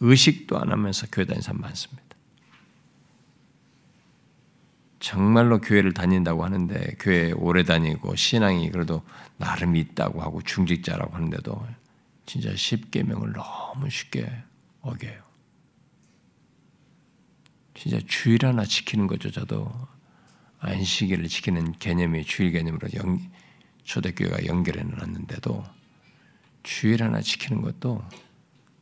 의식도 0.00 0.58
안 0.58 0.72
하면서 0.72 1.06
교회 1.10 1.24
다니는 1.24 1.42
사람 1.42 1.60
많습니다. 1.62 2.02
정말로 5.00 5.60
교회를 5.60 5.92
다닌다고 5.92 6.44
하는데 6.44 6.96
교회 6.98 7.32
오래 7.32 7.62
다니고 7.62 8.16
신앙이 8.16 8.70
그래도 8.70 9.02
나름 9.36 9.76
있다고 9.76 10.22
하고 10.22 10.42
중직자라고 10.42 11.14
하는데도 11.14 11.66
진짜 12.26 12.54
십계명을 12.54 13.32
너무 13.32 13.90
쉽게 13.90 14.30
어겨요. 14.80 15.22
진짜 17.74 17.98
주일 18.06 18.46
하나 18.46 18.64
지키는 18.64 19.06
것조차도 19.06 19.70
안식일을 20.60 21.28
지키는 21.28 21.72
개념이 21.72 22.24
주일 22.24 22.52
개념으로 22.52 22.88
연, 22.94 23.20
초대교회가 23.82 24.46
연결해 24.46 24.82
놨는데도 24.82 25.64
주일 26.62 27.02
하나 27.02 27.20
지키는 27.20 27.60
것도 27.60 28.02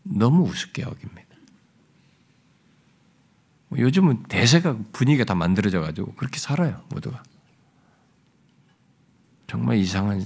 너무 0.04 0.44
우습게 0.44 0.82
여깁니다. 0.82 1.32
뭐 3.68 3.78
요즘은 3.80 4.24
대세가 4.24 4.76
분위기가 4.92 5.24
다 5.24 5.34
만들어져 5.34 5.80
가지고 5.80 6.14
그렇게 6.14 6.38
살아요 6.38 6.84
모두가. 6.90 7.22
정말 9.52 9.76
이상한 9.76 10.18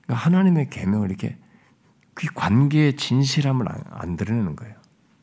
그러니까 0.00 0.14
하나님의 0.14 0.70
계명을 0.70 1.10
이렇게 1.10 1.36
그 2.14 2.26
관계의 2.32 2.96
진실함을 2.96 3.66
안 3.90 4.16
드러내는 4.16 4.56
거예요. 4.56 4.74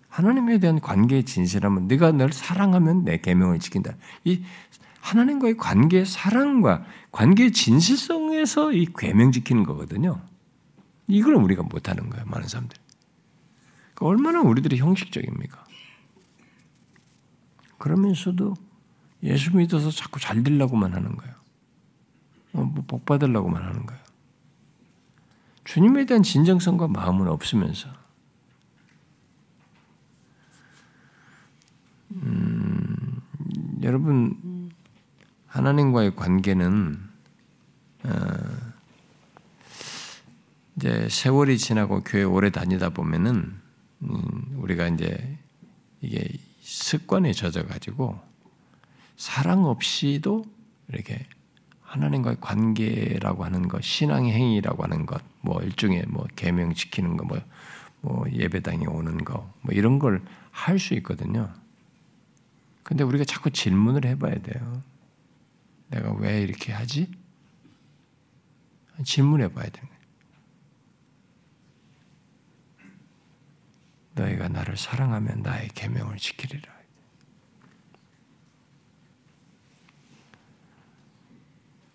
하나님에 0.09 0.59
대한 0.59 0.80
관계의 0.80 1.23
진실함은 1.23 1.88
네가 1.88 2.11
널 2.11 2.32
사랑하면 2.32 3.03
내 3.03 3.17
계명을 3.17 3.57
지킨다. 3.57 3.95
이 4.25 4.43
하나님과의 5.01 5.57
관계의 5.57 6.05
사랑과 6.05 6.86
관계의 7.11 7.51
진실성에서 7.51 8.73
이 8.73 8.86
계명 8.95 9.32
지키는 9.32 9.63
거거든요. 9.63 10.21
이걸 11.07 11.34
우리가 11.34 11.63
못하는 11.63 12.11
거예요, 12.11 12.25
많은 12.27 12.47
사람들. 12.47 12.77
그러니까 13.95 14.05
얼마나 14.05 14.47
우리들이 14.47 14.77
형식적입니까? 14.77 15.63
그러면서도 17.80 18.53
예수 19.23 19.57
믿어서 19.57 19.89
자꾸 19.89 20.19
잘 20.19 20.43
되려고만 20.43 20.93
하는 20.93 21.17
거예요. 21.17 21.38
어, 22.53 22.61
뭐복 22.61 23.05
받으려고만 23.05 23.63
하는 23.63 23.85
거예요. 23.85 24.01
주님에 25.63 26.05
대한 26.05 26.23
진정성과 26.23 26.87
마음은 26.87 27.27
없으면서 27.27 27.89
음, 32.11 33.21
여러분 33.83 34.71
하나님과의 35.45 36.15
관계는 36.15 36.99
어, 38.03 38.09
이제 40.75 41.07
세월이 41.09 41.57
지나고 41.57 42.01
교회 42.01 42.23
오래 42.23 42.49
다니다 42.49 42.89
보면은 42.89 43.59
음, 44.01 44.55
우리가 44.57 44.87
이제 44.87 45.37
이게 46.01 46.27
습관에 46.61 47.33
젖어 47.33 47.65
가지고 47.65 48.19
사랑 49.17 49.65
없이도 49.65 50.45
이렇게 50.87 51.27
하나님과의 51.91 52.37
관계라고 52.41 53.43
하는 53.45 53.67
것, 53.67 53.83
신앙의 53.83 54.31
행위라고 54.33 54.83
하는 54.83 55.05
것, 55.05 55.21
뭐 55.41 55.61
일종의 55.61 56.05
뭐 56.07 56.25
계명 56.35 56.73
지키는 56.73 57.17
거, 57.17 57.25
뭐, 57.25 57.39
뭐 58.01 58.25
예배당에 58.31 58.85
오는 58.85 59.17
거, 59.23 59.51
뭐 59.63 59.73
이런 59.73 59.99
걸 59.99 60.21
할 60.51 60.79
수 60.79 60.93
있거든요. 60.95 61.53
근데 62.83 63.03
우리가 63.03 63.23
자꾸 63.23 63.49
질문을 63.51 64.05
해봐야 64.05 64.41
돼요. 64.41 64.83
내가 65.89 66.11
왜 66.13 66.41
이렇게 66.41 66.73
하지? 66.73 67.09
질문해봐야 69.03 69.69
되는 69.69 69.89
거예요. 69.89 69.99
너희가 74.15 74.49
나를 74.49 74.75
사랑하면 74.75 75.41
나의 75.43 75.69
계명을 75.69 76.17
지키리라. 76.17 76.78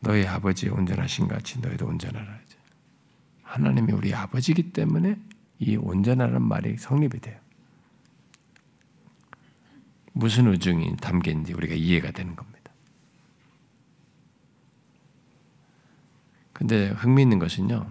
너희 0.05 0.27
아버지 0.27 0.69
온전하신 0.69 1.29
같이 1.29 1.59
너희도 1.61 1.87
온전하라. 1.87 2.39
하나님이 3.43 3.93
우리 3.93 4.15
아버지기 4.15 4.73
때문에 4.73 5.19
이 5.59 5.77
온전하라는 5.77 6.43
말이 6.43 6.77
성립이 6.77 7.21
돼요. 7.21 7.39
무슨 10.13 10.47
우중이 10.49 10.97
담긴지 10.97 11.55
우리가 11.55 11.75
이해가 11.75 12.11
되는 12.11 12.37
겁니다. 12.37 12.71
근데 16.53 16.91
흥미있는 16.91 17.39
것은요. 17.39 17.91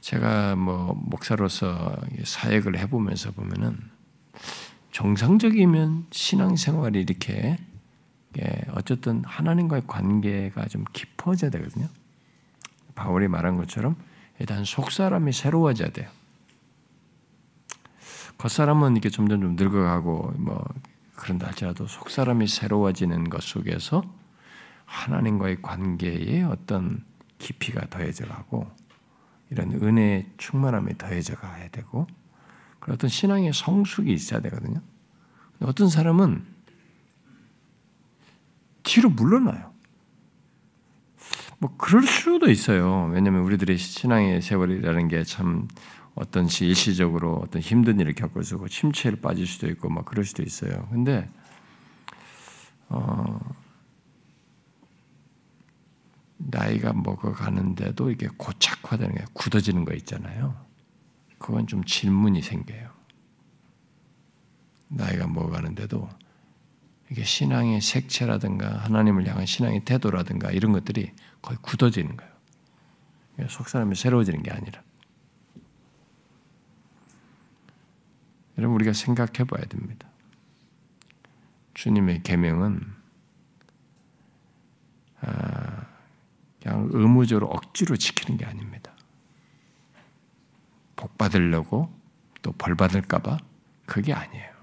제가 0.00 0.54
뭐 0.54 0.94
목사로서 0.94 2.00
사역을 2.22 2.78
해보면서 2.78 3.32
보면은 3.32 3.78
정상적이면 4.92 6.06
신앙생활이 6.12 7.00
이렇게 7.00 7.58
어쨌든 8.72 9.22
하나님과의 9.24 9.84
관계가 9.86 10.66
좀 10.66 10.84
깊어져야 10.92 11.50
되거든요. 11.50 11.88
바울이 12.94 13.28
말한 13.28 13.56
것처럼 13.56 13.96
일단 14.38 14.64
속 14.64 14.90
사람이 14.90 15.32
새로워져야 15.32 15.90
돼요. 15.90 16.08
겉 18.38 18.48
사람은 18.48 18.92
이렇게 18.92 19.10
점점 19.10 19.40
좀 19.40 19.56
늙어가고 19.56 20.34
뭐 20.38 20.64
그런다 21.14 21.46
할지라도 21.46 21.86
속 21.86 22.10
사람이 22.10 22.48
새로워지는 22.48 23.30
것 23.30 23.42
속에서 23.42 24.02
하나님과의 24.84 25.62
관계에 25.62 26.42
어떤 26.42 27.04
깊이가 27.38 27.88
더해져가고 27.88 28.70
이런 29.50 29.72
은혜의 29.72 30.30
충만함이 30.36 30.98
더해져 30.98 31.36
가야 31.36 31.68
되고 31.68 32.06
그런 32.80 32.94
어떤 32.94 33.08
신앙의 33.08 33.52
성숙이 33.52 34.12
있어야 34.12 34.40
되거든요. 34.40 34.80
어떤 35.60 35.88
사람은 35.88 36.53
뒤로 38.84 39.10
물러나요. 39.10 39.72
뭐 41.58 41.74
그럴 41.76 42.02
수도 42.02 42.50
있어요. 42.50 43.10
왜냐하면 43.12 43.42
우리들의 43.42 43.76
신앙의 43.76 44.42
세월이라는 44.42 45.08
게 45.08 45.24
참 45.24 45.66
어떤 46.14 46.46
시 46.46 46.66
일시적으로 46.66 47.40
어떤 47.42 47.60
힘든 47.60 47.98
일을 47.98 48.14
겪을 48.14 48.44
수 48.44 48.54
있고 48.54 48.68
침체를 48.68 49.20
빠질 49.20 49.46
수도 49.46 49.68
있고 49.68 49.88
막 49.88 50.04
그럴 50.04 50.24
수도 50.24 50.42
있어요. 50.42 50.86
근데 50.90 51.28
어, 52.88 53.40
나이가 56.36 56.92
먹어가는데도 56.92 58.10
이게 58.10 58.28
고착화되는 58.36 59.14
게 59.16 59.24
굳어지는 59.32 59.84
거 59.84 59.94
있잖아요. 59.94 60.54
그건 61.38 61.66
좀 61.66 61.82
질문이 61.84 62.42
생겨요. 62.42 62.90
나이가 64.88 65.26
먹어가는데도 65.26 66.08
신앙의 67.22 67.80
색채라든가 67.80 68.78
하나님을 68.78 69.26
향한 69.26 69.46
신앙의 69.46 69.84
태도라든가 69.84 70.50
이런 70.50 70.72
것들이 70.72 71.12
거의 71.42 71.58
굳어지는 71.60 72.16
거예요. 72.16 73.48
속 73.48 73.68
사람이 73.68 73.94
새로워지는 73.94 74.42
게 74.42 74.50
아니라. 74.50 74.82
여러분 78.58 78.76
우리가 78.76 78.92
생각해 78.92 79.44
봐야 79.48 79.64
됩니다. 79.66 80.08
주님의 81.74 82.22
계명은 82.22 82.80
아, 85.20 85.86
그냥 86.62 86.88
의무적으로 86.92 87.48
억지로 87.48 87.96
지키는 87.96 88.38
게 88.38 88.44
아닙니다. 88.44 88.92
복 90.96 91.18
받으려고 91.18 91.92
또 92.42 92.52
벌 92.52 92.74
받을까봐 92.76 93.38
그게 93.86 94.12
아니에요. 94.12 94.53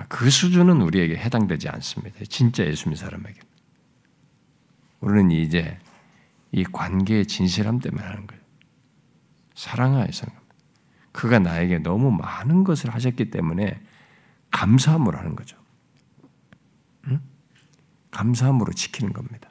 아, 0.00 0.04
그 0.08 0.30
수준은 0.30 0.80
우리에게 0.80 1.16
해당되지 1.16 1.68
않습니다. 1.68 2.24
진짜 2.28 2.64
예수 2.64 2.88
믿 2.88 2.96
사람에게. 2.96 3.38
우리는 5.00 5.30
이제 5.30 5.78
이 6.52 6.64
관계의 6.64 7.26
진실함 7.26 7.80
때문에 7.80 8.02
하는 8.02 8.26
거예요. 8.26 8.42
사랑하여서 9.54 10.26
그가 11.12 11.38
나에게 11.38 11.78
너무 11.80 12.10
많은 12.10 12.64
것을 12.64 12.94
하셨기 12.94 13.30
때문에 13.30 13.80
감사함으로 14.50 15.18
하는 15.18 15.36
거죠. 15.36 15.58
응? 17.08 17.20
감사함으로 18.10 18.72
지키는 18.72 19.12
겁니다. 19.12 19.50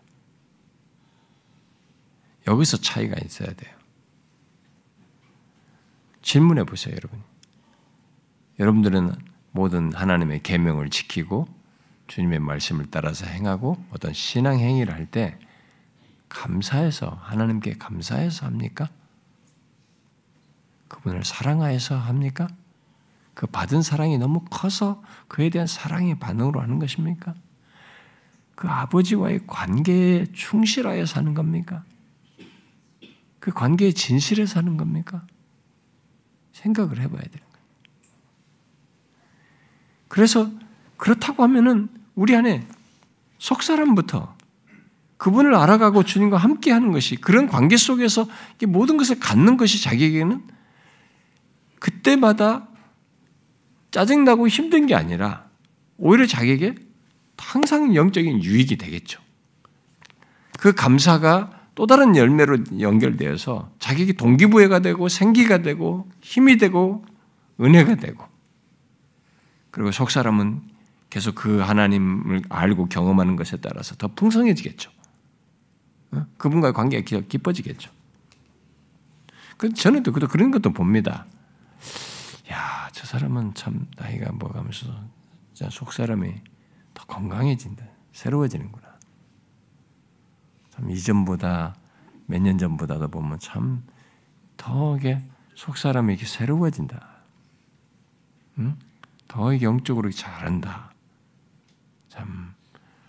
여기서 2.47 2.77
차이가 2.77 3.15
있어야 3.23 3.53
돼요. 3.53 3.77
질문해 6.23 6.63
보세요, 6.63 6.95
여러분. 6.95 7.21
여러분들은 8.57 9.28
모든 9.51 9.93
하나님의 9.93 10.43
계명을 10.43 10.89
지키고 10.89 11.47
주님의 12.07 12.39
말씀을 12.39 12.87
따라서 12.89 13.25
행하고 13.25 13.83
어떤 13.91 14.13
신앙 14.13 14.59
행위를 14.59 14.93
할 14.93 15.05
때 15.07 15.37
감사해서 16.29 17.19
하나님께 17.21 17.73
감사해서 17.73 18.45
합니까? 18.45 18.89
그분을 20.87 21.23
사랑하여서 21.23 21.97
합니까? 21.97 22.47
그 23.33 23.47
받은 23.47 23.81
사랑이 23.81 24.17
너무 24.17 24.43
커서 24.49 25.01
그에 25.27 25.49
대한 25.49 25.65
사랑의 25.65 26.19
반응으로 26.19 26.61
하는 26.61 26.77
것입니까? 26.77 27.33
그 28.55 28.67
아버지와의 28.67 29.47
관계에 29.47 30.25
충실하여 30.33 31.05
사는 31.05 31.33
겁니까? 31.33 31.83
그 33.39 33.51
관계의 33.51 33.93
진실에 33.93 34.45
사는 34.45 34.77
겁니까? 34.77 35.25
생각을 36.51 36.99
해봐야 36.99 37.21
거예요. 37.21 37.48
그래서 40.09 40.51
그렇다고 40.97 41.43
하면은 41.43 41.87
우리 42.15 42.35
안에 42.35 42.67
속 43.37 43.63
사람부터 43.63 44.35
그분을 45.15 45.55
알아가고 45.55 46.03
주님과 46.03 46.37
함께 46.37 46.71
하는 46.71 46.91
것이 46.91 47.15
그런 47.15 47.47
관계 47.47 47.77
속에서 47.77 48.27
모든 48.67 48.97
것을 48.97 49.19
갖는 49.19 49.55
것이 49.55 49.81
자기에게는 49.81 50.43
그때마다 51.79 52.67
짜증나고 53.91 54.47
힘든 54.47 54.85
게 54.85 54.95
아니라 54.95 55.45
오히려 55.97 56.25
자기에게 56.25 56.75
항상 57.37 57.95
영적인 57.95 58.43
유익이 58.43 58.77
되겠죠. 58.77 59.21
그 60.59 60.73
감사가 60.73 61.51
또 61.75 61.87
다른 61.87 62.15
열매로 62.15 62.57
연결되어서 62.79 63.71
자기에게 63.79 64.13
동기부여가 64.13 64.79
되고 64.79 65.07
생기가 65.07 65.61
되고 65.61 66.09
힘이 66.21 66.57
되고 66.57 67.05
은혜가 67.61 67.95
되고 67.95 68.25
그리고 69.71 69.91
속 69.91 70.11
사람은 70.11 70.61
계속 71.09 71.35
그 71.35 71.59
하나님을 71.59 72.43
알고 72.49 72.87
경험하는 72.87 73.35
것에 73.35 73.57
따라서 73.57 73.95
더 73.95 74.07
풍성해지겠죠. 74.09 74.91
어? 76.11 76.25
그분과의 76.37 76.73
관계가 76.73 77.21
깊어지겠죠. 77.27 77.91
그 79.57 79.73
저는 79.73 80.03
또 80.03 80.11
그런 80.11 80.51
것도 80.51 80.71
봅니다. 80.71 81.25
야, 82.51 82.89
저 82.93 83.05
사람은 83.05 83.53
참 83.55 83.87
나이가 83.97 84.31
먹으면서 84.31 84.87
속 85.71 85.91
사람이 85.93 86.33
더 86.93 87.05
건강해진다, 87.05 87.85
새로워지는구나. 88.13 88.87
참 90.71 90.89
이전보다 90.89 91.75
몇 92.27 92.39
년 92.41 92.57
전보다도 92.57 93.09
보면 93.09 93.39
참 93.39 93.83
더게 94.55 95.21
속 95.55 95.77
사람이 95.77 96.13
이렇게 96.13 96.25
새로워진다. 96.25 97.23
응? 98.59 98.77
더 99.29 99.61
영적으로 99.61 100.11
잘한다. 100.11 100.91
참 102.09 102.53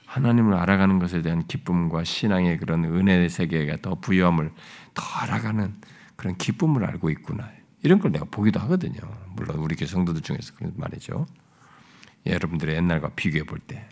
하나님을 0.07 0.55
알아가는 0.55 1.01
것에 1.01 1.23
대한 1.23 1.47
기쁨과 1.47 2.05
신앙의 2.05 2.59
그런 2.59 2.85
은혜의 2.85 3.29
세계가 3.29 3.79
더 3.83 3.97
부여함을 3.97 4.53
더 4.95 5.03
알아가는 5.03 5.75
그런 6.15 6.37
기쁨을 6.37 6.85
알고 6.85 7.11
있구나. 7.11 7.51
이런 7.83 7.99
걸 7.99 8.13
내가 8.13 8.27
보기도 8.27 8.61
하거든요. 8.61 9.01
물론 9.35 9.57
우리 9.57 9.75
교 9.75 9.87
성도들 9.87 10.21
중에서 10.21 10.55
그런 10.55 10.75
말이죠. 10.77 11.27
여러분들의 12.27 12.77
옛날과 12.77 13.15
비교해 13.17 13.45
볼 13.45 13.59
때. 13.59 13.89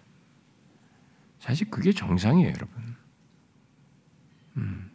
사실 1.41 1.70
그게 1.70 1.93
정상이에요, 1.93 2.49
여러분. 2.49 2.97
음. 4.59 4.91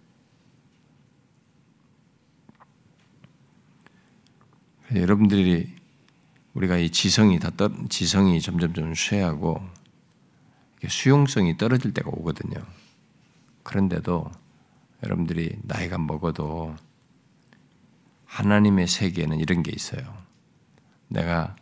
여러분들이 4.93 5.82
우리가 6.53 6.77
이 6.77 6.89
지성이 6.89 7.39
다 7.39 7.49
떠, 7.55 7.69
지성이 7.89 8.39
점점 8.41 8.73
좀 8.73 8.93
쇠하고 8.93 9.61
수용성이 10.87 11.57
떨어질 11.57 11.93
때가 11.93 12.09
오거든요. 12.11 12.55
그런데도 13.63 14.29
여러분들이 15.03 15.57
나이가 15.63 15.97
먹어도 15.97 16.75
하나님의 18.25 18.87
세계에는 18.87 19.39
이런 19.39 19.63
게 19.63 19.71
있어요. 19.73 20.17
내가 21.07 21.55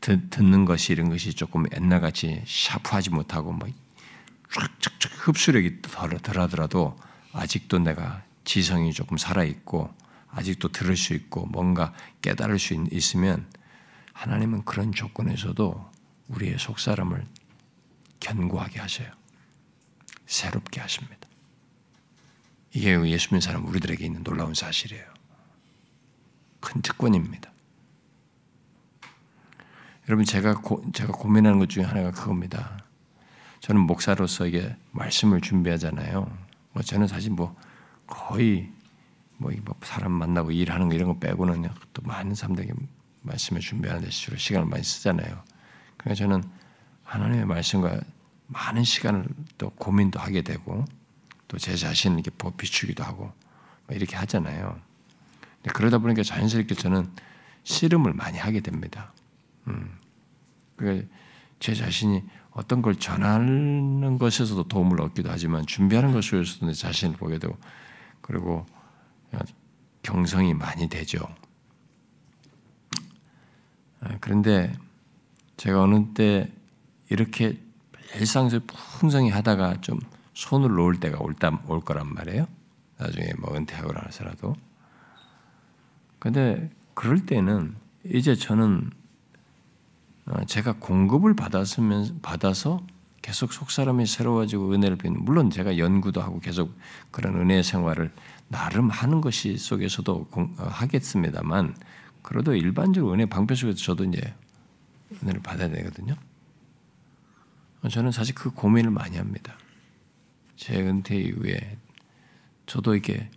듣, 0.00 0.42
는 0.42 0.64
것이 0.64 0.92
이런 0.92 1.08
것이 1.08 1.34
조금 1.34 1.64
옛날같이 1.74 2.42
샤프하지 2.46 3.10
못하고 3.10 3.52
뭐 3.52 3.68
쫙쫙쫙 4.50 5.28
흡수력이 5.28 5.82
덜, 5.82 6.18
덜하더라도 6.18 6.98
아직도 7.32 7.78
내가 7.78 8.22
지성이 8.44 8.92
조금 8.92 9.16
살아있고 9.16 9.92
아직도 10.28 10.68
들을 10.68 10.96
수 10.96 11.14
있고 11.14 11.46
뭔가 11.46 11.92
깨달을 12.20 12.58
수 12.58 12.74
있, 12.74 13.14
으면 13.14 13.46
하나님은 14.12 14.64
그런 14.64 14.92
조건에서도 14.92 15.90
우리의 16.28 16.58
속사람을 16.58 17.26
견고하게 18.20 18.80
하셔요. 18.80 19.10
새롭게 20.26 20.80
하십니다. 20.80 21.28
이게 22.72 22.98
예수 23.10 23.28
믿는 23.28 23.40
사람 23.40 23.66
우리들에게 23.66 24.04
있는 24.04 24.22
놀라운 24.24 24.54
사실이에요. 24.54 25.04
큰 26.60 26.80
특권입니다. 26.80 27.52
여러분 30.08 30.24
제가 30.24 30.54
고, 30.54 30.82
제가 30.92 31.12
고민하는 31.12 31.58
것 31.58 31.68
중에 31.68 31.84
하나가 31.84 32.10
그겁니다. 32.10 32.78
저는 33.60 33.82
목사로서 33.82 34.46
이게 34.46 34.74
말씀을 34.92 35.40
준비하잖아요. 35.40 36.36
뭐 36.72 36.82
저는 36.82 37.06
사실 37.06 37.30
뭐 37.30 37.54
거의 38.06 38.72
뭐 39.36 39.52
사람 39.82 40.12
만나고 40.12 40.50
일하는 40.50 40.88
거 40.88 40.94
이런 40.94 41.08
거 41.08 41.18
빼고는 41.18 41.68
또 41.92 42.02
많은 42.02 42.34
사람들에게 42.34 42.72
말씀을 43.22 43.60
준비하는 43.60 44.02
데 44.02 44.10
주로 44.10 44.36
시간을 44.36 44.66
많이 44.66 44.82
쓰잖아요. 44.82 45.42
그러니까 45.96 46.14
저는 46.14 46.42
하나님의 47.04 47.46
말씀과 47.46 48.00
많은 48.48 48.84
시간을 48.84 49.26
또 49.58 49.70
고민도 49.70 50.18
하게 50.20 50.42
되고 50.42 50.84
또 51.48 51.58
제 51.58 51.76
자신을 51.76 52.20
이렇게 52.20 52.30
비추기도 52.56 53.04
하고 53.04 53.30
이렇게 53.90 54.16
하잖아요. 54.16 54.80
그러다 55.74 55.98
보니까 55.98 56.22
자연스럽게 56.22 56.74
저는 56.74 57.10
씨름을 57.64 58.14
많이 58.14 58.38
하게 58.38 58.60
됩니다. 58.60 59.12
음. 59.68 59.98
제 61.60 61.74
자신이 61.74 62.24
어떤 62.52 62.82
걸 62.82 62.96
전하는 62.96 64.18
것에서도 64.18 64.66
도움을 64.66 65.00
얻기도 65.00 65.30
하지만 65.30 65.66
준비하는 65.66 66.12
것에서도 66.12 66.66
내 66.66 66.72
자신을 66.72 67.16
보게 67.16 67.38
되고 67.38 67.56
그리고 68.22 68.66
경성이 70.02 70.54
많이 70.54 70.88
되죠. 70.88 71.18
아, 74.02 74.16
그런데 74.20 74.72
제가 75.56 75.82
어느 75.82 76.12
때 76.14 76.50
이렇게 77.08 77.58
일상에서 78.16 78.60
풍성히 78.98 79.30
하다가 79.30 79.80
좀 79.80 79.98
손을 80.34 80.70
놓을 80.70 81.00
때가 81.00 81.18
올다 81.20 81.60
올 81.66 81.80
거란 81.80 82.12
말이에요. 82.12 82.46
나중에 82.98 83.32
뭐 83.38 83.54
은퇴하고 83.54 83.92
나서라도. 83.92 84.54
근데 86.18 86.70
그럴 86.94 87.24
때는 87.26 87.74
이제 88.04 88.34
저는 88.34 88.90
어, 90.26 90.44
제가 90.46 90.74
공급을 90.78 91.34
받았으면 91.34 92.20
받아서 92.22 92.80
계속 93.22 93.52
속 93.52 93.70
사람이 93.70 94.06
새로워지고 94.06 94.72
은혜를 94.72 94.96
배는 94.96 95.24
물론 95.24 95.50
제가 95.50 95.78
연구도 95.78 96.20
하고 96.20 96.40
계속 96.40 96.76
그런 97.10 97.36
은혜 97.36 97.62
생활을 97.62 98.12
나름 98.48 98.90
하는 98.90 99.20
것이 99.20 99.56
속에서도 99.56 100.28
어, 100.32 100.54
하겠습니다만 100.58 101.74
그래도 102.22 102.54
일반적으로 102.54 103.12
은혜 103.14 103.26
방패 103.26 103.54
속에서 103.54 103.78
저도 103.78 104.04
이제 104.04 104.34
은혜를 105.22 105.42
받아야 105.42 105.68
되거든요. 105.68 106.14
저는 107.90 108.12
사실 108.12 108.34
그 108.34 108.50
고민을 108.50 108.90
많이 108.90 109.16
합니다. 109.16 109.56
제 110.56 110.80
은퇴 110.80 111.16
이후에 111.16 111.78
저도 112.66 112.94
이렇게 112.94 113.28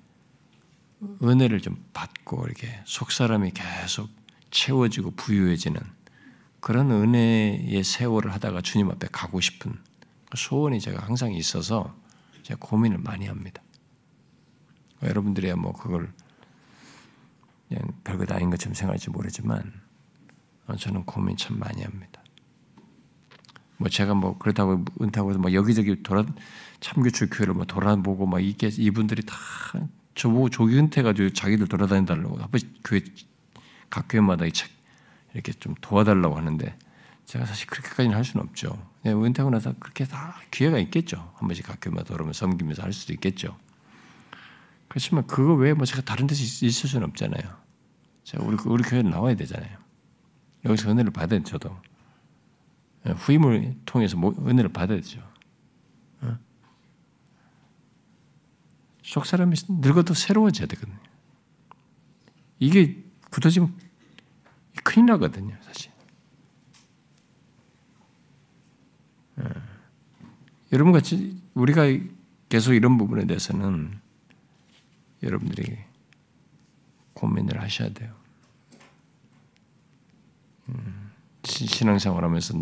은혜를 1.21 1.61
좀 1.61 1.83
받고 1.93 2.45
이렇게 2.45 2.79
속 2.85 3.11
사람이 3.11 3.51
계속 3.51 4.09
채워지고 4.51 5.11
부유해지는 5.11 5.81
그런 6.59 6.91
은혜의 6.91 7.83
세월을 7.83 8.33
하다가 8.33 8.61
주님 8.61 8.89
앞에 8.89 9.07
가고 9.11 9.41
싶은 9.41 9.77
소원이 10.35 10.79
제가 10.79 11.05
항상 11.05 11.33
있어서 11.33 11.95
제가 12.43 12.59
고민을 12.59 12.99
많이 12.99 13.27
합니다. 13.27 13.61
여러분들이야 15.03 15.55
뭐 15.55 15.73
그걸 15.73 16.11
그냥 17.67 17.81
별것 18.03 18.31
아닌 18.31 18.49
것처럼 18.49 18.73
생각할지 18.73 19.09
모르지만 19.09 19.73
저는 20.77 21.05
고민 21.05 21.37
참 21.37 21.59
많이 21.59 21.83
합니다. 21.83 22.23
뭐 23.77 23.89
제가 23.89 24.13
뭐 24.13 24.37
그렇다고 24.37 24.85
은퇴하고 25.01 25.37
막 25.37 25.53
여기저기 25.53 26.01
돌아 26.01 26.25
참교출 26.79 27.29
교회를 27.29 27.53
뭐 27.53 27.65
돌아보고 27.65 28.25
막 28.25 28.39
이게 28.39 28.69
이분들이 28.71 29.23
다 29.25 29.35
저보고 30.15 30.49
조기 30.49 30.77
은퇴가지고 30.77 31.33
자기들 31.33 31.67
돌아다니달라고 31.67 32.37
한 32.37 32.49
번씩 32.49 32.81
교회 32.83 33.01
각 33.89 34.05
교회마다 34.09 34.45
이렇게 35.33 35.51
좀 35.53 35.75
도와달라고 35.81 36.37
하는데 36.37 36.77
제가 37.25 37.45
사실 37.45 37.67
그렇게까지는 37.67 38.15
할 38.15 38.23
수는 38.23 38.45
없죠. 38.45 38.81
네, 39.03 39.11
은퇴하고 39.11 39.49
나서 39.49 39.73
그렇게 39.79 40.05
다 40.05 40.37
기회가 40.51 40.79
있겠죠. 40.79 41.33
한 41.35 41.47
번씩 41.47 41.65
각 41.65 41.79
교회마다 41.81 42.05
돌아오면 42.05 42.33
섬기면서 42.33 42.83
할 42.83 42.93
수도 42.93 43.13
있겠죠. 43.13 43.57
그렇지만 44.87 45.25
그거 45.27 45.53
외에 45.53 45.73
뭐 45.73 45.85
제가 45.85 46.01
다른 46.01 46.27
데서 46.27 46.41
있을 46.43 46.89
수는 46.89 47.07
없잖아요. 47.07 47.43
제가 48.23 48.43
우리 48.43 48.57
우리 48.65 48.83
교회 48.83 49.01
나와야 49.01 49.35
되잖아요. 49.35 49.77
여기서 50.65 50.91
은혜를 50.91 51.11
받아야 51.11 51.41
저도. 51.43 51.75
예, 53.07 53.11
후임을 53.11 53.75
통해서 53.85 54.17
뭐 54.17 54.33
은혜를 54.37 54.71
받아야죠. 54.71 55.21
어? 56.21 56.37
속 59.03 59.25
사람이 59.25 59.55
늙어도 59.69 60.13
새로워져야 60.13 60.67
되거든요. 60.67 60.97
이게 62.59 63.03
굳어지면 63.29 63.75
큰일 64.83 65.05
나거든요, 65.07 65.55
사실. 65.61 65.91
예. 69.39 69.43
여러분 70.73 70.93
같이 70.93 71.39
우리가 71.53 71.83
계속 72.49 72.73
이런 72.73 72.97
부분에 72.97 73.25
대해서는 73.27 73.99
여러분들이 75.25 75.77
고민을 77.13 77.61
하셔야 77.61 77.89
돼요. 77.89 78.13
음, 80.69 81.11
신앙생활 81.43 82.23
하면서 82.23 82.53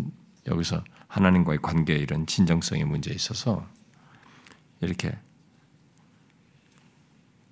여기서 0.46 0.82
하나님과의 1.08 1.60
관계 1.62 1.94
이런 1.94 2.26
진정성의 2.26 2.84
문제에 2.84 3.14
있어서 3.14 3.66
이렇게 4.80 5.16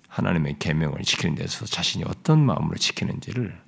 하나님의 0.09 0.59
계명을 0.59 1.01
지키는 1.01 1.35
데서 1.35 1.65
자신이 1.65 2.03
어떤 2.05 2.45
마음으로 2.45 2.77
지키는지를 2.77 3.59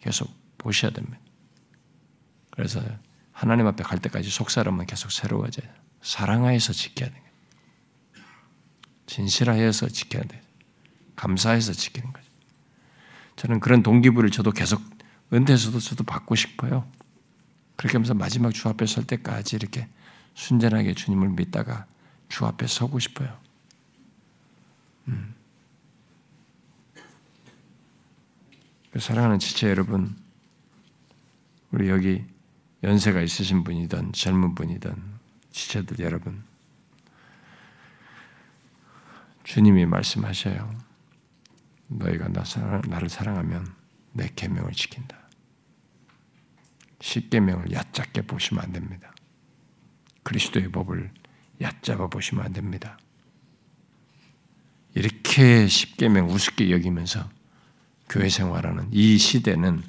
계속 0.00 0.30
보셔야 0.58 0.92
됩니다. 0.92 1.18
그래서 2.50 2.80
하나님 3.32 3.66
앞에 3.66 3.82
갈 3.82 3.98
때까지 3.98 4.30
속사람은 4.30 4.86
계속 4.86 5.10
새로워져요. 5.10 5.68
사랑하여서 6.02 6.72
지켜야 6.72 7.10
돼요. 7.10 7.29
진실하여서 9.10 9.88
지켜야 9.88 10.22
돼요. 10.22 10.40
감사해서 11.16 11.72
지키는 11.72 12.12
거죠. 12.12 12.26
저는 13.34 13.58
그런 13.58 13.82
동기부를 13.82 14.30
저도 14.30 14.52
계속 14.52 14.80
은퇴에서도 15.32 15.80
저도 15.80 16.04
받고 16.04 16.36
싶어요. 16.36 16.88
그렇게 17.74 17.94
하면서 17.94 18.14
마지막 18.14 18.52
주 18.54 18.68
앞에 18.68 18.86
설 18.86 19.04
때까지 19.04 19.56
이렇게 19.56 19.88
순전하게 20.34 20.94
주님을 20.94 21.30
믿다가 21.30 21.86
주 22.28 22.46
앞에 22.46 22.68
서고 22.68 23.00
싶어요. 23.00 23.36
음. 25.08 25.34
사랑하는 28.96 29.40
지체 29.40 29.68
여러분, 29.68 30.16
우리 31.72 31.88
여기 31.88 32.24
연세가 32.84 33.22
있으신 33.22 33.64
분이든 33.64 34.12
젊은 34.12 34.54
분이든 34.54 34.94
지체들 35.50 35.98
여러분, 36.00 36.42
주님이 39.50 39.84
말씀하셔요. 39.84 40.78
너희가 41.88 42.28
나 42.28 42.44
사랑, 42.44 42.82
나를 42.86 43.08
사랑하면 43.08 43.66
내 44.12 44.28
계명을 44.36 44.70
지킨다. 44.70 45.18
십계명을 47.00 47.72
얕잡게 47.72 48.22
보시면 48.22 48.62
안 48.62 48.72
됩니다. 48.72 49.12
그리스도의 50.22 50.70
법을 50.70 51.10
얕잡아 51.60 52.06
보시면 52.06 52.44
안 52.44 52.52
됩니다. 52.52 52.96
이렇게 54.94 55.66
십계명 55.66 56.30
우습게 56.30 56.70
여기면서 56.70 57.28
교회 58.08 58.28
생활하는 58.28 58.88
이 58.92 59.18
시대는 59.18 59.82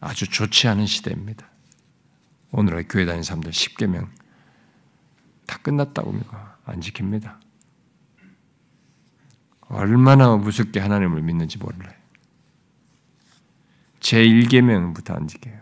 아주 0.00 0.26
좋지 0.26 0.66
않은 0.66 0.86
시대입니다. 0.86 1.48
오늘의 2.50 2.88
교회 2.88 3.04
다니는 3.04 3.22
사람들 3.22 3.52
십계명 3.52 4.10
다 5.46 5.56
끝났다고 5.58 6.10
합니다. 6.10 6.58
안 6.64 6.80
지킵니다. 6.80 7.43
얼마나 9.68 10.36
무섭게 10.36 10.80
하나님을 10.80 11.22
믿는지 11.22 11.58
몰라요. 11.58 11.94
제 14.00 14.22
1계명부터 14.24 15.16
안 15.16 15.26
지켜요. 15.26 15.60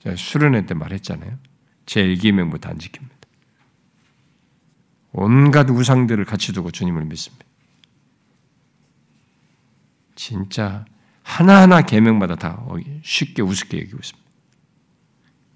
제가 0.00 0.16
수련회 0.16 0.66
때 0.66 0.74
말했잖아요. 0.74 1.38
제 1.84 2.02
1계명부터 2.04 2.68
안 2.68 2.78
지킵니다. 2.78 3.10
온갖 5.12 5.68
우상들을 5.70 6.24
같이 6.24 6.52
두고 6.52 6.70
주님을 6.70 7.04
믿습니다. 7.06 7.44
진짜 10.14 10.84
하나하나 11.22 11.82
계명마다 11.82 12.36
다 12.36 12.64
쉽게 13.02 13.42
우습게 13.42 13.78
여기고 13.78 13.98
있습니다. 13.98 14.30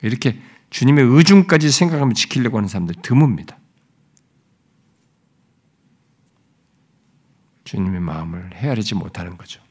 이렇게 0.02 0.40
주님의 0.70 1.04
의중까지 1.04 1.70
생각하면 1.70 2.14
지키려고 2.14 2.56
하는 2.56 2.68
사람들 2.68 2.96
드뭅니다. 2.96 3.59
주님의 7.64 8.00
마음을 8.00 8.54
헤아리지 8.54 8.94
못하는 8.94 9.36
거죠. 9.36 9.62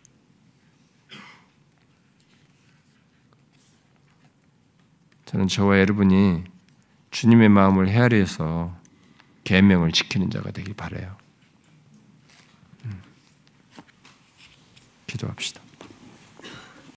저는 5.26 5.48
저와 5.48 5.80
여러분이 5.80 6.44
주님의 7.12 7.50
마음을 7.50 7.90
헤아려서 7.90 8.76
계명을 9.44 9.92
지키는 9.92 10.32
자가 10.32 10.52
되길 10.52 10.76
바래요. 10.76 11.18
음. 12.86 13.02
기도합시다. 15.06 15.69